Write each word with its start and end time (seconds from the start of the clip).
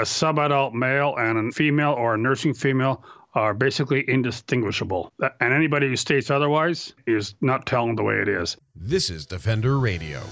a 0.00 0.04
subadult 0.04 0.72
male 0.72 1.14
and 1.18 1.50
a 1.50 1.52
female 1.52 1.92
or 1.92 2.14
a 2.14 2.18
nursing 2.18 2.54
female 2.54 3.04
are 3.34 3.52
basically 3.52 4.02
indistinguishable. 4.08 5.12
And 5.40 5.52
anybody 5.52 5.88
who 5.88 5.96
states 5.96 6.30
otherwise 6.30 6.94
is 7.06 7.34
not 7.42 7.66
telling 7.66 7.96
the 7.96 8.02
way 8.02 8.14
it 8.14 8.28
is. 8.28 8.56
This 8.74 9.10
is 9.10 9.26
Defender 9.26 9.78
Radio. 9.78 10.22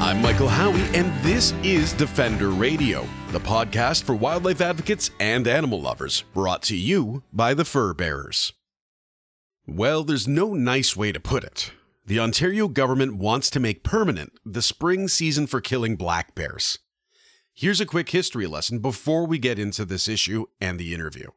I'm 0.00 0.22
Michael 0.22 0.48
Howie, 0.48 0.80
and 0.94 1.12
this 1.22 1.52
is 1.62 1.92
Defender 1.92 2.50
Radio, 2.50 3.06
the 3.32 3.40
podcast 3.40 4.02
for 4.04 4.14
wildlife 4.14 4.62
advocates 4.62 5.10
and 5.20 5.46
animal 5.46 5.80
lovers, 5.80 6.24
brought 6.32 6.62
to 6.64 6.76
you 6.76 7.22
by 7.32 7.52
the 7.52 7.64
Fur 7.66 7.92
Bearers. 7.92 8.54
Well, 9.66 10.04
there's 10.04 10.26
no 10.26 10.54
nice 10.54 10.96
way 10.96 11.12
to 11.12 11.20
put 11.20 11.44
it. 11.44 11.72
The 12.06 12.20
Ontario 12.20 12.68
government 12.68 13.16
wants 13.16 13.48
to 13.48 13.58
make 13.58 13.82
permanent 13.82 14.34
the 14.44 14.60
spring 14.60 15.08
season 15.08 15.46
for 15.46 15.62
killing 15.62 15.96
black 15.96 16.34
bears. 16.34 16.78
Here's 17.54 17.80
a 17.80 17.86
quick 17.86 18.10
history 18.10 18.46
lesson 18.46 18.80
before 18.80 19.26
we 19.26 19.38
get 19.38 19.58
into 19.58 19.86
this 19.86 20.06
issue 20.06 20.44
and 20.60 20.78
the 20.78 20.92
interview. 20.92 21.28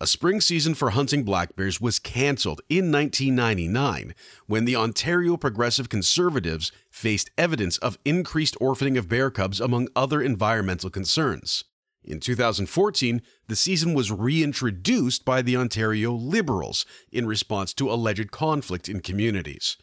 A 0.00 0.06
spring 0.06 0.40
season 0.40 0.74
for 0.74 0.90
hunting 0.90 1.24
black 1.24 1.56
bears 1.56 1.78
was 1.78 1.98
cancelled 1.98 2.62
in 2.70 2.90
1999 2.90 4.14
when 4.46 4.64
the 4.64 4.76
Ontario 4.76 5.36
Progressive 5.36 5.90
Conservatives 5.90 6.72
faced 6.90 7.30
evidence 7.36 7.76
of 7.76 7.98
increased 8.06 8.56
orphaning 8.62 8.96
of 8.96 9.10
bear 9.10 9.30
cubs 9.30 9.60
among 9.60 9.88
other 9.94 10.22
environmental 10.22 10.88
concerns. 10.88 11.64
In 12.02 12.18
2014, 12.18 13.20
the 13.46 13.56
season 13.56 13.92
was 13.92 14.10
reintroduced 14.10 15.26
by 15.26 15.42
the 15.42 15.58
Ontario 15.58 16.12
Liberals 16.12 16.86
in 17.12 17.26
response 17.26 17.74
to 17.74 17.90
alleged 17.90 18.30
conflict 18.30 18.88
in 18.88 19.00
communities. 19.00 19.76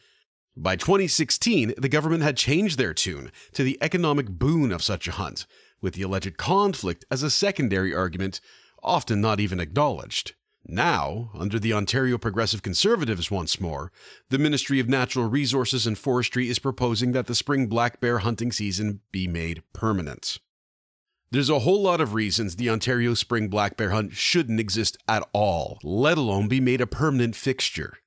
By 0.57 0.77
2016, 0.77 1.73
the 1.77 1.89
government 1.89 2.23
had 2.23 2.37
changed 2.37 2.77
their 2.77 2.93
tune 2.93 3.29
to 3.51 3.61
the 3.61 3.77
economic 3.81 4.29
boon 4.29 4.71
of 4.71 4.81
such 4.81 5.05
a 5.05 5.11
hunt, 5.11 5.45
with 5.81 5.95
the 5.95 6.03
alleged 6.03 6.37
conflict 6.37 7.03
as 7.11 7.23
a 7.23 7.29
secondary 7.29 7.93
argument, 7.93 8.39
often 8.81 9.19
not 9.19 9.41
even 9.41 9.59
acknowledged. 9.59 10.33
Now, 10.65 11.29
under 11.37 11.59
the 11.59 11.73
Ontario 11.73 12.17
Progressive 12.17 12.63
Conservatives 12.63 13.29
once 13.29 13.59
more, 13.59 13.91
the 14.29 14.37
Ministry 14.37 14.79
of 14.79 14.87
Natural 14.87 15.27
Resources 15.27 15.85
and 15.85 15.97
Forestry 15.97 16.47
is 16.47 16.57
proposing 16.57 17.11
that 17.11 17.27
the 17.27 17.35
spring 17.35 17.67
black 17.67 17.99
bear 17.99 18.19
hunting 18.19 18.53
season 18.53 19.01
be 19.11 19.27
made 19.27 19.61
permanent. 19.73 20.39
There's 21.31 21.49
a 21.49 21.59
whole 21.59 21.81
lot 21.81 21.99
of 21.99 22.13
reasons 22.13 22.55
the 22.55 22.69
Ontario 22.69 23.13
spring 23.13 23.49
black 23.49 23.75
bear 23.75 23.89
hunt 23.89 24.13
shouldn't 24.13 24.61
exist 24.61 24.97
at 25.05 25.27
all, 25.33 25.79
let 25.83 26.17
alone 26.17 26.47
be 26.47 26.61
made 26.61 26.79
a 26.79 26.87
permanent 26.87 27.35
fixture 27.35 27.97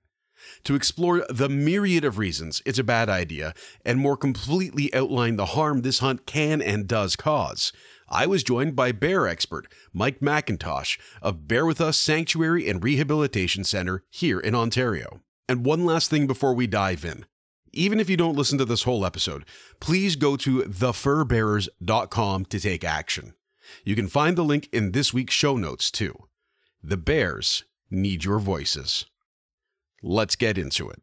to 0.69 0.75
explore 0.75 1.25
the 1.31 1.49
myriad 1.49 2.05
of 2.05 2.19
reasons 2.19 2.61
it's 2.67 2.79
a 2.79 2.85
bad 2.85 3.09
idea 3.09 3.55
and 3.87 3.99
more 3.99 4.19
completely 4.19 4.93
outline 4.93 5.37
the 5.37 5.47
harm 5.47 5.81
this 5.81 6.01
hunt 6.01 6.27
can 6.27 6.61
and 6.61 6.87
does 6.87 7.17
cause. 7.17 7.73
I 8.07 8.27
was 8.27 8.43
joined 8.43 8.77
by 8.77 8.93
bear 8.93 9.27
expert 9.27 9.67
Mike 9.95 10.21
McIntosh 10.21 10.99
of 11.23 11.49
Bear 11.49 11.65
With 11.65 11.81
Us 11.81 11.97
Sanctuary 11.97 12.69
and 12.69 12.85
Rehabilitation 12.85 13.65
Center 13.65 14.05
here 14.11 14.39
in 14.39 14.55
Ontario. 14.55 15.23
And 15.49 15.65
one 15.65 15.87
last 15.87 16.11
thing 16.11 16.27
before 16.27 16.53
we 16.53 16.67
dive 16.67 17.03
in. 17.03 17.25
Even 17.73 17.99
if 17.99 18.11
you 18.11 18.19
don't 18.19 18.37
listen 18.37 18.59
to 18.59 18.67
this 18.67 18.83
whole 18.83 19.07
episode, 19.07 19.47
please 19.81 20.17
go 20.17 20.37
to 20.37 20.65
thefurbearers.com 20.65 22.45
to 22.45 22.61
take 22.61 22.85
action. 22.85 23.33
You 23.85 23.97
can 23.97 24.07
find 24.07 24.37
the 24.37 24.45
link 24.45 24.69
in 24.71 24.93
this 24.93 25.15
week's 25.15 25.33
show 25.33 25.57
notes 25.57 25.91
too. 25.91 26.29
The 26.83 26.99
Bears 26.99 27.65
need 27.91 28.27
your 28.27 28.39
voices. 28.39 29.07
Let's 30.03 30.37
get 30.37 30.59
into 30.59 30.89
it. 30.91 31.03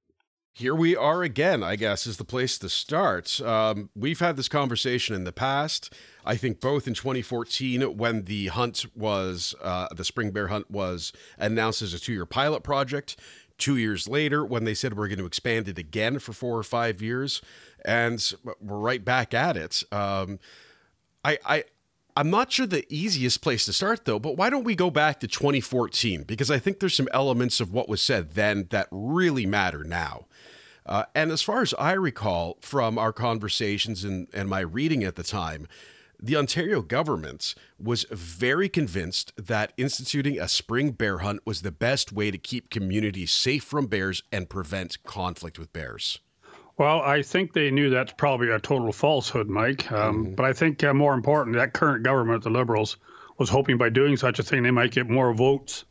Here 0.58 0.74
we 0.74 0.96
are 0.96 1.22
again, 1.22 1.64
I 1.64 1.76
guess, 1.76 2.08
is 2.08 2.16
the 2.16 2.24
place 2.24 2.58
to 2.60 2.70
start. 2.70 3.42
Um, 3.42 3.90
we've 3.94 4.22
had 4.22 4.38
this 4.38 4.48
conversation 4.48 5.14
in 5.14 5.26
the 5.26 5.34
past. 5.34 5.94
I 6.24 6.38
think 6.38 6.62
both 6.62 6.88
in 6.88 6.94
2014, 6.94 7.82
when 7.98 8.24
the 8.24 8.48
hunt 8.48 8.86
was, 8.96 9.54
uh, 9.62 9.90
the 9.94 10.06
spring 10.06 10.32
bear 10.32 10.48
hunt 10.48 10.72
was 10.72 11.12
announced 11.38 11.82
as 11.82 11.94
a 11.94 12.00
two 12.00 12.14
year 12.14 12.26
pilot 12.26 12.64
project. 12.64 13.20
Two 13.58 13.76
years 13.76 14.08
later, 14.08 14.46
when 14.46 14.64
they 14.64 14.74
said 14.74 14.96
we're 14.96 15.10
going 15.10 15.20
to 15.20 15.26
expand 15.26 15.68
it 15.68 15.78
again 15.78 16.20
for 16.20 16.32
four 16.32 16.58
or 16.58 16.64
five 16.64 17.02
years, 17.02 17.42
and 17.84 18.34
we're 18.62 18.78
right 18.78 19.04
back 19.04 19.34
at 19.34 19.58
it. 19.58 19.84
Um, 19.92 20.40
I, 21.26 21.38
I, 21.46 21.64
I'm 22.18 22.30
not 22.30 22.52
sure 22.52 22.66
the 22.66 22.86
easiest 22.94 23.42
place 23.42 23.66
to 23.66 23.74
start 23.74 24.06
though, 24.06 24.20
but 24.20 24.38
why 24.38 24.50
don't 24.50 24.64
we 24.64 24.76
go 24.76 24.90
back 24.90 25.20
to 25.20 25.28
2014? 25.28 26.24
Because 26.24 26.50
I 26.50 26.60
think 26.60 26.80
there's 26.80 26.96
some 26.96 27.10
elements 27.12 27.60
of 27.60 27.74
what 27.74 27.90
was 27.90 28.02
said 28.02 28.36
then 28.36 28.68
that 28.70 28.88
really 28.90 29.46
matter 29.46 29.84
now. 29.84 30.26
Uh, 30.86 31.04
and 31.14 31.32
as 31.32 31.42
far 31.42 31.62
as 31.62 31.74
I 31.78 31.94
recall 31.94 32.58
from 32.62 32.98
our 32.98 33.12
conversations 33.12 34.04
and, 34.04 34.28
and 34.34 34.48
my 34.48 34.62
reading 34.62 35.04
at 35.04 35.16
the 35.16 35.24
time, 35.24 35.68
the 36.22 36.38
Ontario 36.38 36.82
government 36.82 37.54
was 37.78 38.06
very 38.10 38.70
convinced 38.70 39.34
that 39.36 39.74
instituting 39.76 40.40
a 40.40 40.48
spring 40.48 40.92
bear 40.92 41.18
hunt 41.18 41.42
was 41.46 41.62
the 41.62 41.72
best 41.72 42.14
way 42.14 42.32
to 42.32 42.38
keep 42.38 42.70
communities 42.70 43.32
safe 43.32 43.64
from 43.64 43.88
bears 43.88 44.24
and 44.32 44.50
prevent 44.50 45.04
conflict 45.04 45.60
with 45.60 45.74
bears. 45.74 46.20
Well, 46.78 47.02
I 47.02 47.22
think 47.22 47.54
they 47.54 47.72
knew 47.72 47.90
that's 47.90 48.12
probably 48.12 48.50
a 48.50 48.60
total 48.60 48.92
falsehood, 48.92 49.48
Mike. 49.48 49.90
Um, 49.92 50.26
mm-hmm. 50.26 50.36
But 50.36 50.46
I 50.46 50.54
think 50.54 50.84
uh, 50.84 50.94
more 50.94 51.14
important, 51.14 51.56
that 51.56 51.74
current 51.74 52.04
government, 52.04 52.44
the 52.44 52.50
Liberals, 52.50 52.98
was 53.38 53.50
hoping 53.50 53.78
by 53.78 53.90
doing 53.90 54.18
such 54.18 54.40
a 54.40 54.44
thing 54.44 54.64
they 54.64 54.72
might 54.72 54.92
get 54.92 55.10
more 55.10 55.34
votes 55.34 55.86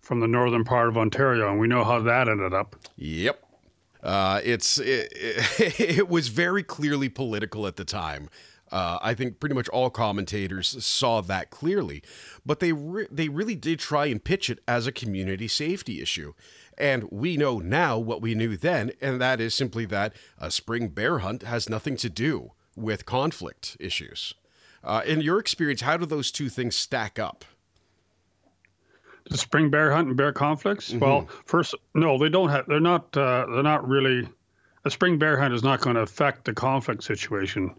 from 0.00 0.20
the 0.20 0.26
northern 0.26 0.64
part 0.64 0.88
of 0.88 0.96
Ontario, 0.96 1.50
and 1.50 1.60
we 1.60 1.68
know 1.68 1.84
how 1.84 2.00
that 2.00 2.28
ended 2.28 2.54
up. 2.54 2.76
Yep. 2.96 3.42
Uh, 4.02 4.40
it's 4.42 4.78
it, 4.78 5.12
it, 5.14 5.80
it, 5.98 6.08
was 6.08 6.28
very 6.28 6.62
clearly 6.62 7.10
political 7.10 7.66
at 7.66 7.76
the 7.76 7.84
time. 7.84 8.30
Uh, 8.72 8.98
I 9.02 9.14
think 9.14 9.40
pretty 9.40 9.54
much 9.54 9.68
all 9.68 9.90
commentators 9.90 10.84
saw 10.84 11.20
that 11.22 11.50
clearly, 11.50 12.02
but 12.46 12.60
they 12.60 12.72
re- 12.72 13.08
they 13.10 13.28
really 13.28 13.56
did 13.56 13.78
try 13.78 14.06
and 14.06 14.22
pitch 14.22 14.48
it 14.48 14.60
as 14.66 14.86
a 14.86 14.92
community 14.92 15.48
safety 15.48 16.00
issue. 16.00 16.32
And 16.80 17.04
we 17.10 17.36
know 17.36 17.58
now 17.58 17.98
what 17.98 18.22
we 18.22 18.34
knew 18.34 18.56
then, 18.56 18.92
and 19.02 19.20
that 19.20 19.38
is 19.38 19.54
simply 19.54 19.84
that 19.86 20.14
a 20.38 20.50
spring 20.50 20.88
bear 20.88 21.18
hunt 21.18 21.42
has 21.42 21.68
nothing 21.68 21.94
to 21.98 22.08
do 22.08 22.52
with 22.74 23.04
conflict 23.04 23.76
issues. 23.78 24.32
Uh, 24.82 25.02
in 25.04 25.20
your 25.20 25.38
experience, 25.38 25.82
how 25.82 25.98
do 25.98 26.06
those 26.06 26.32
two 26.32 26.48
things 26.48 26.74
stack 26.74 27.18
up? 27.18 27.44
The 29.28 29.36
spring 29.36 29.68
bear 29.68 29.92
hunt 29.92 30.08
and 30.08 30.16
bear 30.16 30.32
conflicts. 30.32 30.88
Mm-hmm. 30.88 31.00
Well, 31.00 31.28
first, 31.44 31.74
no, 31.94 32.16
they 32.16 32.30
don't 32.30 32.48
have. 32.48 32.64
They're 32.66 32.80
not. 32.80 33.14
Uh, 33.14 33.44
they're 33.52 33.62
not 33.62 33.86
really. 33.86 34.26
A 34.86 34.90
spring 34.90 35.18
bear 35.18 35.38
hunt 35.38 35.52
is 35.52 35.62
not 35.62 35.82
going 35.82 35.96
to 35.96 36.02
affect 36.02 36.46
the 36.46 36.54
conflict 36.54 37.04
situation. 37.04 37.74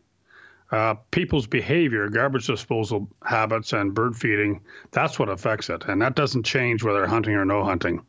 Uh, 0.71 0.93
people's 1.09 1.47
behavior, 1.47 2.07
garbage 2.07 2.45
disposal 2.45 3.09
habits, 3.23 3.73
and 3.73 3.95
bird 3.95 4.15
feeding, 4.15 4.61
that's 4.91 5.17
what 5.17 5.27
affects 5.27 5.71
it. 5.71 5.83
And 5.87 5.99
that 6.03 6.15
doesn't 6.15 6.43
change 6.43 6.83
whether 6.83 7.07
hunting 7.07 7.33
or 7.33 7.43
no 7.43 7.63
hunting 7.63 8.05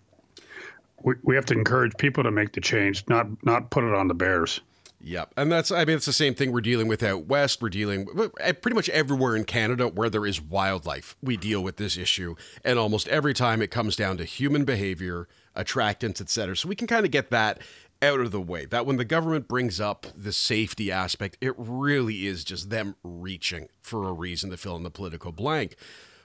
we, 1.05 1.15
we 1.23 1.35
have 1.35 1.47
to 1.47 1.55
encourage 1.55 1.97
people 1.97 2.23
to 2.25 2.31
make 2.31 2.53
the 2.53 2.61
change, 2.61 3.05
not 3.09 3.27
not 3.45 3.71
put 3.71 3.85
it 3.85 3.95
on 3.95 4.09
the 4.09 4.15
bears. 4.15 4.61
Yep. 5.05 5.35
And 5.37 5.51
that's, 5.51 5.73
I 5.73 5.85
mean, 5.85 5.97
it's 5.97 6.07
the 6.07 6.13
same 6.13 6.35
thing 6.35 6.53
we're 6.53 6.61
dealing 6.61 6.87
with 6.87 7.03
out 7.03 7.27
west. 7.27 7.61
We're 7.61 7.71
dealing 7.71 8.07
pretty 8.07 8.75
much 8.75 8.89
everywhere 8.91 9.35
in 9.35 9.45
Canada 9.45 9.89
where 9.89 10.09
there 10.09 10.25
is 10.25 10.41
wildlife. 10.41 11.17
We 11.21 11.37
deal 11.37 11.61
with 11.61 11.77
this 11.77 11.97
issue. 11.97 12.37
And 12.65 12.79
almost 12.79 13.09
every 13.09 13.35
time 13.35 13.61
it 13.63 13.73
comes 13.73 13.97
down 13.97 14.17
to 14.19 14.25
human 14.25 14.65
behavior, 14.65 15.27
attractants, 15.57 16.21
etc. 16.21 16.57
So 16.57 16.69
we 16.69 16.77
can 16.77 16.87
kind 16.87 17.05
of 17.05 17.11
get 17.11 17.31
that 17.31 17.61
out 18.01 18.21
of 18.21 18.31
the 18.31 18.41
way. 18.41 18.65
That 18.65 18.87
when 18.87 18.97
the 18.97 19.05
government 19.05 19.49
brings 19.49 19.81
up 19.81 20.07
the 20.17 20.33
safety 20.33 20.93
aspect, 20.93 21.37
it 21.41 21.55
really 21.57 22.27
is 22.27 22.45
just 22.45 22.71
them 22.71 22.95
reaching 23.03 23.69
for 23.81 24.09
a 24.09 24.13
reason 24.13 24.51
to 24.51 24.57
fill 24.57 24.77
in 24.77 24.85
the 24.85 24.91
political 24.91 25.33
blank. 25.33 25.77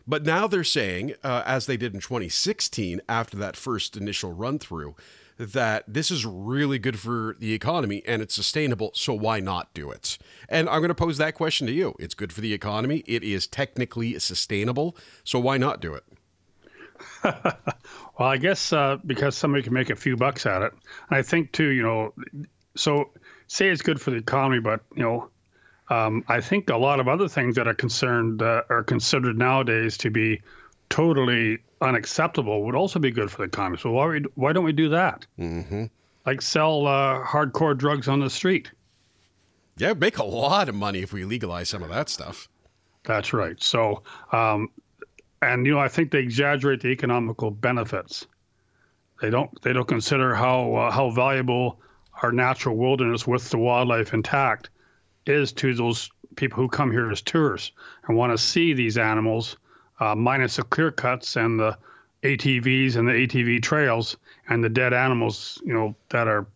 But 0.07 0.23
now 0.23 0.47
they're 0.47 0.63
saying, 0.63 1.15
uh, 1.23 1.43
as 1.45 1.65
they 1.65 1.77
did 1.77 1.93
in 1.93 1.99
2016, 1.99 3.01
after 3.09 3.37
that 3.37 3.57
first 3.57 3.97
initial 3.97 4.31
run 4.31 4.57
through, 4.57 4.95
that 5.37 5.83
this 5.87 6.09
is 6.09 6.25
really 6.25 6.79
good 6.79 6.97
for 6.97 7.35
the 7.39 7.53
economy 7.53 8.01
and 8.07 8.21
it's 8.21 8.33
sustainable, 8.33 8.91
so 8.93 9.13
why 9.13 9.39
not 9.39 9.73
do 9.73 9.91
it? 9.91 10.17
And 10.49 10.67
I'm 10.69 10.79
going 10.79 10.89
to 10.89 10.95
pose 10.95 11.17
that 11.17 11.35
question 11.35 11.67
to 11.67 11.73
you. 11.73 11.95
It's 11.99 12.15
good 12.15 12.33
for 12.33 12.41
the 12.41 12.53
economy, 12.53 13.03
it 13.05 13.23
is 13.23 13.47
technically 13.47 14.17
sustainable, 14.19 14.95
so 15.23 15.39
why 15.39 15.57
not 15.57 15.81
do 15.81 15.93
it? 15.93 16.03
well, 17.23 17.53
I 18.19 18.37
guess 18.37 18.73
uh, 18.73 18.97
because 19.05 19.37
somebody 19.37 19.61
can 19.63 19.73
make 19.73 19.89
a 19.89 19.95
few 19.95 20.17
bucks 20.17 20.45
at 20.45 20.63
it. 20.63 20.71
I 21.09 21.21
think, 21.21 21.51
too, 21.51 21.67
you 21.67 21.83
know, 21.83 22.13
so 22.75 23.11
say 23.47 23.69
it's 23.69 23.83
good 23.83 24.01
for 24.01 24.11
the 24.11 24.17
economy, 24.17 24.59
but, 24.59 24.81
you 24.95 25.03
know, 25.03 25.29
um, 25.89 26.23
I 26.27 26.41
think 26.41 26.69
a 26.69 26.77
lot 26.77 26.99
of 26.99 27.07
other 27.07 27.27
things 27.27 27.55
that 27.55 27.67
are 27.67 27.73
concerned 27.73 28.41
uh, 28.41 28.63
are 28.69 28.83
considered 28.83 29.37
nowadays 29.37 29.97
to 29.99 30.09
be 30.09 30.41
totally 30.89 31.59
unacceptable 31.81 32.63
would 32.63 32.75
also 32.75 32.99
be 32.99 33.11
good 33.11 33.31
for 33.31 33.37
the 33.37 33.43
economy. 33.43 33.77
So 33.77 33.91
why 33.91 34.19
why 34.35 34.53
don't 34.53 34.65
we 34.65 34.73
do 34.73 34.89
that? 34.89 35.25
Mm-hmm. 35.39 35.85
Like 36.25 36.41
sell 36.41 36.87
uh, 36.87 37.23
hardcore 37.23 37.77
drugs 37.77 38.07
on 38.07 38.19
the 38.19 38.29
street. 38.29 38.71
Yeah, 39.77 39.93
make 39.93 40.17
a 40.17 40.23
lot 40.23 40.69
of 40.69 40.75
money 40.75 40.99
if 40.99 41.13
we 41.13 41.23
legalize 41.23 41.69
some 41.69 41.83
of 41.83 41.89
that 41.89 42.09
stuff. 42.09 42.49
That's 43.03 43.31
right. 43.31 43.61
So, 43.61 44.01
um, 44.31 44.69
and 45.41 45.65
you 45.65 45.73
know, 45.73 45.79
I 45.79 45.87
think 45.87 46.11
they 46.11 46.19
exaggerate 46.19 46.81
the 46.81 46.89
economical 46.89 47.51
benefits. 47.51 48.25
They 49.21 49.29
don't. 49.29 49.49
They 49.61 49.71
don't 49.71 49.87
consider 49.87 50.35
how 50.35 50.75
uh, 50.75 50.91
how 50.91 51.11
valuable 51.11 51.79
our 52.21 52.31
natural 52.31 52.75
wilderness 52.75 53.25
with 53.25 53.49
the 53.49 53.57
wildlife 53.57 54.13
intact 54.13 54.69
is 55.29 55.51
to 55.53 55.73
those 55.73 56.09
people 56.35 56.57
who 56.57 56.69
come 56.69 56.91
here 56.91 57.09
as 57.11 57.21
tourists 57.21 57.71
and 58.07 58.17
want 58.17 58.31
to 58.31 58.37
see 58.37 58.73
these 58.73 58.97
animals, 58.97 59.57
uh, 59.99 60.15
minus 60.15 60.57
the 60.57 60.63
clear 60.63 60.91
cuts 60.91 61.35
and 61.35 61.59
the 61.59 61.77
ATVs 62.23 62.95
and 62.95 63.07
the 63.07 63.13
ATV 63.13 63.61
trails 63.61 64.17
and 64.49 64.63
the 64.63 64.69
dead 64.69 64.93
animals, 64.93 65.61
you 65.65 65.73
know, 65.73 65.95
that 66.09 66.27
are 66.27 66.47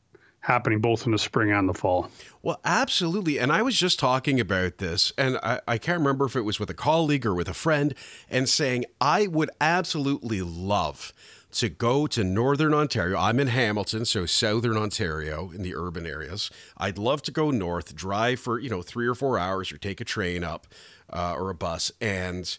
happening 0.41 0.79
both 0.79 1.06
in 1.06 1.12
the 1.12 1.19
spring 1.19 1.51
and 1.51 1.69
the 1.69 1.73
fall. 1.73 2.09
Well, 2.41 2.59
absolutely. 2.65 3.39
And 3.39 3.51
I 3.51 3.62
was 3.62 3.77
just 3.77 4.00
talking 4.00 4.39
about 4.39 4.79
this, 4.79 5.13
and 5.18 5.38
I, 5.44 5.62
I, 5.68 5.77
can't 5.77 6.00
remember 6.00 6.25
if 6.25 6.35
it 6.35 6.41
was 6.41 6.59
with 6.59 6.69
a 6.71 6.73
colleague 6.73 7.27
or 7.27 7.35
with 7.35 7.47
a 7.47 7.53
friend, 7.53 7.94
and 8.29 8.50
saying 8.50 8.85
I 9.00 9.27
would 9.27 9.51
absolutely 9.62 10.41
love 10.41 11.13
to 11.51 11.69
go 11.69 12.07
to 12.07 12.24
Northern 12.24 12.74
Ontario. 12.74 13.18
I'm 13.18 13.39
in 13.39 13.48
Hamilton, 13.48 14.06
so 14.06 14.25
Southern 14.25 14.77
Ontario 14.77 15.51
in 15.51 15.62
the 15.62 15.75
urban 15.75 16.06
areas. 16.06 16.50
I'd 16.77 16.98
love 16.98 17.21
to 17.24 17.31
go 17.31 17.51
north, 17.51 17.95
drive 17.95 18.39
for, 18.39 18.59
you 18.59 18.69
know, 18.69 18.81
three 18.81 19.07
or 19.07 19.15
four 19.15 19.38
hours 19.38 19.71
or 19.71 19.77
take 19.77 20.01
a 20.01 20.06
train 20.06 20.44
up 20.44 20.68
uh, 21.12 21.36
or 21.38 21.50
a 21.50 21.56
bus 21.56 21.92
and 22.00 22.57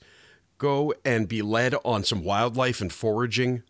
go 0.59 0.95
and 1.05 1.29
be 1.29 1.43
led 1.43 1.75
on 1.85 2.05
some 2.05 2.23
wildlife 2.23 2.81
and 2.81 2.93
foraging 2.93 3.63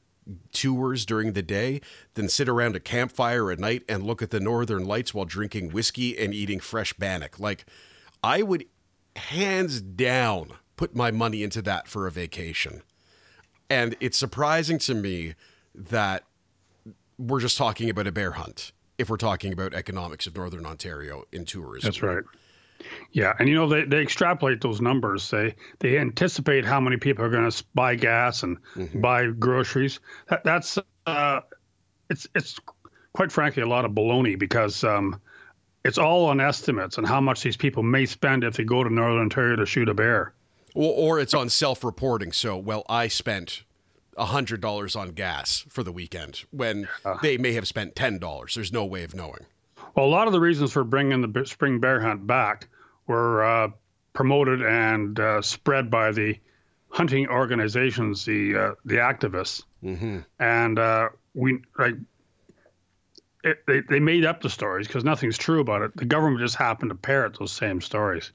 tours 0.52 1.04
during 1.06 1.32
the 1.32 1.42
day, 1.42 1.80
then 2.14 2.28
sit 2.28 2.48
around 2.48 2.76
a 2.76 2.80
campfire 2.80 3.50
at 3.50 3.58
night 3.58 3.82
and 3.88 4.02
look 4.02 4.22
at 4.22 4.30
the 4.30 4.40
northern 4.40 4.84
lights 4.84 5.12
while 5.14 5.24
drinking 5.24 5.70
whiskey 5.70 6.18
and 6.18 6.34
eating 6.34 6.60
fresh 6.60 6.92
bannock. 6.94 7.40
Like, 7.40 7.64
I 8.22 8.42
would 8.42 8.66
hands 9.16 9.80
down 9.80 10.54
put 10.76 10.94
my 10.94 11.10
money 11.10 11.42
into 11.42 11.62
that 11.62 11.86
for 11.86 12.06
a 12.06 12.10
vacation. 12.10 12.82
And 13.72 13.96
it's 14.00 14.18
surprising 14.18 14.76
to 14.80 14.94
me 14.94 15.34
that 15.74 16.24
we're 17.18 17.40
just 17.40 17.56
talking 17.56 17.88
about 17.88 18.06
a 18.06 18.12
bear 18.12 18.32
hunt 18.32 18.72
if 18.98 19.08
we're 19.08 19.16
talking 19.16 19.50
about 19.50 19.72
economics 19.72 20.26
of 20.26 20.36
Northern 20.36 20.66
Ontario 20.66 21.24
in 21.32 21.46
tourism. 21.46 21.88
That's 21.88 22.02
right. 22.02 22.22
Yeah, 23.12 23.32
and 23.38 23.48
you 23.48 23.54
know 23.54 23.68
they, 23.68 23.84
they 23.84 24.02
extrapolate 24.02 24.60
those 24.60 24.82
numbers. 24.82 25.30
They 25.30 25.54
they 25.78 25.96
anticipate 25.96 26.66
how 26.66 26.80
many 26.80 26.98
people 26.98 27.24
are 27.24 27.30
going 27.30 27.50
to 27.50 27.64
buy 27.74 27.94
gas 27.94 28.42
and 28.42 28.58
mm-hmm. 28.74 29.00
buy 29.00 29.28
groceries. 29.28 30.00
That, 30.28 30.44
that's 30.44 30.78
uh, 31.06 31.40
it's 32.10 32.28
it's 32.34 32.60
quite 33.14 33.32
frankly 33.32 33.62
a 33.62 33.68
lot 33.68 33.86
of 33.86 33.92
baloney 33.92 34.38
because 34.38 34.84
um, 34.84 35.18
it's 35.82 35.96
all 35.96 36.26
on 36.26 36.40
estimates 36.40 36.98
and 36.98 37.06
how 37.06 37.22
much 37.22 37.42
these 37.42 37.56
people 37.56 37.82
may 37.82 38.04
spend 38.04 38.44
if 38.44 38.54
they 38.54 38.64
go 38.64 38.84
to 38.84 38.92
Northern 38.92 39.22
Ontario 39.22 39.56
to 39.56 39.64
shoot 39.64 39.88
a 39.88 39.94
bear. 39.94 40.34
Or, 40.74 41.16
or 41.16 41.20
it's 41.20 41.34
on 41.34 41.48
self-reporting. 41.48 42.32
So, 42.32 42.56
well, 42.56 42.84
I 42.88 43.08
spent 43.08 43.64
hundred 44.18 44.60
dollars 44.60 44.94
on 44.94 45.10
gas 45.10 45.64
for 45.68 45.82
the 45.82 45.92
weekend 45.92 46.44
when 46.50 46.88
uh, 47.04 47.16
they 47.22 47.38
may 47.38 47.52
have 47.54 47.66
spent 47.66 47.96
ten 47.96 48.18
dollars. 48.18 48.54
There's 48.54 48.72
no 48.72 48.84
way 48.84 49.04
of 49.04 49.14
knowing. 49.14 49.46
Well, 49.94 50.06
a 50.06 50.08
lot 50.08 50.26
of 50.26 50.32
the 50.32 50.40
reasons 50.40 50.72
for 50.72 50.84
bringing 50.84 51.20
the 51.20 51.44
spring 51.44 51.80
bear 51.80 52.00
hunt 52.00 52.26
back 52.26 52.68
were 53.06 53.44
uh, 53.44 53.68
promoted 54.12 54.62
and 54.62 55.18
uh, 55.18 55.42
spread 55.42 55.90
by 55.90 56.12
the 56.12 56.38
hunting 56.88 57.26
organizations, 57.28 58.24
the 58.24 58.56
uh, 58.56 58.74
the 58.84 58.96
activists, 58.96 59.64
mm-hmm. 59.82 60.20
and 60.38 60.78
uh, 60.78 61.08
we 61.34 61.60
like 61.78 61.94
it, 63.44 63.62
they 63.66 63.80
they 63.80 64.00
made 64.00 64.24
up 64.24 64.40
the 64.40 64.50
stories 64.50 64.86
because 64.86 65.04
nothing's 65.04 65.38
true 65.38 65.60
about 65.60 65.82
it. 65.82 65.96
The 65.96 66.04
government 66.04 66.40
just 66.40 66.56
happened 66.56 66.90
to 66.90 66.94
parrot 66.94 67.38
those 67.38 67.52
same 67.52 67.80
stories. 67.80 68.32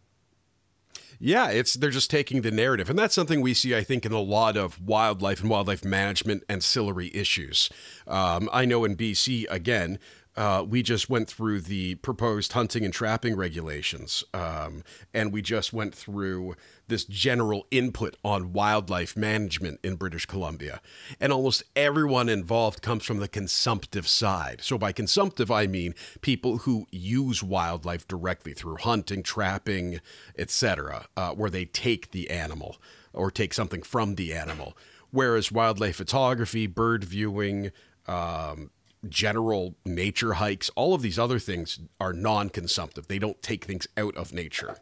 Yeah, 1.20 1.50
it's 1.50 1.74
they're 1.74 1.90
just 1.90 2.12
taking 2.12 2.42
the 2.42 2.52
narrative, 2.52 2.90
and 2.90 2.98
that's 2.98 3.16
something 3.16 3.42
we 3.42 3.54
see, 3.54 3.76
I 3.76 3.84
think, 3.84 4.06
in 4.06 4.12
a 4.12 4.22
lot 4.22 4.56
of 4.56 4.80
wildlife 4.82 5.42
and 5.42 5.50
wildlife 5.50 5.84
management 5.84 6.44
ancillary 6.48 7.12
issues. 7.16 7.70
Um, 8.06 8.50
I 8.54 8.66
know 8.66 8.86
in 8.86 8.96
BC 8.96 9.46
again, 9.50 9.98
uh, 10.38 10.64
we 10.68 10.84
just 10.84 11.10
went 11.10 11.28
through 11.28 11.60
the 11.60 11.96
proposed 11.96 12.54
hunting 12.54 12.86
and 12.86 12.94
trapping 12.94 13.36
regulations, 13.36 14.24
um, 14.36 14.84
and 15.12 15.34
we 15.34 15.42
just 15.42 15.74
went 15.74 15.96
through 15.96 16.56
this 16.88 17.04
general 17.06 17.66
input 17.72 18.16
on 18.24 18.54
wildlife 18.54 19.18
management 19.18 19.80
in 19.84 19.96
British 19.96 20.28
Columbia. 20.28 20.80
And 21.20 21.34
almost 21.34 21.64
everyone 21.76 22.30
involved 22.30 22.84
comes 22.84 23.04
from 23.04 23.18
the 23.18 23.28
consumptive 23.28 24.08
side. 24.08 24.60
So, 24.62 24.78
by 24.78 24.92
consumptive, 24.92 25.50
I 25.50 25.66
mean 25.66 25.96
people 26.22 26.60
who 26.60 26.86
use 26.92 27.42
wildlife 27.42 28.08
directly 28.08 28.54
through 28.54 28.78
hunting, 28.78 29.24
trapping, 29.24 30.02
etc., 30.38 31.08
uh, 31.18 31.32
where 31.32 31.50
they 31.50 31.66
take 31.66 32.12
the 32.12 32.30
animal 32.30 32.78
or 33.12 33.32
take 33.32 33.56
something 33.56 33.82
from 33.82 34.16
the 34.16 34.36
animal. 34.36 34.78
Whereas 35.10 35.52
wildlife 35.52 35.96
photography, 35.96 36.68
bird 36.68 37.04
viewing, 37.04 37.72
um, 38.08 38.70
general 39.10 39.76
nature 39.86 40.34
hikes, 40.34 40.70
all 40.76 40.94
of 40.94 41.02
these 41.02 41.18
other 41.20 41.40
things 41.40 41.80
are 42.00 42.14
non-consumptive. 42.14 43.08
They 43.08 43.20
don't 43.20 43.42
take 43.42 43.66
things 43.66 43.88
out 43.98 44.16
of 44.16 44.34
nature. 44.34 44.78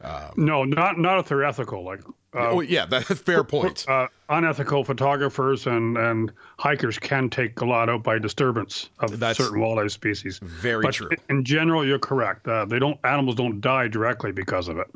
Um, 0.00 0.30
no, 0.36 0.64
not 0.64 0.98
not 0.98 1.18
if 1.18 1.28
they're 1.28 1.44
ethical. 1.44 1.82
Like, 1.82 2.02
uh, 2.32 2.50
oh 2.50 2.60
yeah, 2.60 2.86
that's 2.86 3.08
fair 3.20 3.42
point. 3.42 3.84
Uh, 3.88 4.06
unethical 4.28 4.84
photographers 4.84 5.66
and 5.66 5.96
and 5.96 6.32
hikers 6.58 6.98
can 6.98 7.28
take 7.28 7.60
a 7.60 7.64
lot 7.64 7.88
out 7.88 8.04
by 8.04 8.18
disturbance 8.18 8.90
of 9.00 9.18
that's 9.18 9.38
certain 9.38 9.60
wildlife 9.60 9.90
species. 9.90 10.38
Very 10.38 10.82
but 10.82 10.94
true. 10.94 11.10
In 11.28 11.44
general, 11.44 11.84
you're 11.84 11.98
correct. 11.98 12.46
Uh, 12.46 12.64
they 12.64 12.78
don't 12.78 12.98
animals 13.02 13.34
don't 13.34 13.60
die 13.60 13.88
directly 13.88 14.30
because 14.30 14.68
of 14.68 14.78
it. 14.78 14.86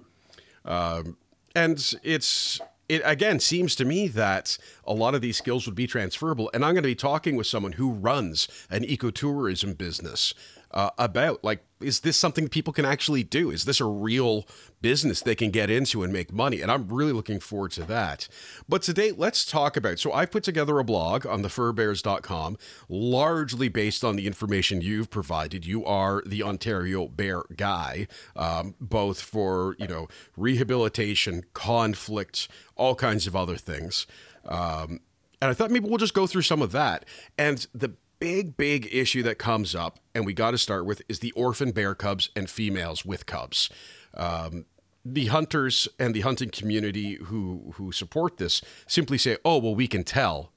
Um, 0.64 1.16
and 1.56 1.94
it's 2.04 2.60
it 2.92 3.00
again 3.06 3.40
seems 3.40 3.74
to 3.76 3.86
me 3.86 4.06
that 4.08 4.58
a 4.84 4.92
lot 4.92 5.14
of 5.14 5.22
these 5.22 5.38
skills 5.38 5.64
would 5.64 5.74
be 5.74 5.86
transferable. 5.86 6.50
And 6.52 6.62
I'm 6.62 6.74
going 6.74 6.82
to 6.82 6.88
be 6.88 6.94
talking 6.94 7.36
with 7.36 7.46
someone 7.46 7.72
who 7.72 7.90
runs 7.90 8.48
an 8.68 8.84
ecotourism 8.84 9.78
business 9.78 10.34
uh, 10.72 10.90
about 10.98 11.42
like 11.44 11.64
is 11.80 12.00
this 12.00 12.16
something 12.16 12.48
people 12.48 12.72
can 12.72 12.84
actually 12.84 13.24
do? 13.24 13.50
Is 13.50 13.64
this 13.64 13.80
a 13.80 13.84
real 13.84 14.46
business 14.80 15.20
they 15.20 15.34
can 15.34 15.50
get 15.50 15.68
into 15.68 16.02
and 16.02 16.12
make 16.12 16.32
money? 16.32 16.60
And 16.60 16.70
i'm 16.70 16.88
really 16.88 17.12
looking 17.12 17.40
forward 17.40 17.72
to 17.72 17.84
that. 17.84 18.28
But 18.68 18.82
today 18.82 19.12
let's 19.12 19.44
talk 19.44 19.76
about 19.76 19.98
so 19.98 20.12
i've 20.12 20.30
put 20.30 20.44
together 20.44 20.78
a 20.78 20.84
blog 20.84 21.26
on 21.26 21.42
thefurbearers.com 21.42 22.56
largely 22.88 23.68
based 23.68 24.04
on 24.04 24.16
the 24.16 24.26
information 24.26 24.80
you've 24.80 25.10
provided. 25.10 25.66
You 25.66 25.84
are 25.84 26.22
the 26.24 26.42
ontario 26.42 27.08
bear 27.08 27.42
guy 27.56 28.06
um, 28.36 28.74
both 28.80 29.20
for 29.20 29.76
you 29.78 29.88
know 29.88 30.08
rehabilitation 30.36 31.44
conflict 31.52 32.48
all 32.76 32.94
kinds 32.94 33.26
of 33.26 33.36
other 33.36 33.56
things. 33.56 34.06
Um, 34.44 35.00
and 35.40 35.50
I 35.50 35.54
thought 35.54 35.70
maybe 35.70 35.88
we'll 35.88 35.98
just 35.98 36.14
go 36.14 36.26
through 36.26 36.42
some 36.42 36.62
of 36.62 36.72
that. 36.72 37.04
And 37.36 37.66
the 37.74 37.94
big, 38.22 38.56
big 38.56 38.88
issue 38.92 39.20
that 39.24 39.36
comes 39.36 39.74
up, 39.74 39.98
and 40.14 40.24
we 40.24 40.32
got 40.32 40.52
to 40.52 40.58
start 40.58 40.86
with, 40.86 41.02
is 41.08 41.18
the 41.18 41.32
orphan 41.32 41.72
bear 41.72 41.92
cubs 41.92 42.30
and 42.36 42.48
females 42.48 43.04
with 43.04 43.26
cubs. 43.26 43.68
Um, 44.14 44.66
the 45.04 45.26
hunters 45.26 45.88
and 45.98 46.14
the 46.14 46.20
hunting 46.20 46.50
community 46.50 47.14
who 47.14 47.72
who 47.74 47.90
support 47.90 48.36
this 48.36 48.62
simply 48.86 49.18
say, 49.18 49.38
"Oh, 49.44 49.58
well, 49.58 49.74
we 49.74 49.88
can 49.88 50.04
tell, 50.04 50.52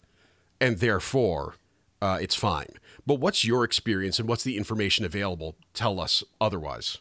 and 0.62 0.78
therefore 0.78 1.56
uh, 2.04 2.20
it's 2.22 2.36
fine." 2.36 2.68
But 3.08 3.16
what's 3.16 3.44
your 3.44 3.64
experience 3.64 4.20
and 4.20 4.30
what's 4.30 4.44
the 4.44 4.58
information 4.58 5.04
available? 5.04 5.56
Tell 5.74 6.00
us 6.00 6.24
otherwise. 6.40 7.00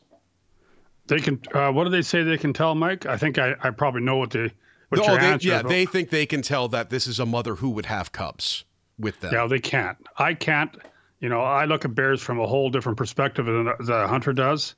They 1.09 1.19
can. 1.19 1.43
Uh, 1.53 1.73
what 1.73 1.85
do 1.85 1.91
they 1.91 2.01
say 2.01 2.23
they 2.23 2.39
can 2.39 2.55
tell, 2.55 2.75
Mike? 2.75 3.05
I 3.05 3.19
think 3.19 3.39
I, 3.39 3.55
I 3.63 3.69
probably 3.69 4.01
know 4.01 4.17
what 4.17 4.31
they. 4.31 4.51
What 4.89 5.07
no, 5.07 5.19
they, 5.19 5.37
yeah, 5.47 5.61
they 5.61 5.85
think 5.85 6.09
they 6.09 6.25
can 6.25 6.41
tell 6.41 6.69
that 6.69 6.89
this 6.89 7.07
is 7.07 7.21
a 7.21 7.27
mother 7.27 7.57
who 7.57 7.69
would 7.71 7.87
have 7.87 8.13
cubs 8.13 8.65
with 8.99 9.21
them. 9.21 9.33
Yeah, 9.33 9.47
they 9.47 9.61
can't. 9.61 9.99
I 10.17 10.35
can't. 10.35 10.77
You 11.21 11.29
know, 11.29 11.41
I 11.41 11.65
look 11.65 11.85
at 11.85 11.95
bears 11.95 12.21
from 12.21 12.39
a 12.41 12.47
whole 12.47 12.71
different 12.71 12.99
perspective 12.99 13.47
than 13.47 13.65
the 13.81 14.07
hunter 14.07 14.33
does. 14.33 14.75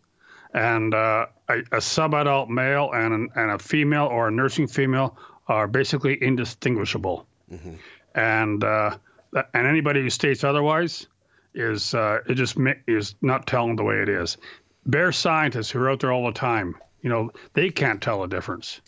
And 0.54 0.94
uh, 0.94 1.26
a, 1.48 1.62
a 1.72 1.80
sub-adult 1.80 2.48
male 2.48 2.90
and, 2.92 3.12
an, 3.12 3.28
and 3.34 3.50
a 3.50 3.58
female 3.58 4.06
or 4.06 4.28
a 4.28 4.30
nursing 4.30 4.68
female 4.68 5.18
are 5.48 5.66
basically 5.66 6.22
indistinguishable. 6.22 7.26
Mm-hmm. 7.52 7.74
And 8.14 8.64
uh, 8.64 8.96
and 9.32 9.66
anybody 9.66 10.00
who 10.02 10.10
states 10.10 10.44
otherwise 10.44 11.08
is 11.54 11.94
uh, 11.94 12.20
it 12.26 12.34
just 12.34 12.56
is 12.86 13.14
not 13.20 13.46
telling 13.46 13.76
the 13.76 13.82
way 13.82 13.96
it 13.96 14.08
is. 14.08 14.38
Bear 14.86 15.12
scientists 15.12 15.70
who 15.70 15.80
are 15.80 15.90
out 15.90 16.00
there 16.00 16.12
all 16.12 16.26
the 16.26 16.32
time, 16.32 16.76
you 17.02 17.10
know, 17.10 17.30
they 17.52 17.70
can't 17.70 18.00
tell 18.00 18.22
a 18.22 18.28
difference. 18.28 18.80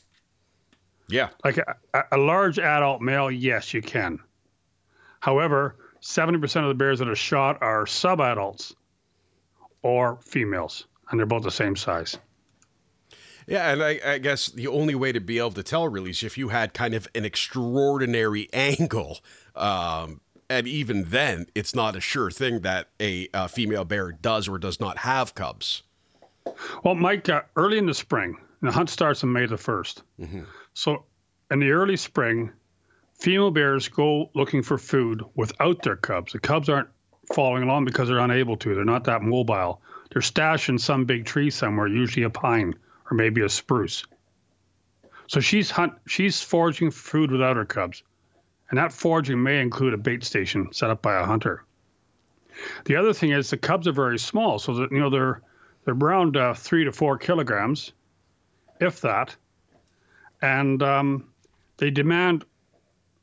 Yeah, 1.09 1.29
like 1.45 1.59
a, 1.59 2.05
a 2.13 2.19
large 2.19 2.59
adult 2.59 3.03
male, 3.03 3.31
yes, 3.31 3.75
you 3.75 3.83
can. 3.83 4.21
However, 5.21 5.77
70% 6.01 6.63
of 6.63 6.69
the 6.69 6.75
bears 6.75 6.99
that 7.01 7.09
are 7.09 7.17
shot 7.17 7.59
are 7.61 7.85
subadults 7.85 8.75
or 9.83 10.19
females, 10.23 10.87
and 11.11 11.19
they're 11.19 11.27
both 11.27 11.43
the 11.43 11.51
same 11.51 11.77
size. 11.77 12.19
Yeah, 13.47 13.73
and 13.73 13.83
I, 13.83 14.01
I, 14.05 14.19
guess 14.19 14.49
the 14.49 14.67
only 14.67 14.95
way 14.95 15.11
to 15.11 15.21
be 15.21 15.39
able 15.39 15.53
to 15.53 15.63
tell 15.63 15.89
really 15.89 16.11
is 16.11 16.23
if 16.23 16.37
you 16.37 16.49
had 16.49 16.75
kind 16.75 16.95
of 16.95 17.09
an 17.15 17.25
extraordinary 17.25 18.49
angle. 18.53 19.21
Um, 19.57 20.21
and 20.51 20.69
even 20.69 21.05
then, 21.05 21.47
it's 21.55 21.75
not 21.75 21.97
a 21.97 22.01
sure 22.01 22.31
thing 22.31 22.61
that 22.61 22.89
a, 23.01 23.29
a, 23.35 23.49
female 23.49 23.85
bear 23.85 24.13
does 24.13 24.49
or 24.49 24.59
does 24.59 24.81
not 24.81 24.99
have 24.99 25.35
cubs. 25.35 25.83
Well, 26.83 26.95
Mike, 26.95 27.29
uh, 27.29 27.43
early 27.57 27.79
in 27.79 27.87
the 27.87 27.95
spring, 27.95 28.37
the 28.63 28.71
hunt 28.71 28.91
starts 28.91 29.23
on 29.25 29.33
May 29.33 29.47
the 29.47 29.57
1st. 29.57 30.03
Mm-hmm. 30.21 30.43
So 30.75 31.05
in 31.51 31.59
the 31.59 31.71
early 31.71 31.97
spring, 31.97 32.53
female 33.19 33.51
bears 33.51 33.89
go 33.89 34.31
looking 34.35 34.63
for 34.63 34.79
food 34.79 35.23
without 35.35 35.83
their 35.83 35.97
cubs. 35.97 36.33
The 36.33 36.39
cubs 36.39 36.69
aren't 36.69 36.89
following 37.35 37.65
along 37.65 37.85
because 37.85 38.09
they're 38.09 38.19
unable 38.19 38.57
to. 38.59 38.75
They're 38.75 38.85
not 38.85 39.05
that 39.05 39.23
mobile. 39.23 39.83
They're 40.11 40.23
stashed 40.23 40.69
in 40.69 40.79
some 40.79 41.05
big 41.05 41.27
tree 41.27 41.51
somewhere, 41.51 41.87
usually 41.87 42.25
a 42.25 42.31
pine 42.31 42.75
or 43.11 43.17
maybe 43.17 43.43
a 43.43 43.49
spruce. 43.49 44.05
So 45.27 45.41
she's 45.41 45.71
hunt 45.71 45.93
she's 46.07 46.41
foraging 46.41 46.91
food 46.91 47.31
without 47.31 47.57
her 47.57 47.65
cubs. 47.65 48.03
And 48.71 48.79
that 48.79 48.93
foraging 48.93 49.43
may 49.43 49.61
include 49.61 49.95
a 49.95 49.99
bait 49.99 50.25
station 50.25 50.73
set 50.73 50.91
up 50.91 51.03
by 51.03 51.21
a 51.21 51.25
hunter. 51.25 51.65
The 52.85 52.97
other 52.97 53.13
thing 53.13 53.31
is 53.31 53.51
the 53.51 53.57
cubs 53.57 53.87
are 53.87 53.93
very 53.93 54.19
small, 54.19 54.59
so 54.59 54.75
that 54.75 54.91
you 54.91 54.99
know 54.99 55.11
they're 55.11 55.43
they're 55.85 55.95
around 55.95 56.37
uh, 56.37 56.55
three 56.55 56.85
to 56.85 56.93
four 56.93 57.17
kilograms, 57.19 57.93
if 58.81 59.01
that, 59.03 59.37
and 60.43 60.83
um, 60.83 61.29
they 61.77 61.91
demand 61.91 62.45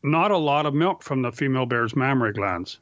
not 0.06 0.32
a 0.32 0.38
lot 0.38 0.66
of 0.66 0.74
milk 0.74 1.04
from 1.04 1.22
the 1.22 1.32
female 1.32 1.66
bear's 1.66 1.96
mammary 1.96 2.34
glands. 2.34 2.80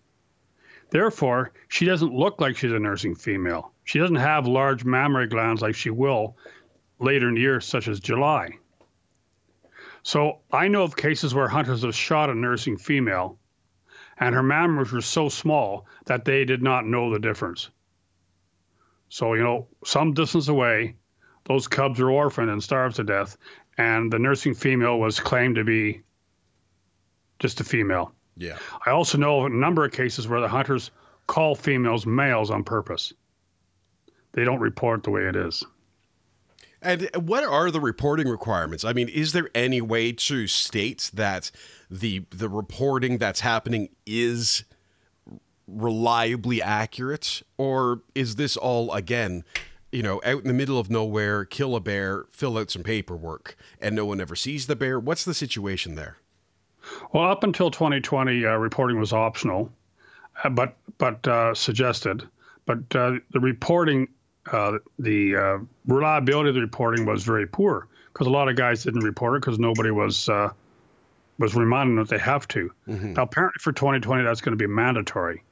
Therefore, 0.89 1.51
she 1.69 1.85
doesn't 1.85 2.13
look 2.13 2.39
like 2.39 2.55
she's 2.55 2.71
a 2.71 2.79
nursing 2.79 3.15
female. 3.15 3.71
She 3.83 3.99
doesn't 3.99 4.17
have 4.17 4.47
large 4.47 4.85
mammary 4.85 5.27
glands 5.27 5.61
like 5.61 5.75
she 5.75 5.89
will 5.89 6.37
later 6.99 7.27
in 7.29 7.35
the 7.35 7.41
year, 7.41 7.61
such 7.61 7.87
as 7.87 7.99
July. 7.99 8.51
So 10.03 10.39
I 10.51 10.67
know 10.67 10.83
of 10.83 10.95
cases 10.95 11.33
where 11.33 11.47
hunters 11.47 11.83
have 11.83 11.95
shot 11.95 12.29
a 12.29 12.35
nursing 12.35 12.77
female, 12.77 13.39
and 14.19 14.35
her 14.35 14.43
mammaries 14.43 14.91
were 14.91 15.01
so 15.01 15.29
small 15.29 15.87
that 16.05 16.25
they 16.25 16.45
did 16.45 16.61
not 16.61 16.85
know 16.85 17.11
the 17.11 17.19
difference. 17.19 17.69
So, 19.09 19.33
you 19.33 19.43
know, 19.43 19.67
some 19.85 20.13
distance 20.13 20.47
away, 20.47 20.95
those 21.45 21.67
cubs 21.67 21.99
are 21.99 22.11
orphaned 22.11 22.49
and 22.49 22.61
starved 22.61 22.97
to 22.97 23.03
death, 23.03 23.37
and 23.77 24.11
the 24.11 24.19
nursing 24.19 24.53
female 24.53 24.99
was 24.99 25.19
claimed 25.19 25.55
to 25.55 25.63
be 25.63 26.01
just 27.39 27.59
a 27.59 27.63
female. 27.63 28.13
Yeah. 28.37 28.57
I 28.85 28.91
also 28.91 29.17
know 29.17 29.39
of 29.39 29.45
a 29.45 29.55
number 29.55 29.85
of 29.85 29.91
cases 29.91 30.27
where 30.27 30.41
the 30.41 30.47
hunters 30.47 30.91
call 31.27 31.55
females 31.55 32.05
males 32.05 32.51
on 32.51 32.63
purpose. 32.63 33.13
They 34.33 34.43
don't 34.43 34.59
report 34.59 35.03
the 35.03 35.11
way 35.11 35.23
it 35.23 35.35
is. 35.35 35.63
And 36.81 37.09
what 37.15 37.43
are 37.45 37.71
the 37.71 37.79
reporting 37.79 38.27
requirements? 38.27 38.83
I 38.83 38.91
mean, 38.91 39.07
is 39.07 39.31
there 39.31 39.49
any 39.55 39.79
way 39.79 40.11
to 40.11 40.47
state 40.47 41.09
that 41.13 41.49
the 41.89 42.25
the 42.29 42.49
reporting 42.49 43.19
that's 43.19 43.39
happening 43.39 43.89
is 44.05 44.65
reliably 45.65 46.61
accurate, 46.61 47.41
or 47.57 48.01
is 48.15 48.35
this 48.35 48.57
all 48.57 48.91
again, 48.91 49.45
you 49.93 50.03
know, 50.03 50.19
out 50.25 50.41
in 50.41 50.47
the 50.47 50.53
middle 50.53 50.77
of 50.77 50.89
nowhere, 50.89 51.45
kill 51.45 51.73
a 51.75 51.79
bear, 51.79 52.25
fill 52.31 52.57
out 52.57 52.69
some 52.69 52.83
paperwork, 52.83 53.55
and 53.79 53.95
no 53.95 54.05
one 54.05 54.19
ever 54.19 54.35
sees 54.35 54.67
the 54.67 54.75
bear? 54.75 54.99
What's 54.99 55.23
the 55.23 55.33
situation 55.33 55.95
there? 55.95 56.17
Well, 57.13 57.29
up 57.29 57.43
until 57.43 57.71
2020, 57.71 58.45
uh, 58.45 58.55
reporting 58.55 58.99
was 58.99 59.13
optional, 59.13 59.71
uh, 60.43 60.49
but 60.49 60.75
but 60.97 61.27
uh, 61.27 61.53
suggested. 61.53 62.27
But 62.65 62.95
uh, 62.95 63.13
the 63.31 63.39
reporting 63.39 64.07
uh, 64.51 64.79
the 64.99 65.35
uh, 65.35 65.57
reliability 65.87 66.49
of 66.49 66.55
the 66.55 66.61
reporting 66.61 67.05
was 67.05 67.23
very 67.23 67.47
poor 67.47 67.87
because 68.11 68.27
a 68.27 68.29
lot 68.29 68.49
of 68.49 68.55
guys 68.55 68.83
didn't 68.83 69.03
report 69.03 69.35
it 69.35 69.41
because 69.41 69.59
nobody 69.59 69.91
was 69.91 70.27
uh, 70.29 70.49
was 71.39 71.55
reminding 71.55 71.95
them 71.95 72.05
that 72.05 72.15
they 72.15 72.21
have 72.21 72.47
to. 72.49 72.69
Mm-hmm. 72.87 73.13
Now, 73.13 73.23
apparently 73.23 73.59
for 73.59 73.71
2020, 73.71 74.23
that's 74.23 74.41
going 74.41 74.57
to 74.57 74.61
be 74.61 74.67
mandatory, 74.67 75.43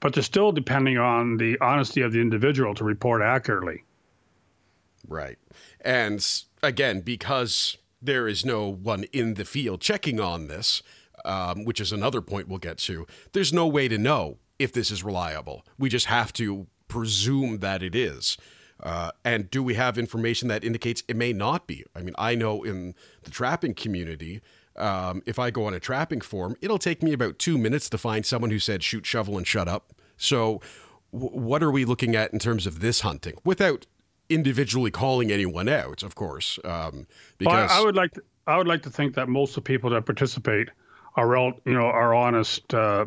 but 0.00 0.14
they're 0.14 0.22
still 0.22 0.52
depending 0.52 0.98
on 0.98 1.36
the 1.36 1.58
honesty 1.60 2.02
of 2.02 2.12
the 2.12 2.20
individual 2.20 2.74
to 2.74 2.84
report 2.84 3.22
accurately. 3.22 3.84
Right, 5.08 5.38
and 5.82 6.26
again, 6.62 7.00
because 7.00 7.76
there 8.06 8.26
is 8.26 8.44
no 8.44 8.68
one 8.68 9.04
in 9.12 9.34
the 9.34 9.44
field 9.44 9.80
checking 9.80 10.20
on 10.20 10.48
this, 10.48 10.82
um, 11.24 11.64
which 11.64 11.80
is 11.80 11.92
another 11.92 12.20
point 12.20 12.48
we'll 12.48 12.58
get 12.58 12.78
to. 12.78 13.06
There's 13.32 13.52
no 13.52 13.66
way 13.66 13.88
to 13.88 13.98
know 13.98 14.38
if 14.58 14.72
this 14.72 14.90
is 14.90 15.04
reliable. 15.04 15.64
We 15.78 15.88
just 15.88 16.06
have 16.06 16.32
to 16.34 16.66
presume 16.88 17.58
that 17.58 17.82
it 17.82 17.94
is? 17.94 18.36
Uh, 18.82 19.10
and 19.24 19.50
do 19.50 19.62
we 19.62 19.74
have 19.74 19.98
information 19.98 20.48
that 20.48 20.64
indicates 20.64 21.02
it 21.08 21.16
may 21.16 21.32
not 21.32 21.66
be? 21.66 21.84
I 21.94 22.02
mean, 22.02 22.14
I 22.18 22.34
know 22.34 22.62
in 22.62 22.94
the 23.22 23.30
trapping 23.30 23.74
community, 23.74 24.42
um, 24.76 25.22
if 25.24 25.38
I 25.38 25.50
go 25.50 25.64
on 25.64 25.74
a 25.74 25.80
trapping 25.80 26.20
forum, 26.20 26.56
it'll 26.60 26.78
take 26.78 27.02
me 27.02 27.12
about 27.12 27.38
two 27.38 27.56
minutes 27.56 27.88
to 27.90 27.98
find 27.98 28.26
someone 28.26 28.50
who 28.50 28.58
said 28.58 28.82
shoot, 28.82 29.06
shovel, 29.06 29.38
and 29.38 29.46
shut 29.46 29.68
up. 29.68 29.94
So, 30.18 30.60
w- 31.12 31.40
what 31.40 31.62
are 31.62 31.70
we 31.70 31.86
looking 31.86 32.14
at 32.14 32.32
in 32.32 32.38
terms 32.38 32.66
of 32.66 32.80
this 32.80 33.00
hunting 33.00 33.34
without 33.44 33.86
individually 34.28 34.90
calling 34.90 35.30
anyone 35.30 35.68
out, 35.68 36.02
of 36.02 36.14
course? 36.14 36.58
Um, 36.64 37.06
because 37.38 37.70
I, 37.70 37.80
I, 37.80 37.84
would 37.84 37.96
like 37.96 38.12
to, 38.14 38.22
I 38.46 38.56
would 38.56 38.66
like 38.66 38.82
to 38.82 38.90
think 38.90 39.14
that 39.14 39.28
most 39.28 39.50
of 39.50 39.64
the 39.64 39.68
people 39.68 39.90
that 39.90 40.04
participate 40.04 40.68
are, 41.16 41.36
you 41.36 41.60
know, 41.66 41.86
are 41.86 42.14
honest 42.14 42.72
uh, 42.74 43.06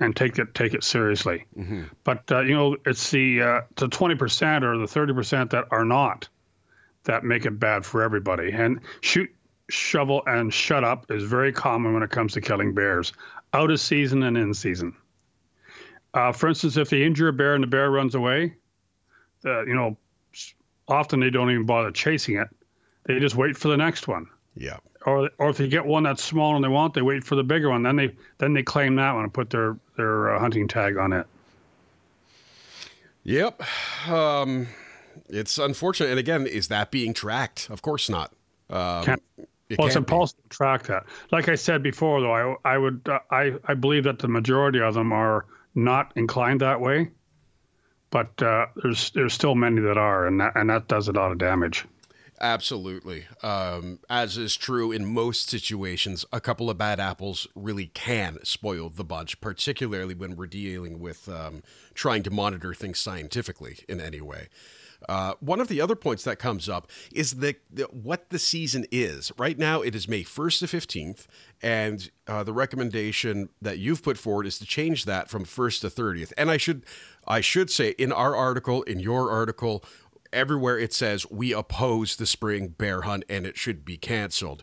and 0.00 0.14
take 0.16 0.38
it 0.38 0.54
take 0.54 0.74
it 0.74 0.84
seriously. 0.84 1.44
Mm-hmm. 1.56 1.84
But 2.02 2.30
uh, 2.30 2.40
you 2.40 2.54
know, 2.54 2.76
it's 2.84 3.10
the 3.10 3.42
uh, 3.42 3.60
the 3.76 3.88
twenty 3.88 4.14
percent 4.14 4.64
or 4.64 4.76
the 4.78 4.86
thirty 4.86 5.14
percent 5.14 5.50
that 5.50 5.66
are 5.70 5.84
not 5.84 6.28
that 7.04 7.24
make 7.24 7.44
it 7.44 7.58
bad 7.58 7.84
for 7.84 8.02
everybody. 8.02 8.50
And 8.50 8.80
shoot, 9.00 9.30
shovel, 9.68 10.22
and 10.26 10.52
shut 10.52 10.84
up 10.84 11.10
is 11.10 11.22
very 11.24 11.52
common 11.52 11.94
when 11.94 12.02
it 12.02 12.10
comes 12.10 12.32
to 12.32 12.40
killing 12.40 12.74
bears, 12.74 13.12
out 13.52 13.70
of 13.70 13.80
season 13.80 14.22
and 14.22 14.36
in 14.36 14.54
season. 14.54 14.94
Uh, 16.12 16.32
for 16.32 16.48
instance, 16.48 16.76
if 16.76 16.90
they 16.90 17.02
injure 17.02 17.28
a 17.28 17.32
bear 17.32 17.54
and 17.54 17.62
the 17.62 17.68
bear 17.68 17.90
runs 17.90 18.14
away, 18.14 18.54
uh, 19.44 19.64
you 19.66 19.74
know, 19.74 19.96
often 20.88 21.20
they 21.20 21.30
don't 21.30 21.50
even 21.50 21.66
bother 21.66 21.90
chasing 21.90 22.36
it. 22.36 22.48
They 23.04 23.18
just 23.18 23.36
wait 23.36 23.56
for 23.56 23.68
the 23.68 23.76
next 23.76 24.08
one. 24.08 24.28
Yeah 24.56 24.78
or 25.04 25.30
or 25.38 25.50
if 25.50 25.56
they 25.56 25.68
get 25.68 25.84
one 25.84 26.02
that's 26.02 26.22
small 26.22 26.56
and 26.56 26.64
they 26.64 26.68
want, 26.68 26.94
they 26.94 27.02
wait 27.02 27.24
for 27.24 27.34
the 27.34 27.44
bigger 27.44 27.70
one. 27.70 27.82
Then 27.82 27.96
they 27.96 28.14
then 28.38 28.54
they 28.54 28.62
claim 28.62 28.96
that 28.96 29.12
one 29.12 29.24
and 29.24 29.32
put 29.32 29.50
their 29.50 29.76
their 29.96 30.34
uh, 30.34 30.40
hunting 30.40 30.68
tag 30.68 30.96
on 30.96 31.12
it. 31.12 31.26
Yep, 33.24 33.62
um, 34.08 34.68
it's 35.28 35.58
unfortunate. 35.58 36.10
And 36.10 36.18
again, 36.18 36.46
is 36.46 36.68
that 36.68 36.90
being 36.90 37.14
tracked? 37.14 37.70
Of 37.70 37.82
course 37.82 38.10
not. 38.10 38.32
Um, 38.68 39.04
can't, 39.04 39.22
it 39.68 39.78
well, 39.78 39.86
it's 39.86 39.96
impossible 39.96 40.42
be. 40.42 40.48
to 40.50 40.56
track 40.56 40.82
that. 40.84 41.04
Like 41.30 41.48
I 41.48 41.54
said 41.54 41.82
before, 41.82 42.20
though, 42.20 42.32
I 42.64 42.74
I 42.74 42.78
would 42.78 43.08
uh, 43.08 43.20
I 43.30 43.54
I 43.64 43.74
believe 43.74 44.04
that 44.04 44.18
the 44.18 44.28
majority 44.28 44.80
of 44.80 44.94
them 44.94 45.12
are 45.12 45.46
not 45.74 46.12
inclined 46.16 46.60
that 46.60 46.80
way, 46.80 47.10
but 48.14 48.40
uh, 48.44 48.66
there's 48.76 49.10
there's 49.10 49.34
still 49.34 49.56
many 49.56 49.80
that 49.80 49.98
are, 49.98 50.28
and 50.28 50.40
that 50.40 50.52
and 50.54 50.70
that 50.70 50.86
does 50.86 51.08
a 51.08 51.12
lot 51.12 51.32
of 51.32 51.38
damage. 51.38 51.84
Absolutely. 52.40 53.24
Um, 53.42 53.98
as 54.08 54.38
is 54.38 54.54
true 54.54 54.92
in 54.92 55.04
most 55.04 55.50
situations, 55.50 56.24
a 56.32 56.40
couple 56.40 56.70
of 56.70 56.78
bad 56.78 57.00
apples 57.00 57.48
really 57.56 57.86
can 57.86 58.38
spoil 58.44 58.88
the 58.88 59.04
bunch, 59.04 59.40
particularly 59.40 60.14
when 60.14 60.36
we're 60.36 60.46
dealing 60.46 61.00
with 61.00 61.28
um, 61.28 61.62
trying 61.94 62.22
to 62.22 62.30
monitor 62.30 62.72
things 62.72 63.00
scientifically 63.00 63.78
in 63.88 64.00
any 64.00 64.20
way. 64.20 64.48
Uh, 65.08 65.34
one 65.40 65.60
of 65.60 65.68
the 65.68 65.80
other 65.80 65.94
points 65.94 66.24
that 66.24 66.38
comes 66.38 66.68
up 66.68 66.90
is 67.12 67.34
the, 67.34 67.56
the, 67.70 67.84
what 67.84 68.30
the 68.30 68.38
season 68.38 68.86
is. 68.90 69.32
Right 69.38 69.58
now, 69.58 69.82
it 69.82 69.94
is 69.94 70.08
May 70.08 70.22
1st 70.22 70.58
to 70.60 70.76
15th, 70.76 71.26
and 71.62 72.10
uh, 72.26 72.42
the 72.42 72.52
recommendation 72.52 73.48
that 73.60 73.78
you've 73.78 74.02
put 74.02 74.18
forward 74.18 74.46
is 74.46 74.58
to 74.58 74.66
change 74.66 75.04
that 75.04 75.28
from 75.28 75.44
1st 75.44 75.80
to 75.82 75.88
30th. 75.88 76.32
And 76.36 76.50
I 76.50 76.56
should 76.56 76.84
I 77.26 77.40
should 77.40 77.70
say 77.70 77.90
in 77.90 78.12
our 78.12 78.36
article, 78.36 78.82
in 78.82 79.00
your 79.00 79.30
article, 79.30 79.84
everywhere 80.32 80.78
it 80.78 80.92
says 80.92 81.30
we 81.30 81.52
oppose 81.52 82.16
the 82.16 82.26
spring 82.26 82.68
bear 82.68 83.02
hunt 83.02 83.24
and 83.28 83.46
it 83.46 83.56
should 83.56 83.84
be 83.84 83.96
canceled. 83.96 84.62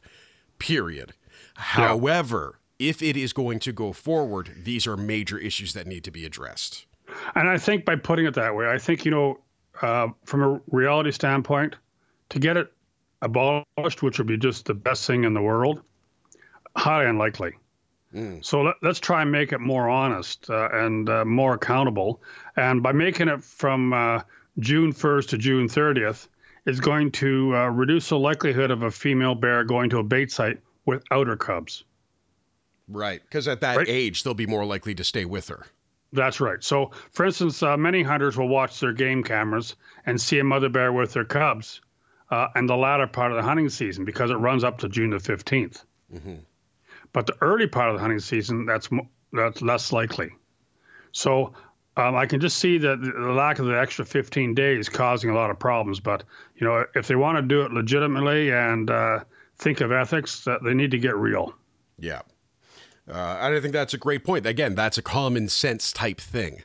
Period. 0.60 1.14
Yeah. 1.58 1.64
However, 1.64 2.60
if 2.78 3.02
it 3.02 3.16
is 3.16 3.34
going 3.34 3.60
to 3.60 3.72
go 3.72 3.94
forward, 3.94 4.52
these 4.64 4.88
are 4.88 4.98
major 4.98 5.38
issues 5.38 5.74
that 5.74 5.88
need 5.88 6.04
to 6.04 6.12
be 6.12 6.26
addressed. 6.26 6.86
And 7.36 7.50
I 7.50 7.58
think 7.58 7.86
by 7.86 7.96
putting 7.96 8.26
it 8.26 8.34
that 8.36 8.56
way, 8.56 8.68
I 8.68 8.78
think 8.78 9.06
you 9.06 9.12
know, 9.12 9.40
uh, 9.82 10.10
from 10.25 10.44
a 10.44 10.62
reality 10.72 11.12
standpoint, 11.12 11.75
to 12.30 12.40
get 12.40 12.58
it 12.58 12.72
abolished, 13.22 14.01
which 14.01 14.18
would 14.18 14.28
be 14.28 14.38
just 14.38 14.66
the 14.66 14.74
best 14.74 15.06
thing 15.06 15.24
in 15.24 15.34
the 15.34 15.42
world, 15.42 15.82
highly 16.75 17.06
unlikely. 17.06 17.54
Mm. 18.13 18.44
So 18.44 18.62
let, 18.62 18.75
us 18.84 19.00
try 19.00 19.22
and 19.22 19.32
make 19.32 19.54
it 19.54 19.60
more 19.60 19.90
honest 19.90 20.50
uh, 20.50 20.70
and 20.72 21.10
uh, 21.10 21.25
more 21.25 21.54
accountable. 21.54 22.22
And 22.58 22.84
by 22.84 22.92
making 22.92 23.30
it 23.30 23.44
from 23.44 23.94
uh, 23.94 24.22
June 24.60 24.92
1st 24.94 25.30
to 25.30 25.38
June 25.38 25.68
30th 25.68 26.28
is 26.66 26.80
going 26.80 27.12
to 27.12 27.56
uh, 27.56 27.68
reduce 27.70 28.10
the 28.10 28.20
likelihood 28.20 28.70
of 28.70 28.84
a 28.84 28.92
female 28.92 29.36
bear 29.36 29.63
going 29.63 29.90
to 29.92 30.00
a 30.00 30.04
bait 30.04 30.32
site 30.32 30.60
without 30.86 31.28
her 31.28 31.38
cubs. 31.38 31.84
Right, 32.88 33.22
because 33.22 33.48
at 33.48 33.62
that 33.62 33.78
right? 33.78 33.88
age, 33.90 34.24
they'll 34.24 34.34
be 34.34 34.48
more 34.48 34.66
likely 34.66 34.94
to 34.96 35.04
stay 35.04 35.24
with 35.24 35.48
her. 35.48 35.68
That's 36.13 36.41
right. 36.41 36.62
So, 36.63 36.91
for 37.12 37.25
instance, 37.25 37.63
uh, 37.63 37.77
many 37.77 38.03
hunters 38.03 38.38
will 38.38 38.50
watch 38.50 38.80
their 38.80 38.94
game 38.94 39.24
cameras 39.24 39.75
and 40.06 40.20
see 40.20 40.39
a 40.39 40.44
mother 40.44 40.70
bear 40.70 40.91
with 40.91 41.13
her 41.13 41.24
cubs 41.24 41.82
uh, 42.30 42.48
in 42.56 42.65
the 42.65 42.75
latter 42.75 43.08
part 43.08 43.32
of 43.32 43.38
the 43.38 43.44
hunting 43.44 43.70
season 43.70 44.03
because 44.06 44.30
it 44.30 44.36
runs 44.36 44.63
up 44.63 44.80
to 44.80 44.89
June 44.89 45.12
the 45.12 45.18
15th. 45.18 45.84
Mm-hmm. 46.13 46.36
But 47.13 47.27
the 47.27 47.36
early 47.41 47.68
part 47.68 47.89
of 47.89 47.96
the 47.96 48.01
hunting 48.01 48.20
season, 48.20 48.65
that's 48.65 48.89
that's 49.34 49.62
less 49.62 49.91
likely. 49.91 50.32
So 51.12 51.53
um, 51.98 52.15
I 52.15 52.25
can 52.25 52.39
just 52.39 52.58
see 52.58 52.77
that 52.77 53.01
the 53.01 53.34
lack 53.34 53.60
of 53.60 53.65
the 53.65 53.80
extra 53.80 54.06
15 54.06 54.53
days 54.53 54.89
causing 54.89 55.30
a 55.30 55.34
lot 55.34 55.50
of 55.50 55.60
problems. 55.60 56.00
But 56.00 56.24
you 56.56 56.65
know, 56.65 56.86
if 56.96 57.08
they 57.08 57.15
want 57.15 57.38
to 57.38 57.41
do 57.41 57.62
it 57.63 57.72
legitimately 57.72 58.51
and 58.51 58.89
uh, 58.89 59.20
think 59.58 59.82
of 59.82 59.91
ethics, 59.91 60.46
that 60.46 60.63
they 60.63 60.74
need 60.74 60.91
to 60.91 61.00
get 61.00 61.15
real. 61.15 61.53
Yeah. 62.00 62.22
Uh, 63.12 63.38
and 63.41 63.56
I 63.56 63.60
think 63.60 63.74
that's 63.74 63.94
a 63.94 63.98
great 63.98 64.24
point. 64.24 64.46
Again, 64.46 64.75
that's 64.75 64.98
a 64.98 65.01
common 65.01 65.50
sense 65.50 65.91
type 65.91 66.20
thing. 66.20 66.63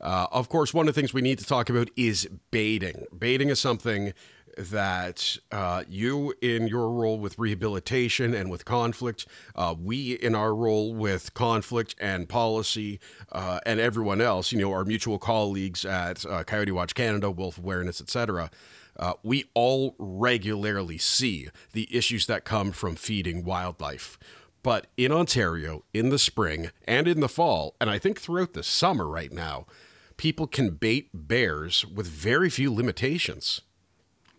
Uh, 0.00 0.26
of 0.30 0.48
course, 0.48 0.74
one 0.74 0.88
of 0.88 0.94
the 0.94 1.00
things 1.00 1.14
we 1.14 1.22
need 1.22 1.38
to 1.38 1.46
talk 1.46 1.70
about 1.70 1.88
is 1.96 2.28
baiting. 2.50 3.04
Baiting 3.18 3.48
is 3.48 3.58
something 3.58 4.12
that 4.56 5.36
uh, 5.52 5.84
you, 5.88 6.34
in 6.40 6.66
your 6.66 6.90
role 6.90 7.18
with 7.18 7.38
rehabilitation 7.38 8.34
and 8.34 8.50
with 8.50 8.64
conflict, 8.64 9.26
uh, 9.54 9.74
we, 9.78 10.12
in 10.12 10.34
our 10.34 10.54
role 10.54 10.94
with 10.94 11.34
conflict 11.34 11.94
and 12.00 12.28
policy, 12.28 12.98
uh, 13.32 13.60
and 13.66 13.80
everyone 13.80 14.20
else, 14.20 14.52
you 14.52 14.58
know, 14.58 14.72
our 14.72 14.84
mutual 14.84 15.18
colleagues 15.18 15.84
at 15.84 16.24
uh, 16.26 16.42
Coyote 16.44 16.72
Watch 16.72 16.94
Canada, 16.94 17.30
Wolf 17.30 17.58
Awareness, 17.58 18.00
etc., 18.00 18.50
uh, 18.98 19.12
we 19.22 19.44
all 19.52 19.94
regularly 19.98 20.96
see 20.96 21.48
the 21.72 21.86
issues 21.94 22.26
that 22.26 22.44
come 22.44 22.72
from 22.72 22.96
feeding 22.96 23.44
wildlife. 23.44 24.18
But 24.66 24.88
in 24.96 25.12
Ontario, 25.12 25.84
in 25.94 26.08
the 26.08 26.18
spring 26.18 26.72
and 26.88 27.06
in 27.06 27.20
the 27.20 27.28
fall, 27.28 27.76
and 27.80 27.88
I 27.88 28.00
think 28.00 28.20
throughout 28.20 28.52
the 28.52 28.64
summer 28.64 29.06
right 29.06 29.30
now, 29.30 29.66
people 30.16 30.48
can 30.48 30.70
bait 30.70 31.08
bears 31.14 31.86
with 31.86 32.08
very 32.08 32.50
few 32.50 32.74
limitations. 32.74 33.60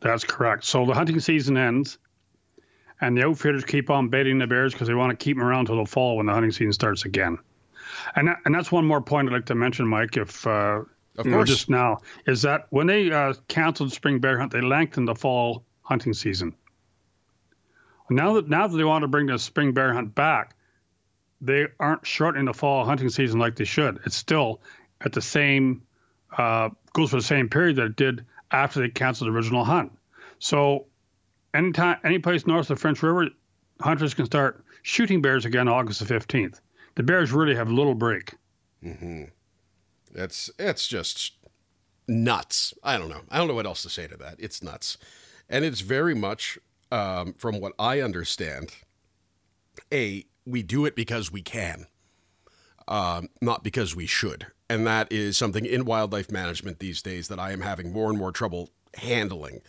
That's 0.02 0.26
correct. 0.26 0.66
So 0.66 0.86
the 0.86 0.94
hunting 0.94 1.22
season 1.22 1.56
ends, 1.56 1.98
and 3.00 3.18
the 3.18 3.24
outfitters 3.26 3.64
keep 3.64 3.90
on 3.90 4.10
baiting 4.10 4.38
the 4.38 4.48
bears 4.48 4.74
because 4.74 4.90
they 4.90 4.96
want 4.96 5.18
to 5.18 5.24
keep 5.24 5.38
them 5.38 5.46
around 5.46 5.68
till 5.68 5.78
the 5.78 5.90
fall 5.90 6.18
when 6.18 6.26
the 6.26 6.34
hunting 6.34 6.52
season 6.52 6.74
starts 6.74 7.06
again. 7.06 7.38
And 8.18 8.28
that, 8.28 8.40
and 8.44 8.54
that's 8.54 8.70
one 8.70 8.84
more 8.84 9.00
point 9.00 9.30
I'd 9.30 9.34
like 9.34 9.46
to 9.46 9.56
mention, 9.56 9.88
Mike. 9.88 10.18
If 10.18 10.46
uh, 10.46 10.82
of 11.18 11.26
you 11.26 11.32
know, 11.32 11.46
just 11.46 11.70
now 11.70 12.00
is 12.26 12.42
that 12.42 12.68
when 12.72 12.88
they 12.88 13.10
uh, 13.10 13.34
canceled 13.48 13.94
spring 13.94 14.20
bear 14.20 14.38
hunt, 14.38 14.52
they 14.52 14.60
lengthened 14.60 15.08
the 15.08 15.16
fall 15.16 15.64
hunting 15.84 16.14
season. 16.14 16.54
Now 18.10 18.34
that 18.34 18.50
now 18.50 18.68
that 18.68 18.78
they 18.78 18.84
want 18.84 19.04
to 19.04 19.08
bring 19.08 19.28
the 19.28 19.38
spring 19.38 19.74
bear 19.74 19.94
hunt 19.94 20.16
back, 20.16 20.56
they 21.42 21.68
aren't 21.80 22.06
shortening 22.06 22.46
the 22.46 22.54
fall 22.54 22.86
hunting 22.86 23.10
season 23.10 23.40
like 23.40 23.56
they 23.56 23.66
should. 23.66 24.00
It's 24.06 24.16
still 24.16 24.62
at 25.02 25.14
the 25.14 25.22
same 25.22 25.84
uh, 26.38 26.70
goes 26.94 27.12
for 27.12 27.18
the 27.18 27.22
same 27.22 27.50
period 27.50 27.76
that 27.78 27.86
it 27.86 27.96
did 27.96 28.26
after 28.52 28.80
they 28.80 28.90
canceled 28.90 29.30
the 29.30 29.36
original 29.36 29.64
hunt. 29.64 29.92
So 30.40 30.86
anytime 31.54 31.98
any 32.04 32.20
place 32.20 32.48
north 32.48 32.70
of 32.70 32.78
the 32.78 32.82
French 32.82 33.02
River, 33.04 33.28
hunters 33.82 34.14
can 34.14 34.26
start 34.26 34.64
shooting 34.84 35.22
bears 35.22 35.46
again 35.46 35.68
August 35.68 36.00
the 36.00 36.06
fifteenth. 36.06 36.62
The 36.96 37.04
bears 37.04 37.32
really 37.32 37.56
have 37.56 37.70
little 37.70 37.96
break. 37.96 38.34
Mm-hmm. 38.84 39.26
It's 40.16 40.50
it's 40.58 40.88
just 40.88 41.34
nuts. 42.08 42.74
I 42.84 42.98
don't 42.98 43.10
know. 43.10 43.22
I 43.30 43.38
don't 43.38 43.48
know 43.48 43.54
what 43.54 43.66
else 43.66 43.84
to 43.84 43.90
say 43.90 44.08
to 44.08 44.18
that. 44.18 44.36
It's 44.40 44.64
nuts, 44.64 44.98
and 45.50 45.66
it's 45.66 45.82
very 45.82 46.16
much, 46.16 46.58
um, 46.92 47.34
from 47.34 47.60
what 47.60 47.74
I 47.80 48.02
understand, 48.02 48.72
a 49.92 50.26
we 50.46 50.64
do 50.64 50.86
it 50.86 50.96
because 50.96 51.32
we 51.32 51.42
can, 51.42 51.88
um, 52.88 53.30
not 53.42 53.64
because 53.64 53.96
we 53.96 54.06
should, 54.06 54.48
and 54.70 54.88
that 54.88 55.12
is 55.12 55.38
something 55.38 55.66
in 55.66 55.86
wildlife 55.86 56.32
management 56.32 56.80
these 56.80 57.02
days 57.02 57.28
that 57.28 57.40
I 57.40 57.52
am 57.52 57.62
having 57.62 57.92
more 57.92 58.10
and 58.10 58.18
more 58.18 58.32
trouble 58.32 58.70
handling. 58.96 59.62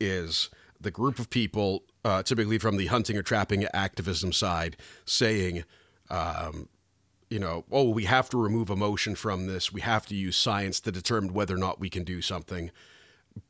Is 0.00 0.48
the 0.80 0.90
group 0.90 1.18
of 1.18 1.28
people, 1.28 1.84
uh, 2.04 2.22
typically 2.22 2.58
from 2.58 2.78
the 2.78 2.86
hunting 2.86 3.16
or 3.16 3.22
trapping 3.22 3.66
activism 3.74 4.32
side, 4.32 4.76
saying. 5.04 5.64
Um, 6.08 6.68
you 7.28 7.38
know, 7.38 7.64
oh, 7.70 7.88
we 7.90 8.04
have 8.06 8.28
to 8.30 8.36
remove 8.36 8.70
emotion 8.70 9.14
from 9.14 9.46
this. 9.46 9.72
We 9.72 9.82
have 9.82 10.04
to 10.06 10.16
use 10.16 10.36
science 10.36 10.80
to 10.80 10.90
determine 10.90 11.32
whether 11.32 11.54
or 11.54 11.58
not 11.58 11.78
we 11.78 11.88
can 11.88 12.02
do 12.02 12.20
something, 12.20 12.72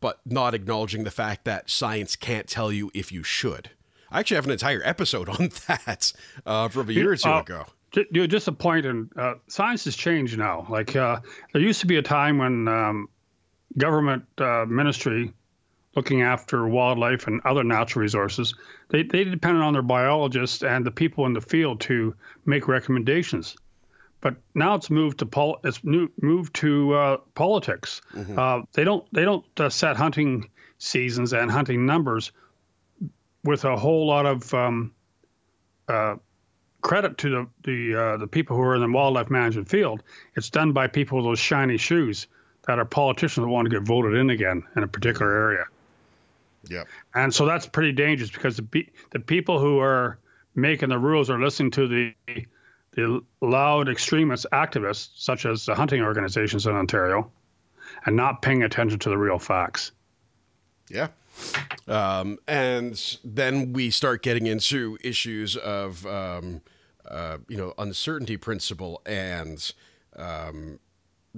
but 0.00 0.20
not 0.26 0.54
acknowledging 0.54 1.04
the 1.04 1.10
fact 1.10 1.44
that 1.44 1.68
science 1.70 2.16
can't 2.16 2.46
tell 2.46 2.70
you 2.72 2.90
if 2.94 3.10
you 3.12 3.22
should. 3.22 3.70
I 4.10 4.20
actually 4.20 4.36
have 4.36 4.46
an 4.46 4.50
entire 4.52 4.82
episode 4.84 5.28
on 5.28 5.50
that 5.68 6.12
uh, 6.46 6.68
from 6.68 6.88
a 6.90 6.92
year 6.92 7.12
or 7.12 7.16
two 7.16 7.28
Uh, 7.28 7.40
ago. 7.40 7.66
Ju- 7.92 8.26
Just 8.28 8.46
a 8.48 8.52
point, 8.52 8.86
and 8.86 9.10
uh, 9.16 9.34
science 9.48 9.84
has 9.84 9.96
changed 9.96 10.38
now. 10.38 10.66
Like 10.70 10.94
uh, 10.96 11.20
there 11.52 11.60
used 11.62 11.80
to 11.80 11.86
be 11.86 11.96
a 11.96 12.02
time 12.02 12.38
when 12.38 12.68
um, 12.68 13.08
government 13.78 14.24
uh, 14.38 14.64
ministry 14.68 15.32
looking 15.96 16.22
after 16.22 16.68
wildlife 16.68 17.26
and 17.26 17.40
other 17.44 17.64
natural 17.64 18.00
resources, 18.02 18.54
they, 18.90 19.02
they 19.02 19.24
depended 19.24 19.60
on 19.62 19.72
their 19.72 19.82
biologists 19.82 20.62
and 20.62 20.86
the 20.86 20.90
people 20.90 21.26
in 21.26 21.32
the 21.32 21.40
field 21.40 21.80
to 21.80 22.14
make 22.46 22.68
recommendations. 22.68 23.56
But 24.20 24.36
now 24.54 24.74
it's 24.74 24.90
moved 24.90 25.18
to 25.20 25.26
pol- 25.26 25.60
it's 25.64 25.82
new, 25.82 26.10
moved 26.20 26.54
to 26.56 26.92
uh, 26.92 27.16
politics. 27.34 28.02
Uh, 28.38 28.62
they 28.72 28.84
don't 28.84 29.06
they 29.12 29.24
don't 29.24 29.44
uh, 29.58 29.70
set 29.70 29.96
hunting 29.96 30.50
seasons 30.78 31.32
and 31.32 31.50
hunting 31.50 31.86
numbers 31.86 32.32
with 33.44 33.64
a 33.64 33.76
whole 33.76 34.06
lot 34.06 34.26
of 34.26 34.52
um, 34.52 34.92
uh, 35.88 36.16
credit 36.82 37.16
to 37.18 37.30
the 37.30 37.46
the 37.64 37.94
uh, 38.00 38.16
the 38.18 38.26
people 38.26 38.56
who 38.56 38.62
are 38.62 38.74
in 38.74 38.82
the 38.82 38.90
wildlife 38.90 39.30
management 39.30 39.68
field. 39.68 40.02
It's 40.36 40.50
done 40.50 40.72
by 40.72 40.86
people 40.86 41.18
with 41.18 41.26
those 41.26 41.38
shiny 41.38 41.78
shoes 41.78 42.26
that 42.66 42.78
are 42.78 42.84
politicians 42.84 43.44
that 43.44 43.48
want 43.48 43.66
to 43.66 43.70
get 43.70 43.86
voted 43.86 44.14
in 44.14 44.30
again 44.30 44.62
in 44.76 44.82
a 44.82 44.88
particular 44.88 45.32
area. 45.32 45.64
Yeah, 46.68 46.84
And 47.14 47.34
so 47.34 47.46
that's 47.46 47.66
pretty 47.66 47.92
dangerous 47.92 48.30
because 48.30 48.56
the 48.56 48.62
pe- 48.62 48.90
the 49.12 49.18
people 49.18 49.58
who 49.58 49.78
are 49.78 50.18
making 50.54 50.90
the 50.90 50.98
rules 50.98 51.30
are 51.30 51.40
listening 51.40 51.70
to 51.72 51.88
the 51.88 52.44
the 52.92 53.20
loud 53.40 53.88
extremist 53.88 54.46
activists, 54.52 55.10
such 55.14 55.46
as 55.46 55.66
the 55.66 55.74
hunting 55.74 56.02
organizations 56.02 56.66
in 56.66 56.74
Ontario, 56.74 57.30
and 58.06 58.16
not 58.16 58.42
paying 58.42 58.62
attention 58.62 58.98
to 58.98 59.08
the 59.08 59.18
real 59.18 59.38
facts. 59.38 59.92
Yeah. 60.88 61.08
Um, 61.86 62.38
and 62.48 63.18
then 63.24 63.72
we 63.72 63.90
start 63.90 64.22
getting 64.22 64.46
into 64.46 64.98
issues 65.02 65.56
of, 65.56 66.04
um, 66.06 66.62
uh, 67.08 67.38
you 67.48 67.56
know, 67.56 67.72
uncertainty 67.78 68.36
principle 68.36 69.00
and 69.06 69.72
um, 70.16 70.80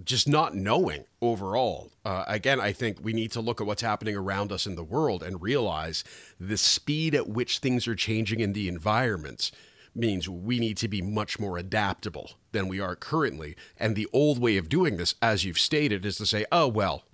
just 0.05 0.27
not 0.27 0.55
knowing 0.55 1.05
overall. 1.21 1.93
Uh, 2.05 2.25
again, 2.27 2.61
I 2.61 2.73
think 2.73 2.99
we 3.03 3.13
need 3.13 3.31
to 3.33 3.41
look 3.41 3.61
at 3.61 3.67
what's 3.67 3.83
happening 3.83 4.17
around 4.17 4.51
us 4.51 4.67
in 4.67 4.75
the 4.75 4.83
world 4.83 5.23
and 5.23 5.43
realize 5.43 6.03
the 6.41 6.57
speed 6.57 7.15
at 7.15 7.29
which 7.29 7.59
things 7.59 7.87
are 7.87 7.95
changing 7.95 8.41
in 8.41 8.55
the 8.55 8.69
environment 8.69 9.51
means 9.95 10.29
we 10.29 10.59
need 10.59 10.77
to 10.79 10.89
be 10.89 11.03
much 11.03 11.39
more 11.39 11.59
adaptable 11.59 12.33
than 12.53 12.69
we 12.69 12.81
are 12.81 12.97
currently. 12.97 13.57
And 13.79 13.95
the 13.95 14.09
old 14.13 14.39
way 14.39 14.57
of 14.57 14.69
doing 14.69 14.97
this, 14.97 15.15
as 15.21 15.45
you've 15.45 15.59
stated, 15.59 16.07
is 16.07 16.17
to 16.17 16.27
say, 16.27 16.47
oh, 16.51 16.69
well, 16.69 17.05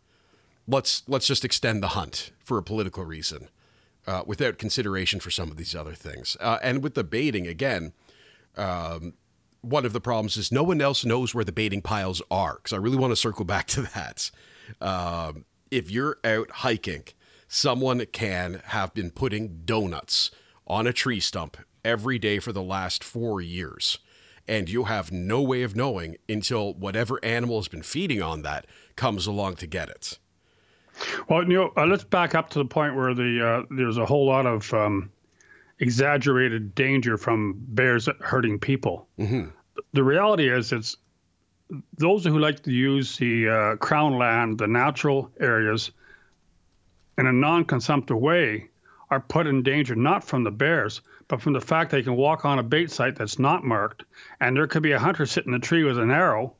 let's 0.66 1.02
let's 1.08 1.26
just 1.26 1.44
extend 1.44 1.82
the 1.82 1.88
hunt 1.88 2.30
for 2.44 2.58
a 2.58 2.62
political 2.62 3.04
reason, 3.04 3.48
uh, 4.06 4.22
without 4.26 4.58
consideration 4.58 5.20
for 5.20 5.30
some 5.30 5.50
of 5.50 5.56
these 5.56 5.74
other 5.74 5.94
things. 5.94 6.36
Uh, 6.40 6.58
and 6.62 6.82
with 6.82 6.94
the 6.94 7.04
baiting 7.04 7.46
again, 7.46 7.92
um, 8.56 9.14
one 9.60 9.84
of 9.84 9.92
the 9.92 10.00
problems 10.00 10.36
is 10.36 10.52
no 10.52 10.62
one 10.62 10.80
else 10.80 11.04
knows 11.04 11.34
where 11.34 11.44
the 11.44 11.52
baiting 11.52 11.82
piles 11.82 12.22
are. 12.30 12.54
Because 12.56 12.72
I 12.72 12.76
really 12.76 12.96
want 12.96 13.10
to 13.12 13.16
circle 13.16 13.44
back 13.44 13.66
to 13.68 13.82
that. 13.82 14.30
Um, 14.80 15.44
if 15.70 15.90
you're 15.90 16.18
out 16.24 16.50
hiking, 16.50 17.04
someone 17.48 18.04
can 18.12 18.62
have 18.66 18.94
been 18.94 19.10
putting 19.10 19.62
donuts 19.64 20.30
on 20.66 20.86
a 20.86 20.92
tree 20.92 21.20
stump 21.20 21.56
every 21.88 22.18
day 22.18 22.38
for 22.38 22.52
the 22.52 22.62
last 22.62 23.02
four 23.02 23.40
years. 23.40 23.98
And 24.46 24.68
you 24.68 24.84
have 24.84 25.10
no 25.10 25.40
way 25.42 25.62
of 25.62 25.74
knowing 25.74 26.16
until 26.28 26.74
whatever 26.74 27.18
animal 27.24 27.58
has 27.58 27.68
been 27.68 27.82
feeding 27.82 28.22
on 28.22 28.42
that 28.42 28.66
comes 28.94 29.26
along 29.26 29.56
to 29.56 29.66
get 29.66 29.88
it. 29.88 30.18
Well, 31.28 31.42
you 31.42 31.54
know, 31.54 31.72
uh, 31.76 31.86
let's 31.86 32.04
back 32.04 32.34
up 32.34 32.50
to 32.50 32.58
the 32.58 32.64
point 32.64 32.96
where 32.96 33.14
the 33.14 33.46
uh, 33.46 33.62
there's 33.70 33.98
a 33.98 34.06
whole 34.06 34.26
lot 34.26 34.46
of 34.46 34.72
um, 34.74 35.10
exaggerated 35.78 36.74
danger 36.74 37.16
from 37.16 37.54
bears 37.68 38.08
hurting 38.20 38.58
people. 38.58 39.06
Mm-hmm. 39.18 39.48
The 39.92 40.02
reality 40.02 40.48
is, 40.50 40.72
it's 40.72 40.96
those 41.96 42.24
who 42.24 42.38
like 42.38 42.62
to 42.64 42.72
use 42.72 43.16
the 43.16 43.48
uh, 43.48 43.76
crown 43.76 44.18
land, 44.18 44.58
the 44.58 44.66
natural 44.66 45.30
areas, 45.38 45.92
in 47.16 47.26
a 47.26 47.32
non-consumptive 47.32 48.18
way, 48.18 48.68
are 49.10 49.20
put 49.20 49.46
in 49.46 49.62
danger 49.62 49.94
not 49.94 50.24
from 50.24 50.42
the 50.44 50.50
bears, 50.50 51.00
but 51.28 51.40
from 51.40 51.52
the 51.52 51.60
fact 51.60 51.90
they 51.90 52.02
can 52.02 52.16
walk 52.16 52.44
on 52.44 52.58
a 52.58 52.62
bait 52.62 52.90
site 52.90 53.16
that's 53.16 53.38
not 53.38 53.64
marked, 53.64 54.04
and 54.40 54.56
there 54.56 54.66
could 54.66 54.82
be 54.82 54.92
a 54.92 54.98
hunter 54.98 55.26
sitting 55.26 55.52
in 55.52 55.56
a 55.56 55.60
tree 55.60 55.84
with 55.84 55.98
an 55.98 56.10
arrow 56.10 56.54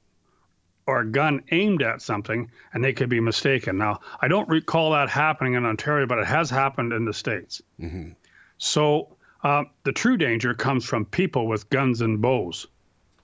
or 0.87 1.01
a 1.01 1.07
gun 1.07 1.43
aimed 1.51 1.83
at 1.83 2.01
something, 2.01 2.51
and 2.73 2.83
they 2.83 2.93
could 2.93 3.09
be 3.11 3.21
mistaken. 3.21 3.77
Now, 3.77 4.01
I 4.23 4.29
don't 4.29 4.49
recall 4.49 4.93
that 4.93 5.11
happening 5.11 5.55
in 5.55 5.67
Ontario, 5.67 6.07
but 6.07 6.19
it 6.19 6.27
has 6.27 6.49
happened 6.49 6.93
in 6.93 7.05
the 7.05 7.13
states. 7.13 7.61
Mm-hmm. 7.81 8.11
So 8.57 9.15
uh, 9.45 9.65
the 9.85 9.93
true 9.93 10.17
danger 10.17 10.55
comes 10.55 10.85
from 10.85 11.05
people 11.05 11.47
with 11.47 11.69
guns 11.71 12.01
and 12.01 12.21
bows, 12.23 12.67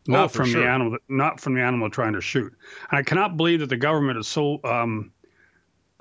not 0.07 0.25
Oh, 0.25 0.29
from 0.29 0.51
sure. 0.51 0.63
the 0.63 0.69
animal, 0.69 0.99
not 1.09 1.41
from 1.41 1.55
the 1.55 1.63
animal 1.63 1.89
trying 1.89 2.13
to 2.13 2.21
shoot. 2.21 2.53
And 2.91 2.99
I 2.99 3.03
cannot 3.03 3.37
believe 3.39 3.61
that 3.61 3.71
the 3.71 3.79
government 3.79 4.19
is 4.19 4.29
so 4.29 4.61
um, 4.65 5.11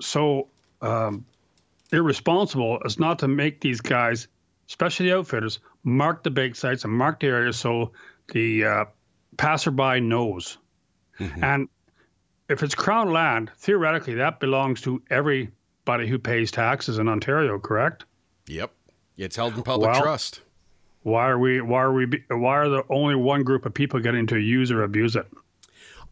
so 0.00 0.48
um, 0.82 1.24
irresponsible 1.92 2.78
as 2.84 2.98
not 2.98 3.18
to 3.20 3.28
make 3.28 3.60
these 3.60 3.80
guys, 3.80 4.28
especially 4.68 5.06
the 5.10 5.16
outfitters, 5.16 5.58
mark 5.84 6.22
the 6.22 6.30
bait 6.30 6.56
sites 6.56 6.84
and 6.84 6.92
mark 6.92 7.20
the 7.20 7.26
areas 7.26 7.56
so 7.58 7.92
the 8.32 8.64
uh, 8.64 8.84
passerby 9.36 10.00
knows. 10.00 10.58
Mhm. 11.20 11.42
And 11.42 11.68
if 12.48 12.62
it's 12.62 12.74
crown 12.74 13.12
land, 13.12 13.50
theoretically 13.58 14.14
that 14.14 14.40
belongs 14.40 14.80
to 14.82 15.02
everybody 15.10 16.06
who 16.08 16.18
pays 16.18 16.50
taxes 16.50 16.98
in 16.98 17.08
Ontario, 17.08 17.58
correct? 17.58 18.04
Yep. 18.46 18.72
It's 19.16 19.36
held 19.36 19.54
in 19.54 19.62
public 19.62 19.90
Well- 19.92 20.02
trust. 20.02 20.40
Why 21.02 21.28
are 21.28 21.38
we? 21.38 21.60
Why 21.60 21.82
are 21.82 21.92
we? 21.92 22.06
Why 22.30 22.56
are 22.56 22.68
the 22.70 22.82
only 22.88 23.14
one 23.14 23.42
group 23.42 23.66
of 23.66 23.74
people 23.74 24.00
getting 24.00 24.26
to 24.28 24.38
use 24.38 24.70
or 24.72 24.82
abuse 24.82 25.14
it? 25.16 25.26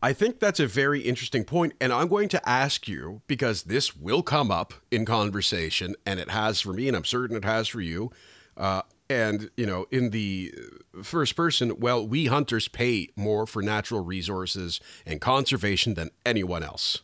I 0.03 0.13
think 0.13 0.39
that's 0.39 0.61
a 0.61 0.67
very 0.67 1.01
interesting 1.01 1.45
point, 1.45 1.73
and 1.81 1.95
I'm 1.95 2.09
going 2.09 2.29
to 2.29 2.47
ask 2.49 2.87
you 2.87 3.23
because 3.27 3.63
this 3.63 3.97
will 3.97 4.23
come 4.23 4.51
up 4.51 4.75
in 4.91 5.07
conversation, 5.07 5.95
and 6.05 6.21
it 6.21 6.29
has 6.29 6.61
for 6.61 6.75
me, 6.75 6.89
and 6.89 6.97
I'm 6.97 7.07
certain 7.07 7.37
it 7.39 7.45
has 7.45 7.69
for 7.69 7.81
you. 7.81 8.11
Uh, 8.57 8.83
and 9.09 9.51
you 9.57 9.67
know, 9.67 9.87
in 9.91 10.11
the 10.11 10.55
first 11.03 11.37
person, 11.37 11.79
well, 11.79 12.07
we 12.07 12.27
hunters 12.27 12.69
pay 12.69 13.09
more 13.17 13.47
for 13.47 13.63
natural 13.63 14.03
resources 14.03 14.81
and 15.05 15.21
conservation 15.21 15.95
than 15.95 16.11
anyone 16.25 16.63
else. 16.63 17.03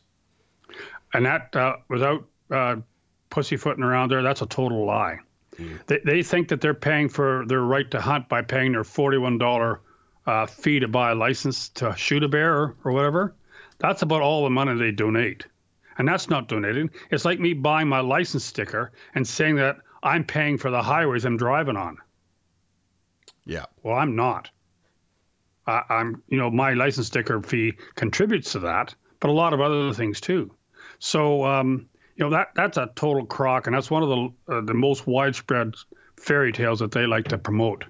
And 1.13 1.27
that, 1.27 1.55
uh, 1.57 1.77
without 1.89 2.27
uh, 2.51 2.77
pussyfooting 3.31 3.83
around 3.83 4.11
there, 4.11 4.23
that's 4.23 4.43
a 4.43 4.47
total 4.47 4.87
lie. 4.87 5.19
Mm. 5.57 5.87
They, 5.87 6.01
they 6.05 6.23
think 6.23 6.49
that 6.49 6.61
they're 6.61 6.75
paying 6.75 7.09
for 7.09 7.45
their 7.47 7.61
right 7.61 7.91
to 7.91 8.01
hunt 8.01 8.29
by 8.29 8.43
paying 8.43 8.73
their 8.73 8.83
$41 8.83 9.79
uh, 10.27 10.47
fee 10.47 10.81
to 10.81 10.89
buy 10.89 11.13
a 11.13 11.15
license 11.15 11.71
to 11.71 11.95
shoot 11.97 12.23
a 12.23 12.29
bear 12.29 12.55
or, 12.55 12.77
or 12.85 12.93
whatever. 12.93 13.35
That's 13.79 14.03
about 14.03 14.23
all 14.23 14.45
the 14.45 14.51
money 14.51 14.79
they 14.79 14.93
donate. 14.93 15.47
And 15.97 16.07
that's 16.07 16.29
not 16.29 16.49
donating. 16.49 16.91
It's 17.11 17.25
like 17.25 17.41
me 17.41 17.55
buying 17.55 17.89
my 17.89 18.01
license 18.01 18.45
sticker 18.45 18.93
and 19.15 19.27
saying 19.27 19.57
that 19.57 19.79
I'm 20.03 20.25
paying 20.25 20.59
for 20.59 20.71
the 20.71 20.83
highways 20.83 21.25
I'm 21.25 21.37
driving 21.37 21.77
on. 21.77 21.99
Yeah. 23.45 23.65
Well, 23.83 23.97
I'm 23.97 24.15
not. 24.15 24.51
I, 25.67 25.83
I'm, 25.89 26.23
you 26.29 26.39
know, 26.39 26.51
my 26.51 26.75
license 26.75 27.07
sticker 27.09 27.43
fee 27.43 27.75
contributes 27.95 28.53
to 28.53 28.61
that, 28.61 28.95
but 29.21 29.29
a 29.29 29.33
lot 29.33 29.53
of 29.53 29.61
other 29.61 29.93
things 29.93 30.21
too. 30.21 30.55
So, 30.99 31.45
um, 31.45 31.89
you 32.17 32.25
know, 32.25 32.31
that 32.31 32.49
that's 32.55 32.77
a 32.77 32.91
total 32.97 33.25
crock, 33.25 33.67
and 33.67 33.77
that's 33.77 33.91
one 33.91 34.03
of 34.03 34.09
the 34.09 34.55
uh, 34.55 34.61
the 34.63 34.75
most 34.75 35.07
widespread 35.07 35.75
fairy 36.17 36.53
tales 36.53 36.81
that 36.81 36.91
they 36.91 37.07
like 37.07 37.29
to 37.29 37.39
promote. 37.39 37.85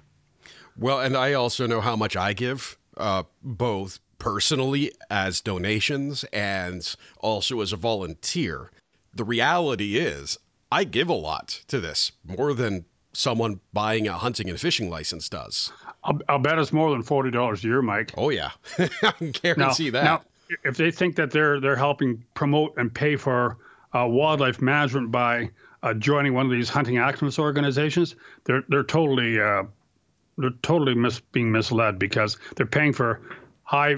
Well, 0.77 0.99
and 0.99 1.17
I 1.17 1.33
also 1.33 1.65
know 1.65 1.81
how 1.81 1.95
much 1.95 2.15
I 2.15 2.33
give, 2.33 2.77
uh, 2.95 3.23
both 3.41 3.99
personally 4.19 4.91
as 5.09 5.41
donations 5.41 6.23
and 6.25 6.95
also 7.19 7.61
as 7.61 7.73
a 7.73 7.77
volunteer. 7.77 8.69
The 9.13 9.23
reality 9.23 9.97
is, 9.97 10.37
I 10.71 10.83
give 10.83 11.09
a 11.09 11.13
lot 11.13 11.61
to 11.67 11.79
this, 11.79 12.11
more 12.23 12.53
than 12.53 12.85
someone 13.13 13.59
buying 13.73 14.07
a 14.07 14.13
hunting 14.13 14.49
and 14.49 14.59
fishing 14.59 14.89
license 14.89 15.29
does. 15.29 15.71
I'll, 16.03 16.19
I'll 16.29 16.39
bet 16.39 16.59
it's 16.59 16.71
more 16.71 16.91
than 16.91 17.03
forty 17.03 17.31
dollars 17.31 17.63
a 17.63 17.67
year, 17.67 17.81
Mike. 17.81 18.11
Oh 18.17 18.29
yeah, 18.29 18.51
I 18.79 19.11
can 19.11 19.31
guarantee 19.31 19.91
now, 19.91 19.91
that. 19.91 20.03
Now, 20.03 20.21
if 20.63 20.77
they 20.77 20.91
think 20.91 21.15
that 21.15 21.31
they're 21.31 21.59
they're 21.59 21.75
helping 21.75 22.23
promote 22.33 22.73
and 22.77 22.93
pay 22.93 23.15
for 23.15 23.57
uh, 23.93 24.05
wildlife 24.07 24.61
management 24.61 25.11
by 25.11 25.49
uh, 25.83 25.93
joining 25.93 26.33
one 26.33 26.45
of 26.45 26.51
these 26.51 26.69
hunting 26.69 26.95
activist 26.95 27.39
organizations, 27.39 28.15
they're 28.45 28.63
they're 28.69 28.83
totally 28.83 29.39
uh, 29.39 29.63
they're 30.37 30.51
totally 30.61 30.95
mis- 30.95 31.19
being 31.19 31.51
misled 31.51 31.99
because 31.99 32.37
they're 32.55 32.65
paying 32.65 32.93
for 32.93 33.21
high 33.63 33.95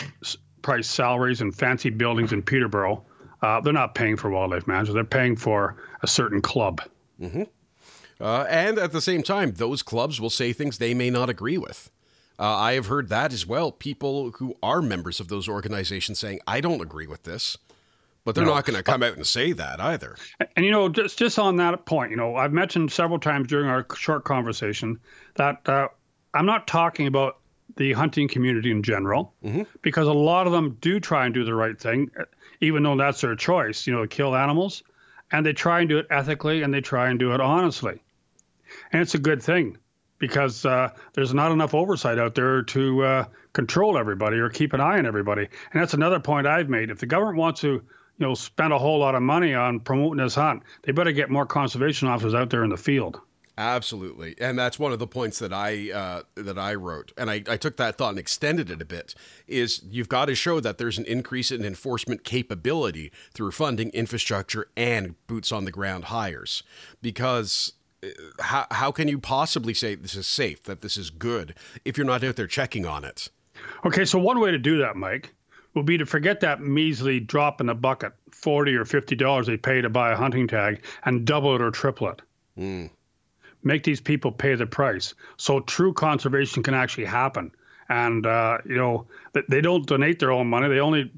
price 0.62 0.90
salaries 0.90 1.42
and 1.42 1.56
fancy 1.56 1.90
buildings 1.90 2.34
in 2.34 2.42
Peterborough. 2.42 3.04
Uh, 3.42 3.60
they're 3.62 3.74
not 3.74 3.96
paying 3.96 4.18
for 4.18 4.30
wildlife 4.30 4.68
management. 4.68 4.96
They're 4.96 5.20
paying 5.20 5.36
for 5.36 5.76
a 6.04 6.08
certain 6.08 6.42
club. 6.42 6.82
Mm-hmm. 7.20 7.44
Uh, 8.20 8.46
and 8.50 8.78
at 8.78 8.92
the 8.92 9.02
same 9.02 9.24
time, 9.24 9.54
those 9.54 9.82
clubs 9.82 10.22
will 10.22 10.30
say 10.30 10.54
things 10.54 10.78
they 10.78 10.94
may 10.94 11.10
not 11.10 11.30
agree 11.30 11.58
with. 11.58 11.90
Uh, 12.40 12.56
I 12.56 12.74
have 12.74 12.88
heard 12.88 13.10
that 13.10 13.34
as 13.34 13.46
well. 13.46 13.72
People 13.72 14.32
who 14.32 14.56
are 14.62 14.82
members 14.82 15.20
of 15.20 15.28
those 15.28 15.48
organizations 15.48 16.20
saying, 16.20 16.40
I 16.48 16.62
don't 16.62 16.82
agree 16.82 17.08
with 17.08 17.24
this. 17.24 17.58
But 18.24 18.36
they're 18.36 18.46
no. 18.46 18.54
not 18.54 18.66
going 18.66 18.78
to 18.78 18.84
come 18.84 19.02
out 19.02 19.16
and 19.16 19.26
say 19.26 19.52
that 19.52 19.80
either. 19.80 20.16
And 20.56 20.64
you 20.64 20.72
know, 20.72 20.90
just 20.90 21.18
just 21.18 21.40
on 21.40 21.56
that 21.56 21.86
point, 21.86 22.12
you 22.12 22.18
know, 22.18 22.36
I've 22.36 22.54
mentioned 22.54 22.92
several 22.92 23.18
times 23.18 23.48
during 23.48 23.68
our 23.68 23.84
short 23.96 24.26
conversation 24.26 25.00
that 25.36 25.68
uh, 25.68 25.88
I'm 26.36 26.46
not 26.46 26.68
talking 26.68 27.08
about 27.08 27.38
the 27.78 27.94
hunting 27.94 28.28
community 28.28 28.70
in 28.70 28.84
general, 28.84 29.34
mm-hmm. 29.44 29.64
because 29.82 30.08
a 30.08 30.14
lot 30.14 30.46
of 30.46 30.54
them 30.54 30.78
do 30.82 31.00
try 31.00 31.26
and 31.26 31.34
do 31.34 31.44
the 31.44 31.56
right 31.56 31.80
thing, 31.80 32.12
even 32.62 32.84
though 32.84 32.96
that's 32.96 33.22
their 33.22 33.36
choice. 33.36 33.86
You 33.86 33.94
know, 33.94 34.02
to 34.02 34.08
kill 34.08 34.36
animals, 34.36 34.84
and 35.32 35.46
they 35.46 35.54
try 35.54 35.82
and 35.82 35.90
do 35.90 35.98
it 35.98 36.08
ethically, 36.10 36.62
and 36.62 36.74
they 36.74 36.82
try 36.82 37.10
and 37.10 37.20
do 37.20 37.34
it 37.34 37.42
honestly, 37.42 38.02
and 38.92 39.02
it's 39.02 39.16
a 39.16 39.20
good 39.20 39.44
thing 39.44 39.78
because 40.18 40.66
uh, 40.66 40.90
there's 41.14 41.34
not 41.34 41.52
enough 41.52 41.74
oversight 41.74 42.20
out 42.20 42.36
there 42.36 42.62
to 42.62 43.04
uh, 43.04 43.26
control 43.54 43.98
everybody 43.98 44.38
or 44.38 44.50
keep 44.50 44.72
an 44.74 44.80
eye 44.80 45.00
on 45.00 45.08
everybody. 45.08 45.48
And 45.74 45.82
that's 45.82 45.96
another 45.96 46.20
point 46.20 46.46
I've 46.46 46.70
made. 46.70 46.92
If 46.92 47.00
the 47.00 47.08
government 47.08 47.40
wants 47.40 47.62
to 47.62 47.82
you 48.22 48.28
know, 48.28 48.36
spend 48.36 48.72
a 48.72 48.78
whole 48.78 49.00
lot 49.00 49.16
of 49.16 49.24
money 49.24 49.56
on 49.56 49.80
promoting 49.80 50.24
this 50.24 50.36
hunt. 50.36 50.62
They 50.84 50.92
better 50.92 51.12
get 51.12 51.32
more 51.32 51.48
conservation 51.48 52.08
officers 52.08 52.36
out 52.36 52.52
there 52.52 52.64
in 52.64 52.70
the 52.70 52.78
field. 52.78 53.20
Absolutely, 53.58 54.34
and 54.40 54.58
that's 54.58 54.80
one 54.80 54.94
of 54.94 55.00
the 55.00 55.06
points 55.06 55.38
that 55.40 55.52
I 55.52 55.92
uh, 55.92 56.22
that 56.36 56.58
I 56.58 56.74
wrote, 56.74 57.12
and 57.18 57.30
I, 57.30 57.44
I 57.48 57.58
took 57.58 57.76
that 57.78 57.98
thought 57.98 58.12
and 58.12 58.18
extended 58.18 58.72
it 58.72 58.82
a 58.82 58.86
bit. 58.86 59.14
Is 59.46 59.84
you've 59.90 60.10
got 60.10 60.26
to 60.26 60.36
show 60.36 60.62
that 60.62 60.78
there's 60.78 60.98
an 60.98 61.06
increase 61.06 61.52
in 61.52 61.64
enforcement 61.66 62.24
capability 62.24 63.12
through 63.34 63.52
funding, 63.52 63.90
infrastructure, 63.90 64.68
and 64.78 65.16
boots 65.28 65.52
on 65.52 65.66
the 65.66 65.72
ground 65.72 66.06
hires, 66.06 66.64
because 67.02 67.74
uh, 68.04 68.08
how 68.40 68.68
how 68.72 68.92
can 68.92 69.10
you 69.10 69.20
possibly 69.20 69.74
say 69.74 69.96
this 69.96 70.16
is 70.16 70.26
safe, 70.26 70.64
that 70.64 70.82
this 70.82 70.96
is 70.96 71.10
good, 71.10 71.54
if 71.84 71.98
you're 71.98 72.08
not 72.08 72.24
out 72.24 72.38
there 72.38 72.48
checking 72.48 72.86
on 72.86 73.04
it? 73.04 73.30
Okay, 73.86 74.06
so 74.06 74.18
one 74.18 74.40
way 74.40 74.52
to 74.52 74.58
do 74.58 74.78
that, 74.78 74.96
Mike, 74.96 75.36
will 75.76 75.84
be 75.84 75.98
to 75.98 76.06
forget 76.06 76.40
that 76.40 76.62
measly 76.62 77.20
drop 77.20 77.60
in 77.60 77.68
the 77.68 77.76
bucket, 77.76 78.14
forty 78.32 78.76
or 78.76 78.86
fifty 78.86 79.16
dollars 79.16 79.46
they 79.46 79.58
pay 79.58 79.82
to 79.82 79.90
buy 79.90 80.14
a 80.14 80.16
hunting 80.16 80.48
tag, 80.48 80.84
and 81.04 81.26
double 81.26 81.54
it 81.54 81.62
or 81.62 81.70
triple 81.70 82.08
it. 82.10 82.22
Mm. 82.58 82.90
Make 83.64 83.84
these 83.84 84.02
people 84.02 84.32
pay 84.32 84.56
the 84.56 84.66
price, 84.66 85.14
so 85.38 85.60
true 85.60 85.94
conservation 85.94 86.64
can 86.64 86.74
actually 86.74 87.06
happen. 87.06 87.52
And 87.90 88.26
uh, 88.26 88.60
you 88.66 88.76
know 88.76 89.08
they 89.50 89.62
don't 89.62 89.86
donate 89.86 90.20
their 90.20 90.32
own 90.32 90.48
money; 90.48 90.68
they 90.68 90.80
only 90.80 91.12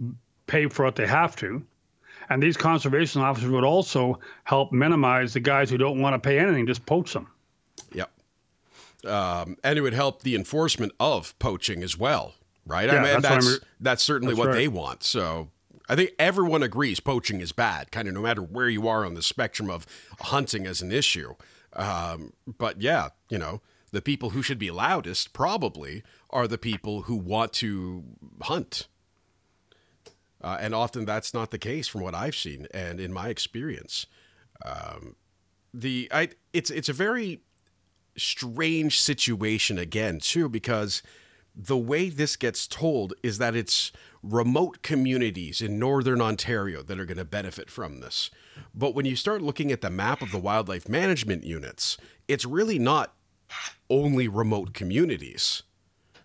pay 0.47 0.67
for 0.67 0.85
what 0.85 0.95
they 0.95 1.07
have 1.07 1.35
to. 1.37 1.63
And 2.29 2.41
these 2.41 2.57
conservation 2.57 3.21
officers 3.21 3.49
would 3.49 3.65
also 3.65 4.19
help 4.43 4.71
minimize 4.71 5.33
the 5.33 5.39
guys 5.39 5.69
who 5.69 5.77
don't 5.77 6.01
want 6.01 6.13
to 6.15 6.19
pay 6.19 6.39
anything, 6.39 6.65
just 6.65 6.85
poach 6.85 7.13
them. 7.13 7.27
Yep. 7.91 8.11
Um, 9.05 9.57
and 9.63 9.77
it 9.77 9.81
would 9.81 9.93
help 9.93 10.23
the 10.23 10.33
enforcement 10.33 10.93
of 10.99 11.37
poaching 11.39 11.83
as 11.83 11.97
well 11.97 12.33
right? 12.65 12.87
Yeah, 12.87 12.95
I 12.95 13.03
mean, 13.03 13.21
that's 13.21 13.21
that's, 13.21 13.47
re- 13.47 13.67
that's 13.79 14.03
certainly 14.03 14.33
that's 14.33 14.39
what 14.39 14.47
right. 14.49 14.55
they 14.55 14.67
want. 14.67 15.03
So 15.03 15.49
I 15.89 15.95
think 15.95 16.11
everyone 16.17 16.63
agrees 16.63 16.99
poaching 16.99 17.41
is 17.41 17.51
bad, 17.51 17.91
kind 17.91 18.07
of 18.07 18.13
no 18.13 18.21
matter 18.21 18.41
where 18.41 18.69
you 18.69 18.87
are 18.87 19.05
on 19.05 19.13
the 19.13 19.23
spectrum 19.23 19.69
of 19.69 19.85
hunting 20.21 20.65
as 20.65 20.81
an 20.81 20.91
issue. 20.91 21.35
Um, 21.75 22.33
but 22.45 22.81
yeah, 22.81 23.09
you 23.29 23.37
know, 23.37 23.61
the 23.91 24.01
people 24.01 24.31
who 24.31 24.41
should 24.41 24.59
be 24.59 24.71
loudest 24.71 25.33
probably 25.33 26.03
are 26.29 26.47
the 26.47 26.57
people 26.57 27.03
who 27.03 27.15
want 27.15 27.53
to 27.53 28.03
hunt. 28.41 28.87
Uh, 30.41 30.57
and 30.59 30.75
often 30.75 31.05
that's 31.05 31.33
not 31.33 31.51
the 31.51 31.57
case 31.57 31.87
from 31.87 32.01
what 32.01 32.15
I've 32.15 32.35
seen 32.35 32.67
and 32.73 32.99
in 32.99 33.13
my 33.13 33.29
experience. 33.29 34.07
Um, 34.65 35.15
the 35.73 36.07
I 36.11 36.29
it's 36.51 36.69
it's 36.69 36.89
a 36.89 36.93
very 36.93 37.41
strange 38.17 38.99
situation 38.99 39.79
again 39.79 40.19
too 40.19 40.49
because 40.49 41.01
the 41.55 41.77
way 41.77 42.09
this 42.09 42.35
gets 42.35 42.67
told 42.67 43.13
is 43.23 43.37
that 43.37 43.55
it's 43.55 43.91
remote 44.21 44.81
communities 44.81 45.61
in 45.61 45.79
northern 45.79 46.21
Ontario 46.21 46.81
that 46.81 46.99
are 46.99 47.05
going 47.05 47.17
to 47.17 47.25
benefit 47.25 47.69
from 47.69 47.99
this. 47.99 48.31
But 48.73 48.95
when 48.95 49.05
you 49.05 49.15
start 49.15 49.41
looking 49.41 49.71
at 49.71 49.81
the 49.81 49.89
map 49.89 50.21
of 50.21 50.31
the 50.31 50.39
wildlife 50.39 50.87
management 50.89 51.43
units, 51.43 51.97
it's 52.27 52.45
really 52.45 52.79
not 52.79 53.13
only 53.89 54.27
remote 54.27 54.73
communities. 54.73 55.63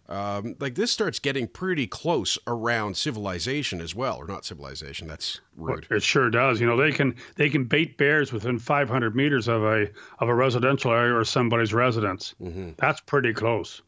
Um, 0.08 0.56
like 0.58 0.74
this 0.74 0.90
starts 0.90 1.18
getting 1.18 1.46
pretty 1.46 1.86
close 1.86 2.38
around 2.46 2.96
civilization 2.96 3.82
as 3.82 3.94
well, 3.94 4.16
or 4.16 4.26
not 4.26 4.46
civilization. 4.46 5.06
That's 5.06 5.40
rude. 5.54 5.86
It 5.90 6.02
sure 6.02 6.30
does. 6.30 6.62
You 6.62 6.66
know, 6.66 6.78
they 6.78 6.92
can 6.92 7.14
they 7.36 7.50
can 7.50 7.64
bait 7.64 7.98
bears 7.98 8.32
within 8.32 8.58
500 8.58 9.14
meters 9.14 9.48
of 9.48 9.62
a 9.64 9.90
of 10.18 10.30
a 10.30 10.34
residential 10.34 10.92
area 10.92 11.14
or 11.14 11.24
somebody's 11.24 11.74
residence. 11.74 12.34
Mm-hmm. 12.40 12.70
That's 12.78 13.00
pretty 13.02 13.34
close. 13.34 13.82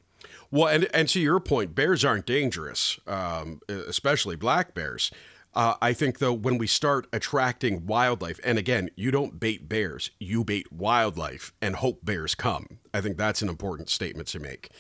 Well, 0.51 0.69
and 0.69 0.89
and 0.93 1.09
to 1.09 1.21
your 1.21 1.41
point, 1.41 1.75
bears 1.75 2.05
aren't 2.05 2.27
dangerous, 2.27 2.99
um, 3.07 3.61
especially 3.69 4.37
black 4.37 4.75
bears. 4.75 5.11
Uh, 5.55 5.75
I 5.83 5.93
think 5.93 6.19
though, 6.19 6.33
when 6.33 6.59
we 6.59 6.67
start 6.67 7.07
attracting 7.13 7.87
wildlife, 7.87 8.39
and 8.45 8.59
again, 8.59 8.91
you 8.97 9.11
don't 9.11 9.41
bait 9.41 9.69
bears, 9.69 10.11
you 10.21 10.45
bait 10.45 10.73
wildlife, 10.73 11.53
and 11.61 11.77
hope 11.77 12.05
bears 12.05 12.35
come. 12.35 12.79
I 12.95 13.01
think 13.01 13.17
that's 13.17 13.43
an 13.43 13.49
important 13.49 13.89
statement 13.89 14.29
to 14.29 14.39
make. 14.39 14.71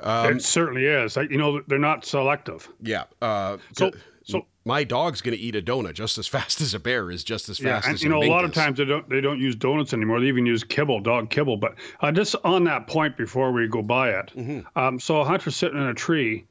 Um, 0.00 0.36
it 0.36 0.42
certainly 0.42 0.86
is. 0.86 1.16
You 1.16 1.36
know, 1.36 1.60
they're 1.66 1.78
not 1.78 2.04
selective. 2.04 2.68
Yeah. 2.80 3.04
Uh, 3.20 3.58
so, 3.76 3.90
so 4.24 4.46
my 4.64 4.84
dog's 4.84 5.20
going 5.20 5.36
to 5.36 5.42
eat 5.42 5.56
a 5.56 5.62
donut 5.62 5.94
just 5.94 6.18
as 6.18 6.26
fast 6.28 6.60
as 6.60 6.74
a 6.74 6.78
bear 6.78 7.10
is 7.10 7.24
just 7.24 7.48
as 7.48 7.58
fast 7.58 7.84
yeah, 7.84 7.88
and, 7.88 7.94
as 7.94 8.02
you 8.02 8.08
know 8.08 8.22
a, 8.22 8.26
a 8.26 8.30
lot 8.30 8.44
of 8.44 8.52
times 8.52 8.78
they 8.78 8.84
don't 8.84 9.08
they 9.08 9.20
don't 9.20 9.40
use 9.40 9.56
donuts 9.56 9.92
anymore 9.92 10.20
they 10.20 10.26
even 10.26 10.46
use 10.46 10.62
kibble 10.64 11.00
dog 11.00 11.30
kibble 11.30 11.56
but 11.56 11.74
uh, 12.00 12.12
just 12.12 12.36
on 12.44 12.64
that 12.64 12.86
point 12.86 13.16
before 13.16 13.52
we 13.52 13.66
go 13.66 13.82
by 13.82 14.10
it 14.10 14.30
mm-hmm. 14.36 14.60
um, 14.78 14.98
so 15.00 15.20
a 15.20 15.24
hunter's 15.24 15.56
sitting 15.56 15.78
in 15.78 15.86
a 15.86 15.94
tree 15.94 16.44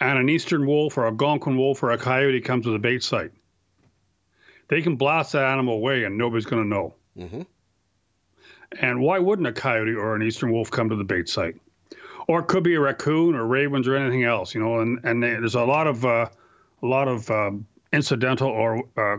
and 0.00 0.18
an 0.18 0.28
eastern 0.28 0.66
wolf 0.66 0.96
or 0.98 1.04
a 1.04 1.10
algonquin 1.10 1.56
wolf 1.56 1.82
or 1.82 1.90
a 1.90 1.98
coyote 1.98 2.40
comes 2.40 2.64
to 2.64 2.72
the 2.72 2.78
bait 2.78 3.02
site 3.02 3.32
they 4.68 4.82
can 4.82 4.96
blast 4.96 5.32
that 5.32 5.44
animal 5.44 5.74
away 5.74 6.04
and 6.04 6.16
nobody's 6.18 6.46
going 6.46 6.62
to 6.62 6.68
know 6.68 6.94
mm-hmm. 7.16 7.42
and 8.80 9.00
why 9.00 9.18
wouldn't 9.18 9.48
a 9.48 9.52
coyote 9.52 9.94
or 9.94 10.14
an 10.14 10.22
eastern 10.22 10.52
wolf 10.52 10.70
come 10.70 10.88
to 10.88 10.96
the 10.96 11.04
bait 11.04 11.28
site 11.28 11.56
or 12.28 12.40
it 12.40 12.48
could 12.48 12.62
be 12.62 12.74
a 12.74 12.80
raccoon 12.80 13.34
or 13.34 13.46
ravens 13.46 13.86
or 13.86 13.96
anything 13.96 14.24
else, 14.24 14.54
you 14.54 14.60
know. 14.60 14.80
And 14.80 15.00
and 15.04 15.22
they, 15.22 15.30
there's 15.30 15.54
a 15.54 15.64
lot 15.64 15.86
of 15.86 16.04
uh, 16.04 16.28
a 16.82 16.86
lot 16.86 17.08
of 17.08 17.30
um, 17.30 17.66
incidental 17.92 18.48
or 18.48 18.78
uh, 18.96 19.18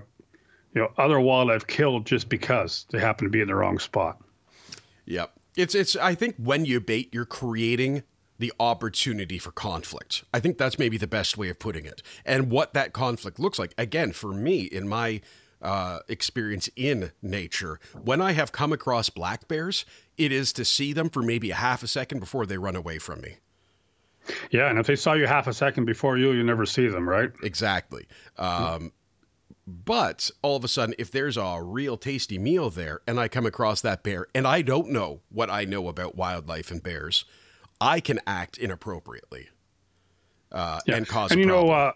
you 0.74 0.82
know 0.82 0.92
other 0.98 1.20
wildlife 1.20 1.66
killed 1.68 2.06
just 2.06 2.30
because 2.30 2.86
they 2.92 3.00
happen 3.00 3.26
to 3.26 3.32
be 3.32 3.42
in 3.42 3.48
the 3.48 3.56
wrong 3.56 3.80
spot. 3.80 4.22
Yep. 5.06 5.34
It's 5.56 5.74
it's 5.74 5.96
I 5.96 6.16
think 6.16 6.36
when 6.38 6.66
you 6.66 6.80
bait 6.80 7.10
you're 7.14 7.26
creating 7.26 8.04
the 8.40 8.54
opportunity 8.60 9.38
for 9.38 9.52
conflict. 9.52 10.24
I 10.34 10.40
think 10.40 10.58
that's 10.58 10.78
maybe 10.78 10.98
the 10.98 11.08
best 11.08 11.38
way 11.38 11.50
of 11.50 11.60
putting 11.60 11.86
it. 11.86 12.02
And 12.26 12.52
what 12.52 12.74
that 12.74 12.94
conflict 12.94 13.40
looks 13.40 13.58
like 13.58 13.74
again 13.78 14.12
for 14.12 14.34
me 14.34 14.62
in 14.62 14.88
my 14.88 15.22
uh, 15.62 16.00
experience 16.08 16.70
in 16.76 17.12
nature, 17.22 17.80
when 18.04 18.22
I 18.22 18.34
have 18.34 18.52
come 18.52 18.72
across 18.72 19.10
black 19.10 19.48
bears, 19.48 19.86
it 20.18 20.32
is 20.32 20.54
to 20.54 20.66
see 20.66 20.94
them 20.94 21.10
for 21.10 21.22
maybe 21.22 21.52
a 21.52 21.56
half 21.56 21.84
a 21.84 21.88
second 21.88 22.20
before 22.20 22.46
they 22.46 22.58
run 22.58 22.76
away 22.76 23.00
from 23.00 23.22
me. 23.22 23.38
Yeah, 24.52 24.70
and 24.70 24.78
if 24.78 24.88
they 24.88 24.96
saw 24.96 25.14
you 25.14 25.26
half 25.26 25.48
a 25.48 25.54
second 25.54 25.86
before 25.86 26.18
you, 26.18 26.32
you 26.34 26.44
never 26.44 26.66
see 26.66 26.88
them, 26.88 27.08
right? 27.08 27.32
Exactly. 27.44 28.08
Um, 28.38 28.92
but 29.66 30.32
all 30.42 30.56
of 30.56 30.64
a 30.64 30.68
sudden, 30.68 30.96
if 30.98 31.12
there's 31.12 31.38
a 31.38 31.60
real 31.62 31.98
tasty 31.98 32.38
meal 32.38 32.70
there 32.70 33.02
and 33.08 33.20
I 33.20 33.28
come 33.28 33.46
across 33.46 33.82
that 33.82 34.04
bear 34.04 34.28
and 34.34 34.48
I 34.48 34.62
don't 34.62 34.90
know 34.90 35.22
what 35.30 35.50
I 35.50 35.66
know 35.66 35.88
about 35.88 36.16
wildlife 36.16 36.72
and 36.72 36.82
bears, 36.82 37.26
I 37.80 38.00
can 38.00 38.20
act 38.26 38.58
inappropriately 38.58 39.50
uh, 40.52 40.80
yeah. 40.86 40.96
and 40.96 41.08
cause 41.08 41.32
And 41.32 41.40
you 41.40 41.46
know, 41.46 41.70
uh, 41.70 41.92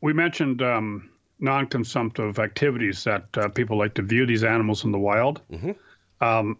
we 0.00 0.12
mentioned 0.12 0.62
um, 0.62 1.10
non 1.38 1.66
consumptive 1.66 2.38
activities 2.38 3.04
that 3.04 3.26
uh, 3.36 3.48
people 3.48 3.78
like 3.78 3.94
to 3.94 4.02
view 4.02 4.26
these 4.26 4.44
animals 4.44 4.84
in 4.84 4.92
the 4.92 4.98
wild. 4.98 5.40
Mm-hmm. 5.50 6.24
Um, 6.24 6.58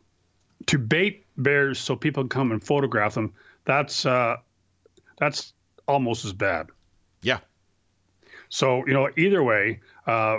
to 0.66 0.78
bait 0.78 1.26
bears 1.36 1.78
so 1.78 1.96
people 1.96 2.22
can 2.24 2.28
come 2.28 2.52
and 2.52 2.62
photograph 2.62 3.14
them, 3.14 3.32
that's 3.64 4.06
uh, 4.06 4.36
that's 5.18 5.52
almost 5.86 6.24
as 6.24 6.32
bad. 6.32 6.68
Yeah. 7.22 7.38
So 8.48 8.86
you 8.86 8.94
know, 8.94 9.10
either 9.16 9.42
way, 9.42 9.80
uh, 10.06 10.38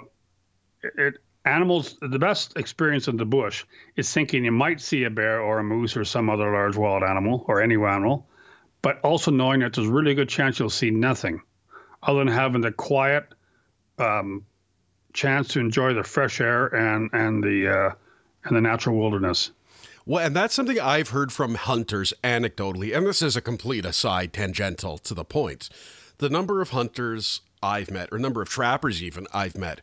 it, 0.81 1.17
animals. 1.47 1.97
The 2.01 2.19
best 2.19 2.57
experience 2.57 3.07
in 3.07 3.17
the 3.17 3.25
bush 3.25 3.65
is 3.95 4.11
thinking 4.13 4.45
you 4.45 4.51
might 4.51 4.81
see 4.81 5.03
a 5.05 5.09
bear 5.09 5.41
or 5.41 5.59
a 5.59 5.63
moose 5.63 5.97
or 5.97 6.05
some 6.05 6.29
other 6.29 6.51
large 6.51 6.75
wild 6.75 7.03
animal 7.03 7.45
or 7.47 7.61
any 7.61 7.75
animal, 7.75 8.27
but 8.81 8.99
also 9.01 9.31
knowing 9.31 9.61
that 9.61 9.73
there's 9.73 9.87
really 9.87 10.13
good 10.13 10.29
chance 10.29 10.59
you'll 10.59 10.69
see 10.69 10.91
nothing, 10.91 11.41
other 12.03 12.19
than 12.19 12.27
having 12.27 12.61
the 12.61 12.71
quiet 12.71 13.25
um, 13.97 14.45
chance 15.13 15.47
to 15.49 15.59
enjoy 15.59 15.93
the 15.93 16.03
fresh 16.03 16.39
air 16.41 16.67
and 16.67 17.09
and 17.13 17.43
the 17.43 17.67
uh, 17.67 17.91
and 18.43 18.55
the 18.55 18.61
natural 18.61 18.97
wilderness. 18.97 19.51
Well, 20.05 20.25
and 20.25 20.35
that's 20.35 20.53
something 20.53 20.79
I've 20.79 21.09
heard 21.09 21.33
from 21.33 21.55
hunters 21.55 22.13
anecdotally, 22.23 22.95
and 22.95 23.05
this 23.05 23.21
is 23.21 23.35
a 23.35 23.41
complete 23.41 23.83
aside, 23.83 24.31
tangential 24.31 24.97
to 24.99 25.13
the 25.13 25.25
point. 25.25 25.69
The 26.19 26.29
number 26.29 26.61
of 26.61 26.69
hunters 26.69 27.41
I've 27.61 27.91
met, 27.91 28.09
or 28.11 28.17
number 28.17 28.41
of 28.41 28.47
trappers 28.47 29.03
even 29.03 29.27
I've 29.33 29.57
met, 29.57 29.81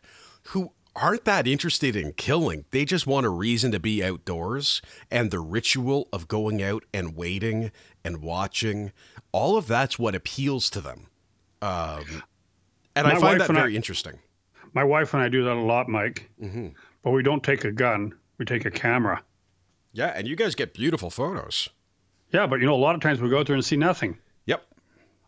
who 0.49 0.71
aren't 0.95 1.25
that 1.25 1.47
interested 1.47 1.95
in 1.95 2.13
killing. 2.13 2.65
They 2.71 2.85
just 2.85 3.05
want 3.05 3.25
a 3.25 3.29
reason 3.29 3.71
to 3.71 3.79
be 3.79 4.03
outdoors 4.03 4.81
and 5.11 5.29
the 5.29 5.39
ritual 5.39 6.07
of 6.13 6.27
going 6.27 6.63
out 6.63 6.83
and 6.93 7.15
waiting 7.15 7.71
and 8.03 8.21
watching. 8.21 8.91
All 9.31 9.57
of 9.57 9.67
that's 9.67 9.99
what 9.99 10.15
appeals 10.15 10.69
to 10.71 10.81
them. 10.81 11.07
Um, 11.61 12.23
and 12.95 13.07
my 13.07 13.13
I 13.13 13.19
find 13.19 13.41
that 13.41 13.51
very 13.51 13.73
I, 13.73 13.75
interesting. 13.75 14.19
My 14.73 14.83
wife 14.83 15.13
and 15.13 15.21
I 15.21 15.29
do 15.29 15.43
that 15.43 15.53
a 15.53 15.61
lot, 15.61 15.89
Mike. 15.89 16.29
Mm-hmm. 16.41 16.67
But 17.03 17.11
we 17.11 17.23
don't 17.23 17.43
take 17.43 17.65
a 17.65 17.71
gun, 17.71 18.13
we 18.37 18.45
take 18.45 18.65
a 18.65 18.71
camera. 18.71 19.21
Yeah, 19.93 20.11
and 20.15 20.27
you 20.27 20.35
guys 20.35 20.55
get 20.55 20.73
beautiful 20.73 21.09
photos. 21.09 21.69
Yeah, 22.31 22.47
but 22.47 22.59
you 22.59 22.65
know, 22.65 22.73
a 22.73 22.75
lot 22.75 22.95
of 22.95 23.01
times 23.01 23.21
we 23.21 23.29
go 23.29 23.39
out 23.39 23.47
there 23.47 23.55
and 23.55 23.63
see 23.63 23.77
nothing. 23.77 24.17
Yep. 24.45 24.65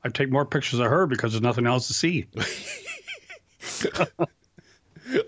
I 0.04 0.10
take 0.10 0.30
more 0.32 0.46
pictures 0.46 0.80
of 0.80 0.88
her 0.88 1.08
because 1.08 1.32
there's 1.32 1.42
nothing 1.42 1.68
else 1.68 1.88
to 1.88 1.94
see. 1.94 2.26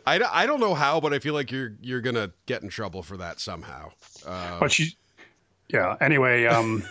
I, 0.05 0.19
I 0.31 0.45
don't 0.45 0.59
know 0.59 0.73
how, 0.73 0.99
but 0.99 1.13
I 1.13 1.19
feel 1.19 1.33
like 1.33 1.51
you're 1.51 1.75
you're 1.81 2.01
gonna 2.01 2.31
get 2.45 2.63
in 2.63 2.69
trouble 2.69 3.03
for 3.03 3.17
that 3.17 3.39
somehow. 3.39 3.91
Uh, 4.25 4.59
but 4.59 4.71
she, 4.71 4.95
yeah. 5.69 5.95
Anyway, 6.01 6.45
um, 6.45 6.83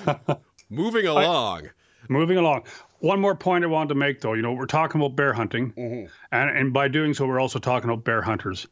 moving 0.70 1.06
along. 1.06 1.66
I, 1.66 1.70
moving 2.08 2.38
along. 2.38 2.64
One 3.00 3.20
more 3.20 3.34
point 3.34 3.64
I 3.64 3.66
wanted 3.66 3.90
to 3.90 3.94
make, 3.96 4.20
though. 4.20 4.32
You 4.32 4.42
know, 4.42 4.52
we're 4.52 4.66
talking 4.66 5.00
about 5.00 5.14
bear 5.14 5.32
hunting, 5.32 5.72
mm-hmm. 5.72 6.06
and 6.32 6.56
and 6.56 6.72
by 6.72 6.88
doing 6.88 7.14
so, 7.14 7.26
we're 7.26 7.40
also 7.40 7.58
talking 7.58 7.90
about 7.90 8.04
bear 8.04 8.22
hunters. 8.22 8.66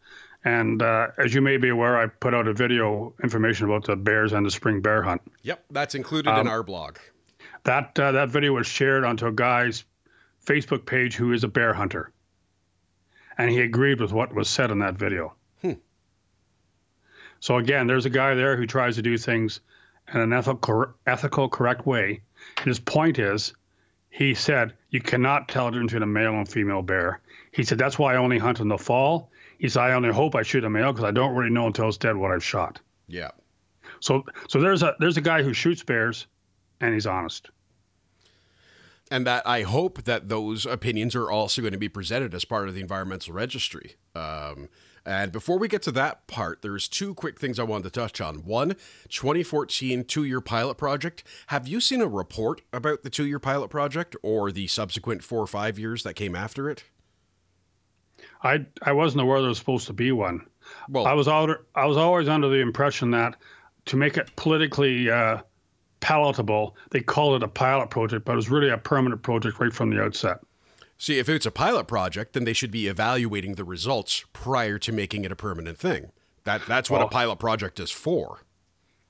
And 0.44 0.82
uh, 0.82 1.08
as 1.18 1.34
you 1.34 1.40
may 1.40 1.56
be 1.56 1.68
aware, 1.68 1.98
I 1.98 2.06
put 2.06 2.34
out 2.34 2.48
a 2.48 2.52
video 2.52 3.14
information 3.22 3.66
about 3.66 3.84
the 3.84 3.94
bears 3.94 4.32
and 4.32 4.44
the 4.44 4.50
spring 4.50 4.80
bear 4.80 5.02
hunt. 5.02 5.22
Yep, 5.42 5.64
that's 5.70 5.94
included 5.94 6.30
um, 6.30 6.40
in 6.40 6.48
our 6.48 6.62
blog. 6.62 6.96
That 7.64 7.98
uh, 7.98 8.12
that 8.12 8.30
video 8.30 8.54
was 8.54 8.66
shared 8.66 9.04
onto 9.04 9.26
a 9.26 9.32
guy's 9.32 9.84
Facebook 10.44 10.84
page 10.84 11.14
who 11.14 11.32
is 11.32 11.44
a 11.44 11.48
bear 11.48 11.72
hunter, 11.72 12.10
and 13.38 13.50
he 13.50 13.60
agreed 13.60 14.00
with 14.00 14.12
what 14.12 14.34
was 14.34 14.48
said 14.48 14.70
in 14.70 14.78
that 14.80 14.94
video. 14.94 15.34
Hmm. 15.60 15.72
So 17.40 17.56
again, 17.58 17.86
there's 17.86 18.06
a 18.06 18.10
guy 18.10 18.34
there 18.34 18.56
who 18.56 18.66
tries 18.66 18.96
to 18.96 19.02
do 19.02 19.16
things 19.16 19.60
in 20.12 20.20
an 20.20 20.32
ethical, 20.32 20.86
ethical, 21.06 21.48
correct 21.48 21.86
way. 21.86 22.22
His 22.64 22.78
point 22.78 23.18
is, 23.18 23.54
he 24.10 24.34
said 24.34 24.74
you 24.90 25.00
cannot 25.00 25.48
tell 25.48 25.66
the 25.66 25.72
difference 25.72 25.92
between 25.92 26.02
a 26.02 26.06
male 26.06 26.34
and 26.34 26.48
female 26.48 26.82
bear. 26.82 27.20
He 27.52 27.64
said 27.64 27.78
that's 27.78 27.98
why 27.98 28.14
I 28.14 28.18
only 28.18 28.38
hunt 28.38 28.60
in 28.60 28.68
the 28.68 28.78
fall 28.78 29.30
he 29.62 29.68
said, 29.68 29.84
I 29.84 29.92
only 29.92 30.10
hope 30.10 30.34
I 30.34 30.42
shoot 30.42 30.64
a 30.64 30.70
male 30.70 30.92
because 30.92 31.04
I 31.04 31.12
don't 31.12 31.36
really 31.36 31.52
know 31.52 31.68
until 31.68 31.86
it's 31.86 31.96
dead 31.96 32.16
what 32.16 32.32
I've 32.32 32.42
shot. 32.42 32.80
Yeah. 33.06 33.30
So 34.00 34.24
so 34.48 34.60
there's 34.60 34.82
a 34.82 34.96
there's 34.98 35.16
a 35.16 35.20
guy 35.20 35.44
who 35.44 35.52
shoots 35.52 35.84
bears 35.84 36.26
and 36.80 36.92
he's 36.92 37.06
honest. 37.06 37.48
And 39.12 39.26
that 39.26 39.46
I 39.46 39.60
hope 39.60 40.04
that 40.04 40.30
those 40.30 40.64
opinions 40.64 41.14
are 41.14 41.30
also 41.30 41.60
going 41.60 41.72
to 41.72 41.78
be 41.78 41.90
presented 41.90 42.32
as 42.32 42.46
part 42.46 42.68
of 42.68 42.74
the 42.74 42.80
environmental 42.80 43.34
registry. 43.34 43.96
Um, 44.14 44.70
and 45.04 45.30
before 45.30 45.58
we 45.58 45.68
get 45.68 45.82
to 45.82 45.92
that 45.92 46.26
part, 46.26 46.62
there's 46.62 46.88
two 46.88 47.12
quick 47.14 47.38
things 47.38 47.58
I 47.58 47.64
wanted 47.64 47.84
to 47.84 47.90
touch 47.90 48.22
on. 48.22 48.36
One, 48.36 48.70
2014 49.10 50.04
two 50.04 50.24
year 50.24 50.40
pilot 50.40 50.76
project. 50.76 51.24
Have 51.48 51.68
you 51.68 51.78
seen 51.78 52.00
a 52.00 52.06
report 52.06 52.62
about 52.72 53.02
the 53.02 53.10
two 53.10 53.26
year 53.26 53.38
pilot 53.38 53.68
project 53.68 54.16
or 54.22 54.50
the 54.50 54.66
subsequent 54.66 55.22
four 55.22 55.40
or 55.40 55.46
five 55.46 55.78
years 55.78 56.04
that 56.04 56.14
came 56.14 56.34
after 56.34 56.70
it? 56.70 56.84
I 58.42 58.64
I 58.82 58.92
wasn't 58.92 59.20
aware 59.20 59.40
there 59.40 59.50
was 59.50 59.58
supposed 59.58 59.88
to 59.88 59.92
be 59.92 60.10
one. 60.12 60.46
Well, 60.88 61.06
I 61.06 61.12
was 61.12 61.28
out, 61.28 61.50
I 61.74 61.84
was 61.84 61.98
always 61.98 62.28
under 62.28 62.48
the 62.48 62.60
impression 62.60 63.10
that 63.10 63.36
to 63.86 63.96
make 63.98 64.16
it 64.16 64.34
politically 64.36 65.10
uh, 65.10 65.42
palatable, 66.02 66.76
they 66.90 67.00
called 67.00 67.42
it 67.42 67.44
a 67.44 67.48
pilot 67.48 67.88
project, 67.88 68.26
but 68.26 68.32
it 68.32 68.36
was 68.36 68.50
really 68.50 68.68
a 68.68 68.76
permanent 68.76 69.22
project 69.22 69.58
right 69.58 69.72
from 69.72 69.88
the 69.88 70.02
outset. 70.02 70.40
See, 70.98 71.18
if 71.18 71.28
it's 71.28 71.46
a 71.46 71.50
pilot 71.50 71.88
project, 71.88 72.34
then 72.34 72.44
they 72.44 72.52
should 72.52 72.70
be 72.70 72.86
evaluating 72.86 73.54
the 73.54 73.64
results 73.64 74.24
prior 74.34 74.78
to 74.78 74.92
making 74.92 75.24
it 75.24 75.32
a 75.32 75.36
permanent 75.36 75.78
thing. 75.78 76.12
That 76.44 76.62
that's 76.66 76.90
what 76.90 76.98
well, 76.98 77.06
a 77.06 77.10
pilot 77.10 77.38
project 77.38 77.80
is 77.80 77.90
for. 77.90 78.40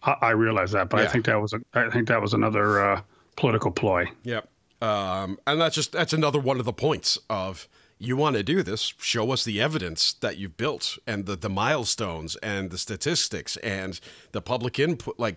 I, 0.02 0.16
I 0.22 0.31
realize 0.31 0.70
that, 0.72 0.88
but 0.88 0.98
yeah. 0.98 1.05
I 1.05 1.09
think 1.09 1.24
that 1.26 1.40
was 1.40 1.52
a, 1.52 1.61
I 1.74 1.90
think 1.90 2.09
that 2.09 2.20
was 2.20 2.35
another 2.35 2.83
uh, 2.83 3.00
political 3.37 3.70
ploy. 3.70 4.07
Yep. 4.22 4.48
Um, 4.81 5.38
and 5.46 5.61
that's 5.61 5.74
just 5.74 5.92
that's 5.92 6.12
another 6.12 6.38
one 6.38 6.59
of 6.59 6.66
the 6.66 6.72
points 6.72 7.18
of 7.28 7.68
you 7.98 8.16
want 8.16 8.37
to 8.37 8.42
do 8.42 8.62
this, 8.62 8.94
show 8.98 9.31
us 9.31 9.44
the 9.44 9.61
evidence 9.61 10.12
that 10.14 10.37
you've 10.37 10.57
built 10.57 10.98
and 11.07 11.24
the, 11.24 11.37
the 11.37 11.48
milestones 11.48 12.35
and 12.37 12.70
the 12.70 12.78
statistics 12.78 13.57
and 13.59 14.00
the 14.33 14.42
public 14.42 14.78
input. 14.78 15.18
Like, 15.20 15.37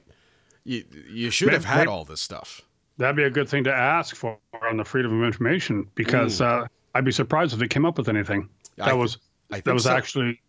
you, 0.65 0.84
you 1.10 1.30
should 1.30 1.54
have 1.54 1.63
had 1.63 1.88
all 1.88 2.04
this 2.04 2.21
stuff. 2.21 2.62
That'd 2.97 3.15
be 3.15 3.23
a 3.23 3.30
good 3.30 3.47
thing 3.47 3.63
to 3.65 3.73
ask 3.73 4.15
for 4.15 4.38
on 4.69 4.78
the 4.78 4.86
freedom 4.86 5.21
of 5.21 5.25
information 5.25 5.88
because 5.95 6.39
mm. 6.39 6.45
uh, 6.45 6.67
I'd 6.93 7.06
be 7.06 7.12
surprised 7.12 7.54
if 7.54 7.60
they 7.60 7.67
came 7.67 7.86
up 7.86 7.97
with 7.97 8.10
anything 8.10 8.49
that 8.78 8.86
th- 8.86 8.97
was 8.97 9.17
that 9.49 9.65
was 9.67 9.84
so. 9.84 9.91
actually 9.91 10.41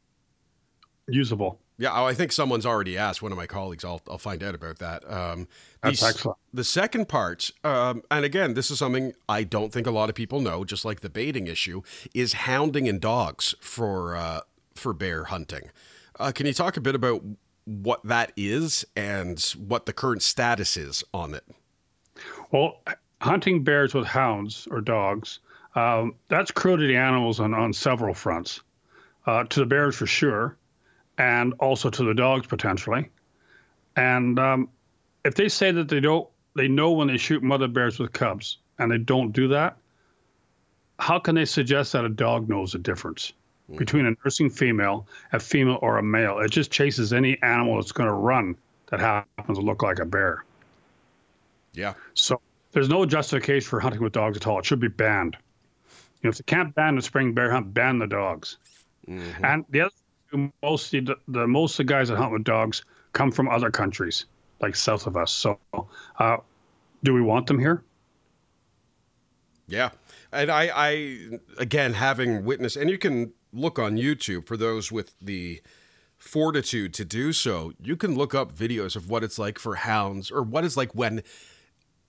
usable. 1.09 1.61
Yeah, 1.79 1.90
oh, 1.92 2.07
I 2.07 2.14
think 2.14 2.33
someone's 2.33 2.64
already 2.64 2.96
asked 2.96 3.20
one 3.20 3.33
of 3.33 3.38
my 3.38 3.46
colleagues. 3.46 3.85
I'll, 3.85 4.00
I'll 4.09 4.16
find 4.16 4.42
out 4.42 4.55
about 4.55 4.79
that. 4.79 5.09
Um, 5.11 5.46
That's 5.83 6.00
the, 6.00 6.07
excellent. 6.07 6.38
The 6.55 6.64
second 6.64 7.07
part, 7.07 7.50
um, 7.64 8.02
and 8.11 8.24
again, 8.24 8.55
this 8.55 8.70
is 8.70 8.79
something 8.79 9.12
I 9.29 9.42
don't 9.42 9.72
think 9.74 9.87
a 9.87 9.90
lot 9.90 10.09
of 10.09 10.14
people 10.14 10.40
know, 10.40 10.64
just 10.64 10.87
like 10.87 11.00
the 11.00 11.11
baiting 11.11 11.48
issue, 11.48 11.83
is 12.14 12.33
hounding 12.33 12.87
in 12.87 12.98
dogs 12.98 13.55
for 13.61 14.16
uh, 14.16 14.40
for 14.74 14.94
bear 14.94 15.24
hunting. 15.24 15.70
Uh, 16.18 16.33
can 16.33 16.46
you 16.46 16.55
talk 16.55 16.79
a 16.79 16.81
bit 16.81 16.94
about 16.94 17.22
what 17.66 18.02
that 18.05 18.33
is 18.37 18.85
and 18.96 19.40
what 19.59 19.87
the 19.87 19.92
current 19.92 20.22
status 20.22 20.76
is 20.76 21.05
on 21.12 21.35
it? 21.35 21.44
Well, 22.50 22.81
hunting 23.20 23.64
bears 23.64 23.92
with 23.92 24.07
hounds 24.07 24.66
or 24.70 24.81
dogs, 24.81 25.40
um, 25.74 26.14
that's 26.29 26.50
cruelty 26.50 26.88
to 26.88 26.94
animals 26.94 27.40
on, 27.40 27.52
on 27.52 27.72
several 27.72 28.14
fronts. 28.14 28.61
Uh, 29.26 29.42
to 29.42 29.59
the 29.59 29.66
bears 29.66 29.96
for 29.96 30.07
sure 30.07 30.57
and 31.18 31.52
also 31.59 31.90
to 31.90 32.05
the 32.05 32.14
dogs 32.14 32.46
potentially. 32.46 33.09
And 33.96 34.38
um, 34.38 34.68
if 35.24 35.35
they 35.35 35.48
say 35.48 35.72
that 35.72 35.88
they 35.88 36.00
don't, 36.00 36.29
they 36.55 36.68
know 36.68 36.92
when 36.92 37.09
they 37.09 37.16
shoot 37.16 37.42
mother 37.42 37.68
bears 37.68 37.98
with 37.98 38.12
cubs, 38.12 38.59
and 38.79 38.90
they 38.90 38.98
don't 38.98 39.33
do 39.33 39.48
that, 39.48 39.76
how 40.98 41.18
can 41.18 41.35
they 41.35 41.44
suggest 41.44 41.92
that 41.92 42.05
a 42.05 42.09
dog 42.09 42.48
knows 42.48 42.72
the 42.72 42.79
difference 42.79 43.33
mm-hmm. 43.68 43.76
between 43.76 44.07
a 44.07 44.12
nursing 44.24 44.50
female, 44.50 45.07
a 45.33 45.40
female, 45.40 45.79
or 45.83 45.98
a 45.98 46.02
male? 46.02 46.38
It 46.38 46.50
just 46.50 46.70
chases 46.70 47.12
any 47.12 47.40
animal 47.42 47.76
that's 47.76 47.92
going 47.92 48.09
to 48.09 48.14
run 48.14 48.57
that 48.88 49.00
happens 49.00 49.59
to 49.59 49.64
look 49.64 49.83
like 49.83 49.98
a 49.98 50.07
bear. 50.07 50.44
Yeah. 51.74 51.94
So 52.14 52.40
there's 52.72 52.88
no 52.88 53.05
justification 53.05 53.68
for 53.68 53.81
hunting 53.81 54.02
with 54.02 54.12
dogs 54.12 54.37
at 54.37 54.46
all. 54.46 54.59
It 54.59 54.64
should 54.64 54.81
be 54.81 54.88
banned. 54.88 55.37
You 56.22 56.29
know, 56.29 56.31
if 56.31 56.38
they 56.38 56.44
can't 56.44 56.74
ban 56.74 56.96
the 56.96 57.02
spring 57.02 57.35
bear 57.35 57.50
hunt, 57.50 57.74
ban 57.74 57.98
the 57.98 58.07
dogs. 58.07 58.59
Mm-hmm. 59.09 59.44
And 59.44 59.64
the 59.70 59.83
other 59.83 59.92
mostly 60.62 61.00
the, 61.00 61.16
the 61.29 61.46
most 61.46 61.79
of 61.79 61.87
the 61.87 61.92
guys 61.92 62.09
that 62.09 62.16
hunt 62.16 62.33
with 62.33 62.44
dogs 62.44 62.85
come 63.12 63.31
from 63.31 63.48
other 63.48 63.70
countries, 63.70 64.26
like 64.61 64.76
south 64.76 65.07
of 65.07 65.16
us. 65.16 65.33
So, 65.33 65.59
uh, 66.18 66.38
do 67.02 67.14
we 67.14 67.22
want 67.22 67.46
them 67.46 67.59
here? 67.59 67.83
Yeah, 69.68 69.90
and 70.33 70.50
I, 70.50 70.70
I 70.74 71.18
again 71.59 71.92
having 71.92 72.44
witnessed, 72.44 72.76
and 72.76 72.88
you 72.88 72.98
can 72.98 73.33
look 73.57 73.79
on 73.79 73.97
YouTube 73.97 74.47
for 74.47 74.57
those 74.57 74.92
with 74.92 75.14
the 75.21 75.62
fortitude 76.19 76.95
to 76.95 77.05
do 77.05 77.33
so. 77.33 77.73
You 77.81 77.97
can 77.97 78.14
look 78.14 78.35
up 78.35 78.55
videos 78.55 78.97
of 78.97 79.09
what 79.11 79.25
it's 79.25 79.38
like 79.38 79.59
for 79.59 79.77
hounds, 79.77 80.31
or 80.31 80.42
what 80.42 80.64
it's 80.64 80.77
like 80.77 80.95
when 80.95 81.23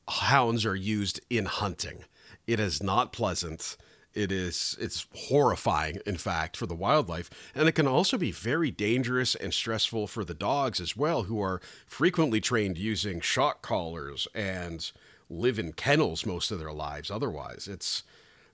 hounds 0.07 0.65
are 0.65 0.75
used 0.75 1.19
in 1.29 1.45
hunting. 1.45 2.03
It 2.45 2.59
is 2.59 2.81
not 2.81 3.11
pleasant. 3.11 3.77
It 4.13 4.31
is 4.31 4.75
it's 4.79 5.05
horrifying, 5.13 5.99
in 6.05 6.17
fact, 6.17 6.57
for 6.57 6.65
the 6.65 6.73
wildlife, 6.73 7.29
and 7.53 7.67
it 7.67 7.73
can 7.73 7.87
also 7.87 8.17
be 8.17 8.31
very 8.31 8.71
dangerous 8.71 9.35
and 9.35 9.53
stressful 9.53 10.07
for 10.07 10.25
the 10.25 10.33
dogs 10.33 10.81
as 10.81 10.97
well, 10.97 11.23
who 11.23 11.39
are 11.39 11.61
frequently 11.85 12.41
trained 12.41 12.79
using 12.79 13.21
shock 13.21 13.61
collars 13.61 14.27
and 14.33 14.91
live 15.29 15.59
in 15.59 15.73
kennels 15.73 16.25
most 16.25 16.49
of 16.49 16.57
their 16.57 16.71
lives. 16.71 17.11
Otherwise, 17.11 17.67
it's 17.67 18.03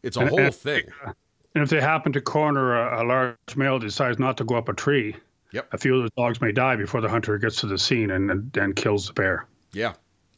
it's 0.02 0.18
a 0.18 0.28
whole 0.28 0.52
thing. 0.52 0.88
Uh, 1.06 1.14
And 1.56 1.64
if 1.64 1.70
they 1.70 1.82
happen 1.82 2.12
to 2.14 2.22
corner 2.22 2.76
a, 2.76 3.04
a 3.04 3.06
large 3.06 3.56
male 3.56 3.80
decides 3.80 4.18
not 4.20 4.38
to 4.38 4.44
go 4.44 4.56
up 4.56 4.70
a 4.70 4.74
tree, 4.74 5.16
yep. 5.52 5.68
a 5.72 5.78
few 5.78 5.96
of 5.96 6.04
the 6.04 6.10
dogs 6.18 6.42
may 6.42 6.52
die 6.52 6.76
before 6.76 7.02
the 7.02 7.10
hunter 7.10 7.38
gets 7.38 7.58
to 7.58 7.68
the 7.68 7.78
scene 7.78 8.12
and 8.12 8.32
and, 8.32 8.58
and 8.58 8.76
kills 8.76 9.08
the 9.08 9.14
bear. 9.14 9.46
Yeah, 9.72 9.94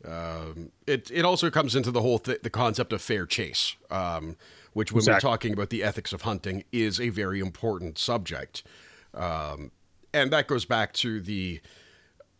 um, 0.05 0.71
it 0.85 1.09
it 1.11 1.25
also 1.25 1.49
comes 1.49 1.75
into 1.75 1.91
the 1.91 2.01
whole 2.01 2.19
th- 2.19 2.41
the 2.41 2.49
concept 2.49 2.93
of 2.93 3.01
fair 3.01 3.25
chase, 3.25 3.75
um, 3.89 4.35
which 4.73 4.91
when 4.91 4.99
exactly. 4.99 5.27
we're 5.27 5.31
talking 5.31 5.53
about 5.53 5.69
the 5.69 5.83
ethics 5.83 6.13
of 6.13 6.23
hunting 6.23 6.63
is 6.71 6.99
a 6.99 7.09
very 7.09 7.39
important 7.39 7.97
subject, 7.97 8.63
um, 9.13 9.71
and 10.13 10.31
that 10.31 10.47
goes 10.47 10.65
back 10.65 10.93
to 10.93 11.21
the 11.21 11.61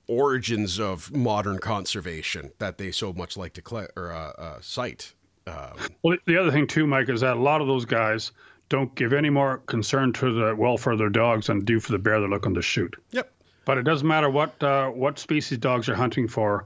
origins 0.08 0.80
of 0.80 1.12
modern 1.16 1.58
conservation 1.58 2.52
that 2.60 2.78
they 2.78 2.92
so 2.92 3.12
much 3.12 3.36
like 3.36 3.54
to 3.54 3.62
cl- 3.68 3.88
or, 3.96 4.12
uh, 4.12 4.32
uh, 4.38 4.58
cite. 4.62 5.14
Um, 5.48 5.74
well, 6.04 6.18
the 6.28 6.38
other 6.38 6.52
thing 6.52 6.68
too, 6.68 6.86
Mike, 6.86 7.10
is 7.10 7.22
that 7.22 7.38
a 7.38 7.40
lot 7.40 7.62
of 7.62 7.68
those 7.68 7.86
guys 7.86 8.32
don't 8.70 8.94
give 8.96 9.14
any 9.14 9.30
more 9.30 9.60
concern 9.60 10.14
to 10.14 10.34
the 10.34 10.56
welfare 10.56 10.94
of 10.94 11.00
their 11.00 11.10
dogs 11.10 11.48
than 11.48 11.64
do 11.64 11.80
for 11.80 11.92
the 11.92 12.00
bear 12.00 12.20
they're 12.20 12.30
looking 12.30 12.56
to 12.56 12.62
shoot. 12.62 12.96
Yep. 13.12 13.32
But 13.66 13.78
it 13.78 13.84
doesn't 13.84 14.08
matter 14.08 14.30
what 14.30 14.62
uh, 14.62 14.90
what 14.90 15.20
species 15.20 15.58
dogs 15.58 15.90
are 15.90 15.96
hunting 15.96 16.28
for 16.28 16.66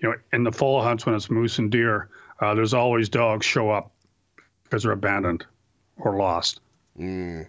you 0.00 0.08
know, 0.08 0.16
in 0.32 0.44
the 0.44 0.52
fall 0.52 0.82
hunts 0.82 1.06
when 1.06 1.14
it's 1.14 1.30
moose 1.30 1.58
and 1.58 1.70
deer, 1.70 2.08
uh, 2.40 2.54
there's 2.54 2.74
always 2.74 3.08
dogs 3.08 3.44
show 3.46 3.70
up 3.70 3.92
because 4.64 4.82
they're 4.82 4.92
abandoned 4.92 5.44
or 5.96 6.16
lost. 6.16 6.60
Mm. 6.98 7.46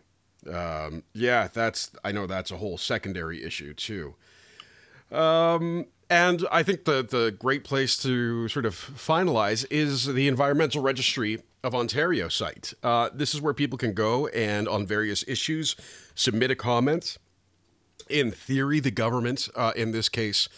Um, 0.52 1.04
yeah, 1.14 1.48
that's 1.52 1.92
I 2.04 2.12
know 2.12 2.28
that's 2.28 2.52
a 2.52 2.58
whole 2.58 2.78
secondary 2.78 3.44
issue 3.44 3.74
too. 3.74 4.16
Um, 5.12 5.86
and 6.10 6.46
I 6.52 6.64
think 6.64 6.86
the 6.86 7.04
the 7.04 7.32
great 7.38 7.64
place 7.64 7.96
to 8.04 8.48
sort 8.48 8.66
of 8.66 8.76
finalize 8.76 9.66
is 9.70 10.06
the 10.06 10.28
Environmental 10.28 10.82
Registry 10.82 11.42
of 11.64 11.76
Ontario 11.76 12.28
site. 12.28 12.74
Uh, 12.82 13.10
this 13.14 13.34
is 13.34 13.42
where 13.42 13.54
people 13.54 13.78
can 13.78 13.94
go 13.94 14.28
and 14.28 14.68
on 14.68 14.86
various 14.86 15.24
issues 15.28 15.76
submit 16.16 16.52
a 16.52 16.56
comment. 16.56 17.18
In 18.10 18.32
theory, 18.32 18.80
the 18.80 18.92
government, 18.92 19.48
uh, 19.56 19.72
in 19.76 19.92
this 19.92 20.10
case, 20.10 20.50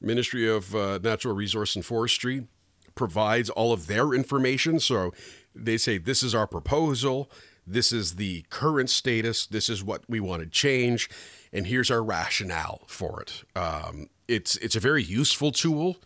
Ministry 0.00 0.48
of 0.48 0.74
uh, 0.74 0.98
Natural 1.02 1.34
Resource 1.34 1.76
and 1.76 1.84
Forestry 1.84 2.46
provides 2.94 3.50
all 3.50 3.72
of 3.72 3.86
their 3.86 4.12
information. 4.12 4.80
So 4.80 5.12
they 5.54 5.78
say, 5.78 5.98
this 5.98 6.22
is 6.22 6.34
our 6.34 6.46
proposal. 6.46 7.30
This 7.66 7.92
is 7.92 8.16
the 8.16 8.44
current 8.50 8.90
status. 8.90 9.46
This 9.46 9.68
is 9.68 9.84
what 9.84 10.02
we 10.08 10.20
want 10.20 10.42
to 10.42 10.48
change. 10.48 11.08
And 11.52 11.66
here's 11.66 11.90
our 11.90 12.02
rationale 12.02 12.82
for 12.86 13.22
it. 13.22 13.44
Um, 13.54 14.08
it's, 14.26 14.56
it's 14.56 14.76
a 14.76 14.80
very 14.80 15.02
useful 15.02 15.52
tool, 15.52 15.98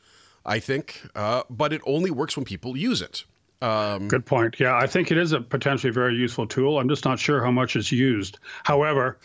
I 0.44 0.58
think, 0.58 1.02
uh, 1.14 1.42
but 1.48 1.72
it 1.72 1.80
only 1.86 2.10
works 2.10 2.36
when 2.36 2.44
people 2.44 2.76
use 2.76 3.00
it. 3.00 3.24
Um, 3.62 4.08
Good 4.08 4.26
point. 4.26 4.60
Yeah, 4.60 4.76
I 4.76 4.86
think 4.86 5.10
it 5.10 5.18
is 5.18 5.32
a 5.32 5.40
potentially 5.40 5.92
very 5.92 6.14
useful 6.14 6.46
tool. 6.46 6.78
I'm 6.78 6.88
just 6.88 7.04
not 7.04 7.18
sure 7.18 7.42
how 7.42 7.50
much 7.50 7.76
it's 7.76 7.90
used. 7.90 8.38
However, 8.64 9.18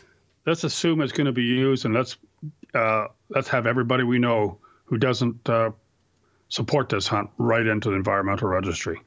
let's 0.45 0.63
assume 0.63 1.01
it's 1.01 1.11
going 1.11 1.25
to 1.25 1.31
be 1.31 1.43
used 1.43 1.85
and 1.85 1.93
let's 1.93 2.17
uh, 2.73 3.07
let's 3.29 3.49
have 3.49 3.67
everybody 3.67 4.03
we 4.03 4.19
know 4.19 4.57
who 4.85 4.97
doesn't 4.97 5.49
uh, 5.49 5.71
support 6.49 6.89
this 6.89 7.07
hunt 7.07 7.29
right 7.37 7.65
into 7.65 7.89
the 7.89 7.95
environmental 7.95 8.47
registry. 8.47 9.01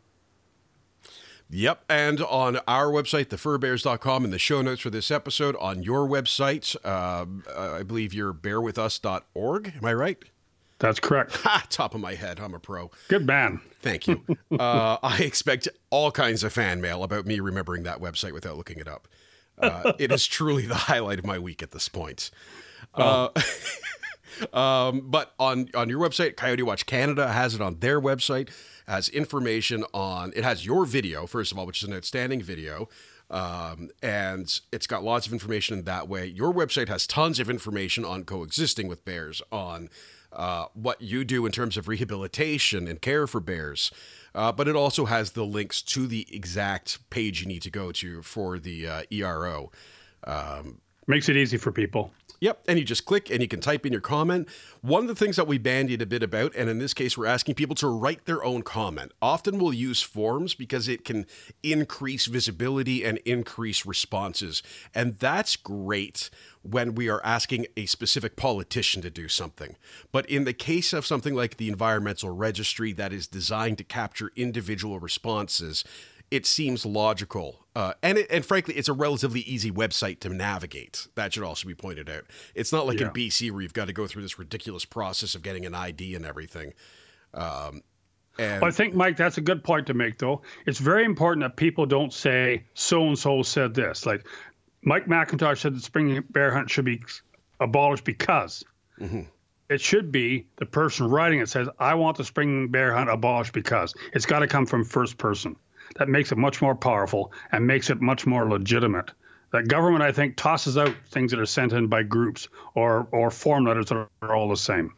Yep. 1.50 1.84
And 1.88 2.20
on 2.22 2.58
our 2.66 2.86
website, 2.86 3.26
thefurbearers.com, 3.26 4.24
in 4.24 4.30
the 4.30 4.38
show 4.38 4.62
notes 4.62 4.80
for 4.80 4.90
this 4.90 5.10
episode, 5.10 5.56
on 5.56 5.82
your 5.82 6.08
website, 6.08 6.74
uh, 6.84 7.26
I 7.56 7.82
believe 7.82 8.14
you're 8.14 8.32
bearwithus.org. 8.32 9.74
Am 9.76 9.84
I 9.84 9.94
right? 9.94 10.18
That's 10.84 11.00
correct. 11.00 11.36
Ha, 11.44 11.66
top 11.68 11.94
of 11.94 12.00
my 12.00 12.14
head. 12.14 12.40
I'm 12.40 12.54
a 12.54 12.58
pro. 12.58 12.90
Good 13.08 13.26
man. 13.26 13.60
Thank 13.80 14.06
you. 14.06 14.22
uh, 14.58 14.98
I 15.02 15.18
expect 15.18 15.68
all 15.90 16.10
kinds 16.10 16.44
of 16.44 16.52
fan 16.52 16.80
mail 16.80 17.02
about 17.02 17.26
me 17.26 17.40
remembering 17.40 17.84
that 17.84 18.00
website 18.00 18.32
without 18.32 18.56
looking 18.56 18.78
it 18.78 18.88
up. 18.88 19.08
Uh, 19.58 19.92
it 19.98 20.12
is 20.12 20.26
truly 20.26 20.66
the 20.66 20.74
highlight 20.74 21.18
of 21.18 21.26
my 21.26 21.38
week 21.38 21.62
at 21.62 21.70
this 21.70 21.88
point. 21.88 22.30
Oh. 22.94 23.30
Uh, 24.52 24.58
um, 24.58 25.10
but 25.10 25.32
on 25.38 25.68
on 25.74 25.88
your 25.88 26.00
website, 26.00 26.36
Coyote 26.36 26.62
Watch 26.62 26.86
Canada 26.86 27.28
has 27.28 27.54
it 27.54 27.60
on 27.60 27.78
their 27.80 28.00
website. 28.00 28.50
Has 28.86 29.08
information 29.08 29.84
on 29.94 30.32
it 30.36 30.44
has 30.44 30.66
your 30.66 30.84
video 30.84 31.26
first 31.26 31.52
of 31.52 31.58
all, 31.58 31.66
which 31.66 31.82
is 31.82 31.88
an 31.88 31.94
outstanding 31.94 32.42
video. 32.42 32.88
Um, 33.30 33.88
and 34.02 34.60
it's 34.70 34.86
got 34.86 35.02
lots 35.02 35.26
of 35.26 35.32
information 35.32 35.78
in 35.78 35.84
that 35.84 36.08
way. 36.08 36.26
Your 36.26 36.52
website 36.52 36.88
has 36.88 37.06
tons 37.06 37.40
of 37.40 37.48
information 37.48 38.04
on 38.04 38.24
coexisting 38.24 38.86
with 38.86 39.04
bears, 39.04 39.40
on 39.50 39.88
uh, 40.34 40.66
what 40.74 41.00
you 41.00 41.24
do 41.24 41.46
in 41.46 41.52
terms 41.52 41.76
of 41.76 41.88
rehabilitation 41.88 42.88
and 42.88 43.00
care 43.00 43.26
for 43.26 43.40
bears. 43.40 43.90
Uh, 44.34 44.50
but 44.50 44.66
it 44.66 44.74
also 44.74 45.04
has 45.04 45.32
the 45.32 45.44
links 45.44 45.80
to 45.80 46.06
the 46.06 46.26
exact 46.30 46.98
page 47.10 47.42
you 47.42 47.46
need 47.46 47.62
to 47.62 47.70
go 47.70 47.92
to 47.92 48.20
for 48.22 48.58
the 48.58 48.86
uh, 48.86 49.02
ERO. 49.10 49.70
Um, 50.24 50.80
Makes 51.06 51.28
it 51.28 51.36
easy 51.36 51.56
for 51.56 51.70
people. 51.70 52.10
Yep, 52.44 52.64
and 52.68 52.78
you 52.78 52.84
just 52.84 53.06
click 53.06 53.30
and 53.30 53.40
you 53.40 53.48
can 53.48 53.60
type 53.60 53.86
in 53.86 53.92
your 53.92 54.02
comment. 54.02 54.50
One 54.82 55.00
of 55.00 55.08
the 55.08 55.14
things 55.14 55.36
that 55.36 55.46
we 55.46 55.56
bandied 55.56 56.02
a 56.02 56.06
bit 56.06 56.22
about, 56.22 56.54
and 56.54 56.68
in 56.68 56.78
this 56.78 56.92
case, 56.92 57.16
we're 57.16 57.24
asking 57.24 57.54
people 57.54 57.74
to 57.76 57.88
write 57.88 58.26
their 58.26 58.44
own 58.44 58.60
comment. 58.60 59.12
Often 59.22 59.58
we'll 59.58 59.72
use 59.72 60.02
forms 60.02 60.52
because 60.52 60.86
it 60.86 61.06
can 61.06 61.24
increase 61.62 62.26
visibility 62.26 63.02
and 63.02 63.16
increase 63.24 63.86
responses. 63.86 64.62
And 64.94 65.14
that's 65.14 65.56
great 65.56 66.28
when 66.60 66.94
we 66.94 67.08
are 67.08 67.24
asking 67.24 67.64
a 67.78 67.86
specific 67.86 68.36
politician 68.36 69.00
to 69.00 69.08
do 69.08 69.26
something. 69.26 69.76
But 70.12 70.26
in 70.28 70.44
the 70.44 70.52
case 70.52 70.92
of 70.92 71.06
something 71.06 71.34
like 71.34 71.56
the 71.56 71.70
Environmental 71.70 72.36
Registry 72.36 72.92
that 72.92 73.14
is 73.14 73.26
designed 73.26 73.78
to 73.78 73.84
capture 73.84 74.30
individual 74.36 75.00
responses, 75.00 75.82
it 76.34 76.46
seems 76.46 76.84
logical. 76.84 77.64
Uh, 77.76 77.92
and 78.02 78.18
it, 78.18 78.26
and 78.28 78.44
frankly, 78.44 78.74
it's 78.74 78.88
a 78.88 78.92
relatively 78.92 79.42
easy 79.42 79.70
website 79.70 80.18
to 80.18 80.28
navigate. 80.28 81.06
That 81.14 81.32
should 81.32 81.44
also 81.44 81.68
be 81.68 81.76
pointed 81.76 82.10
out. 82.10 82.24
It's 82.56 82.72
not 82.72 82.88
like 82.88 82.98
yeah. 82.98 83.06
in 83.06 83.12
BC 83.12 83.52
where 83.52 83.62
you've 83.62 83.72
got 83.72 83.86
to 83.86 83.92
go 83.92 84.08
through 84.08 84.22
this 84.22 84.36
ridiculous 84.36 84.84
process 84.84 85.36
of 85.36 85.42
getting 85.42 85.64
an 85.64 85.76
ID 85.76 86.16
and 86.16 86.26
everything. 86.26 86.74
Um, 87.34 87.82
and 88.36 88.62
well, 88.62 88.68
I 88.68 88.72
think, 88.72 88.96
Mike, 88.96 89.16
that's 89.16 89.38
a 89.38 89.40
good 89.40 89.62
point 89.62 89.86
to 89.86 89.94
make, 89.94 90.18
though. 90.18 90.42
It's 90.66 90.80
very 90.80 91.04
important 91.04 91.44
that 91.44 91.54
people 91.54 91.86
don't 91.86 92.12
say 92.12 92.64
so 92.74 93.06
and 93.06 93.16
so 93.16 93.44
said 93.44 93.72
this. 93.72 94.04
Like 94.04 94.26
Mike 94.82 95.06
McIntosh 95.06 95.58
said, 95.58 95.76
the 95.76 95.80
spring 95.80 96.24
bear 96.30 96.52
hunt 96.52 96.68
should 96.68 96.84
be 96.84 97.00
abolished 97.60 98.04
because. 98.04 98.64
Mm-hmm. 99.00 99.22
It 99.70 99.80
should 99.80 100.10
be 100.10 100.48
the 100.56 100.66
person 100.66 101.08
writing 101.08 101.38
it 101.38 101.48
says, 101.48 101.68
I 101.78 101.94
want 101.94 102.16
the 102.16 102.24
spring 102.24 102.68
bear 102.68 102.92
hunt 102.92 103.08
abolished 103.08 103.52
because. 103.52 103.94
It's 104.14 104.26
got 104.26 104.40
to 104.40 104.48
come 104.48 104.66
from 104.66 104.84
first 104.84 105.16
person 105.16 105.54
that 105.94 106.08
makes 106.08 106.32
it 106.32 106.38
much 106.38 106.60
more 106.60 106.74
powerful 106.74 107.32
and 107.52 107.66
makes 107.66 107.90
it 107.90 108.00
much 108.00 108.26
more 108.26 108.48
legitimate. 108.48 109.10
That 109.52 109.68
government, 109.68 110.02
I 110.02 110.10
think, 110.10 110.36
tosses 110.36 110.76
out 110.76 110.94
things 111.10 111.30
that 111.30 111.38
are 111.38 111.46
sent 111.46 111.72
in 111.72 111.86
by 111.86 112.02
groups 112.02 112.48
or 112.74 113.06
or 113.12 113.30
form 113.30 113.66
letters 113.66 113.86
that 113.86 114.08
are 114.22 114.34
all 114.34 114.48
the 114.48 114.56
same. 114.56 114.92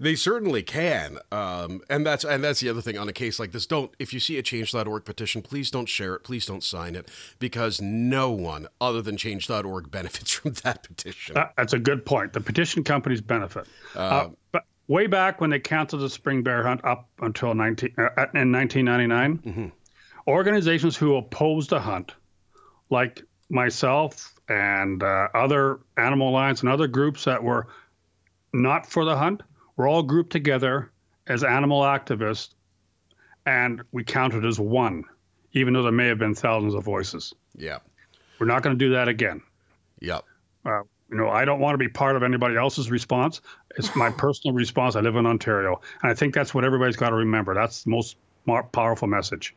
They 0.00 0.14
certainly 0.14 0.62
can, 0.62 1.18
um, 1.30 1.82
and 1.90 2.06
that's 2.06 2.24
and 2.24 2.42
that's 2.42 2.60
the 2.60 2.70
other 2.70 2.80
thing 2.80 2.96
on 2.96 3.06
a 3.08 3.12
case 3.12 3.38
like 3.38 3.52
this. 3.52 3.66
Don't 3.66 3.92
if 3.98 4.14
you 4.14 4.20
see 4.20 4.38
a 4.38 4.42
Change.org 4.42 5.04
petition, 5.04 5.42
please 5.42 5.70
don't 5.70 5.88
share 5.88 6.14
it. 6.14 6.24
Please 6.24 6.46
don't 6.46 6.62
sign 6.62 6.94
it 6.94 7.10
because 7.38 7.82
no 7.82 8.30
one 8.30 8.66
other 8.80 9.02
than 9.02 9.18
Change.org 9.18 9.90
benefits 9.90 10.30
from 10.30 10.52
that 10.64 10.84
petition. 10.84 11.34
That, 11.34 11.52
that's 11.56 11.74
a 11.74 11.78
good 11.78 12.06
point. 12.06 12.32
The 12.32 12.40
petition 12.40 12.82
companies 12.82 13.20
benefit. 13.20 13.66
Uh, 13.94 13.98
uh, 13.98 14.28
but 14.52 14.64
way 14.88 15.06
back 15.06 15.40
when 15.42 15.50
they 15.50 15.60
canceled 15.60 16.00
the 16.00 16.08
spring 16.08 16.42
bear 16.42 16.62
hunt 16.62 16.82
up 16.82 17.06
until 17.20 17.54
19, 17.54 17.94
uh, 17.98 18.02
in 18.34 18.52
1999, 18.52 19.38
mm-hmm 19.38 19.68
organizations 20.26 20.96
who 20.96 21.16
oppose 21.16 21.68
the 21.68 21.80
hunt, 21.80 22.14
like 22.90 23.22
myself 23.48 24.34
and 24.48 25.02
uh, 25.02 25.28
other 25.34 25.80
Animal 25.96 26.30
Alliance 26.30 26.60
and 26.60 26.68
other 26.68 26.86
groups 26.86 27.24
that 27.24 27.42
were 27.42 27.66
not 28.52 28.86
for 28.86 29.04
the 29.04 29.16
hunt, 29.16 29.42
were 29.76 29.86
all 29.88 30.02
grouped 30.02 30.30
together 30.30 30.90
as 31.26 31.44
animal 31.44 31.82
activists 31.82 32.50
and 33.46 33.82
we 33.92 34.04
counted 34.04 34.44
as 34.44 34.58
one, 34.60 35.04
even 35.52 35.74
though 35.74 35.82
there 35.82 35.92
may 35.92 36.08
have 36.08 36.18
been 36.18 36.34
thousands 36.34 36.74
of 36.74 36.84
voices. 36.84 37.34
Yeah. 37.56 37.78
We're 38.38 38.46
not 38.46 38.62
going 38.62 38.78
to 38.78 38.84
do 38.84 38.92
that 38.92 39.08
again. 39.08 39.42
Yep. 40.00 40.24
Uh, 40.64 40.82
you 41.10 41.16
know, 41.16 41.28
I 41.28 41.44
don't 41.44 41.60
want 41.60 41.74
to 41.74 41.78
be 41.78 41.88
part 41.88 42.16
of 42.16 42.22
anybody 42.22 42.56
else's 42.56 42.90
response. 42.90 43.40
It's 43.76 43.94
my 43.96 44.10
personal 44.16 44.54
response. 44.54 44.96
I 44.96 45.00
live 45.00 45.16
in 45.16 45.26
Ontario. 45.26 45.80
And 46.02 46.10
I 46.10 46.14
think 46.14 46.34
that's 46.34 46.54
what 46.54 46.64
everybody's 46.64 46.96
got 46.96 47.10
to 47.10 47.16
remember. 47.16 47.54
That's 47.54 47.84
the 47.84 47.90
most 47.90 48.16
powerful 48.72 49.08
message. 49.08 49.54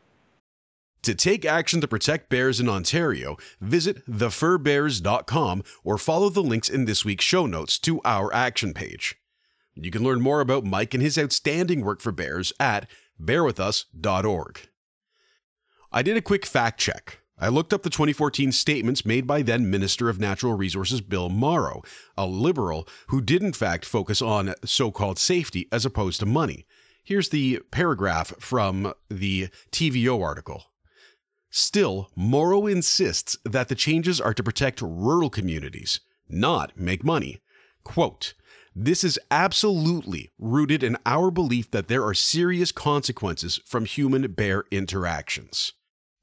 To 1.03 1.13
take 1.13 1.43
action 1.43 1.81
to 1.81 1.87
protect 1.87 2.29
bears 2.29 2.61
in 2.61 2.69
Ontario, 2.69 3.35
visit 3.59 4.05
thefurbearers.com 4.09 5.63
or 5.83 5.97
follow 5.97 6.29
the 6.29 6.41
links 6.41 6.69
in 6.69 6.85
this 6.85 7.03
week's 7.03 7.25
show 7.25 7.45
notes 7.45 7.77
to 7.79 7.99
our 8.05 8.33
action 8.33 8.73
page. 8.73 9.17
You 9.75 9.91
can 9.91 10.03
learn 10.03 10.21
more 10.21 10.39
about 10.39 10.63
Mike 10.63 10.93
and 10.93 11.03
his 11.03 11.17
outstanding 11.17 11.83
work 11.83 11.99
for 11.99 12.13
bears 12.13 12.53
at 12.57 12.89
bearwithus.org. 13.21 14.69
I 15.91 16.01
did 16.03 16.15
a 16.15 16.21
quick 16.21 16.45
fact 16.45 16.79
check. 16.79 17.19
I 17.37 17.49
looked 17.49 17.73
up 17.73 17.83
the 17.83 17.89
2014 17.89 18.53
statements 18.53 19.05
made 19.05 19.27
by 19.27 19.41
then 19.41 19.69
Minister 19.69 20.07
of 20.07 20.21
Natural 20.21 20.53
Resources 20.53 21.01
Bill 21.01 21.27
Mauro, 21.27 21.81
a 22.17 22.25
liberal 22.25 22.87
who 23.07 23.19
did 23.19 23.43
in 23.43 23.51
fact 23.51 23.83
focus 23.83 24.21
on 24.21 24.53
so 24.63 24.89
called 24.89 25.19
safety 25.19 25.67
as 25.69 25.85
opposed 25.85 26.21
to 26.21 26.25
money. 26.25 26.65
Here's 27.03 27.27
the 27.27 27.59
paragraph 27.71 28.33
from 28.39 28.93
the 29.09 29.49
TVO 29.71 30.23
article. 30.23 30.67
Still, 31.55 32.09
Mauro 32.15 32.65
insists 32.65 33.37
that 33.45 33.67
the 33.67 33.75
changes 33.75 34.19
are 34.19 34.33
to 34.33 34.41
protect 34.41 34.81
rural 34.81 35.29
communities, 35.29 35.99
not 36.27 36.75
make 36.75 37.03
money. 37.03 37.41
Quote, 37.83 38.33
this 38.75 39.03
is 39.03 39.19
absolutely 39.29 40.31
rooted 40.39 40.81
in 40.81 40.97
our 41.05 41.29
belief 41.29 41.69
that 41.69 41.89
there 41.89 42.03
are 42.03 42.15
serious 42.15 42.71
consequences 42.71 43.59
from 43.67 43.85
human 43.85 44.31
bear 44.31 44.63
interactions. 44.71 45.73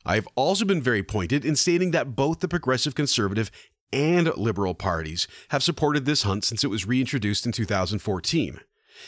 I 0.04 0.16
have 0.16 0.26
also 0.34 0.64
been 0.64 0.82
very 0.82 1.04
pointed 1.04 1.44
in 1.44 1.54
stating 1.54 1.92
that 1.92 2.16
both 2.16 2.40
the 2.40 2.48
Progressive 2.48 2.96
Conservative 2.96 3.52
and 3.92 4.36
Liberal 4.36 4.74
parties 4.74 5.28
have 5.50 5.62
supported 5.62 6.06
this 6.06 6.24
hunt 6.24 6.42
since 6.42 6.64
it 6.64 6.70
was 6.70 6.88
reintroduced 6.88 7.46
in 7.46 7.52
2014. 7.52 8.58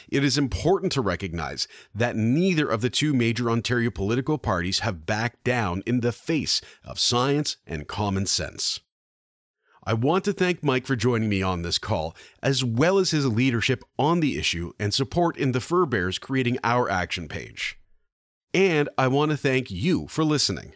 It 0.09 0.25
is 0.25 0.39
important 0.39 0.93
to 0.93 1.01
recognize 1.01 1.69
that 1.95 2.17
neither 2.17 2.69
of 2.69 2.81
the 2.81 2.91
two 2.91 3.13
major 3.13 3.51
Ontario 3.51 3.91
political 3.91 4.39
parties 4.39 4.81
have 4.81 5.07
backed 5.07 5.45
down 5.45 5.83
in 5.87 6.01
the 6.01 6.13
face 6.13 6.61
of 6.85 6.99
science 6.99 7.57
and 7.67 7.89
common 7.89 8.27
sense. 8.27 8.81
I 9.85 9.95
want 9.95 10.25
to 10.25 10.33
thank 10.33 10.63
Mike 10.63 10.87
for 10.87 10.95
joining 10.95 11.29
me 11.29 11.43
on 11.43 11.63
this 11.63 11.79
call, 11.79 12.17
as 12.41 12.63
well 12.63 12.99
as 12.99 13.11
his 13.11 13.27
leadership 13.27 13.83
on 13.99 14.21
the 14.21 14.39
issue 14.39 14.73
and 14.79 14.95
support 14.95 15.37
in 15.37 15.51
the 15.51 15.61
Fur-Bearers 15.61 16.21
creating 16.21 16.59
our 16.63 16.89
action 16.89 17.27
page. 17.27 17.79
And 18.55 18.89
I 18.97 19.09
want 19.09 19.33
to 19.33 19.37
thank 19.37 19.73
you 19.73 20.07
for 20.07 20.23
listening. 20.23 20.75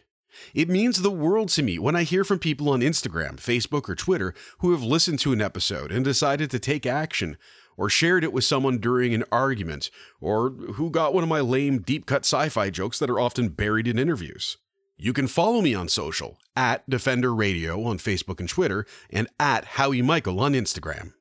It 0.54 0.68
means 0.68 1.00
the 1.00 1.10
world 1.10 1.50
to 1.50 1.62
me 1.62 1.78
when 1.78 1.94
I 1.94 2.02
hear 2.02 2.24
from 2.24 2.40
people 2.40 2.68
on 2.68 2.80
Instagram, 2.80 3.36
Facebook, 3.36 3.88
or 3.88 3.94
Twitter 3.94 4.34
who 4.58 4.72
have 4.72 4.82
listened 4.82 5.20
to 5.20 5.32
an 5.32 5.40
episode 5.40 5.92
and 5.92 6.04
decided 6.04 6.50
to 6.50 6.58
take 6.58 6.84
action, 6.84 7.36
or 7.76 7.90
shared 7.90 8.24
it 8.24 8.32
with 8.32 8.44
someone 8.44 8.78
during 8.78 9.14
an 9.14 9.24
argument, 9.30 9.90
or 10.20 10.50
who 10.50 10.90
got 10.90 11.14
one 11.14 11.22
of 11.22 11.28
my 11.28 11.40
lame 11.40 11.78
deep 11.78 12.06
cut 12.06 12.24
sci 12.24 12.48
fi 12.48 12.70
jokes 12.70 12.98
that 12.98 13.10
are 13.10 13.20
often 13.20 13.48
buried 13.48 13.86
in 13.88 13.98
interviews. 13.98 14.56
You 14.96 15.12
can 15.12 15.26
follow 15.26 15.60
me 15.60 15.74
on 15.74 15.88
social 15.88 16.38
at 16.56 16.88
Defender 16.88 17.34
Radio 17.34 17.84
on 17.84 17.98
Facebook 17.98 18.40
and 18.40 18.48
Twitter, 18.48 18.86
and 19.10 19.28
at 19.38 19.64
Howie 19.64 20.02
Michael 20.02 20.40
on 20.40 20.54
Instagram. 20.54 21.12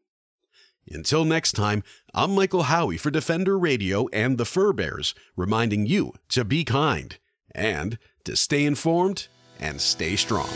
Until 0.89 1.25
next 1.25 1.53
time, 1.53 1.83
I'm 2.13 2.33
Michael 2.33 2.63
Howie 2.63 2.97
for 2.97 3.09
Defender 3.09 3.57
Radio 3.57 4.07
and 4.13 4.37
the 4.37 4.45
Fur-Bearers, 4.45 5.15
reminding 5.35 5.87
you 5.87 6.13
to 6.29 6.45
be 6.45 6.63
kind 6.63 7.17
and 7.53 7.97
to 8.23 8.35
stay 8.35 8.65
informed 8.65 9.27
and 9.59 9.81
stay 9.81 10.15
strong. 10.15 10.49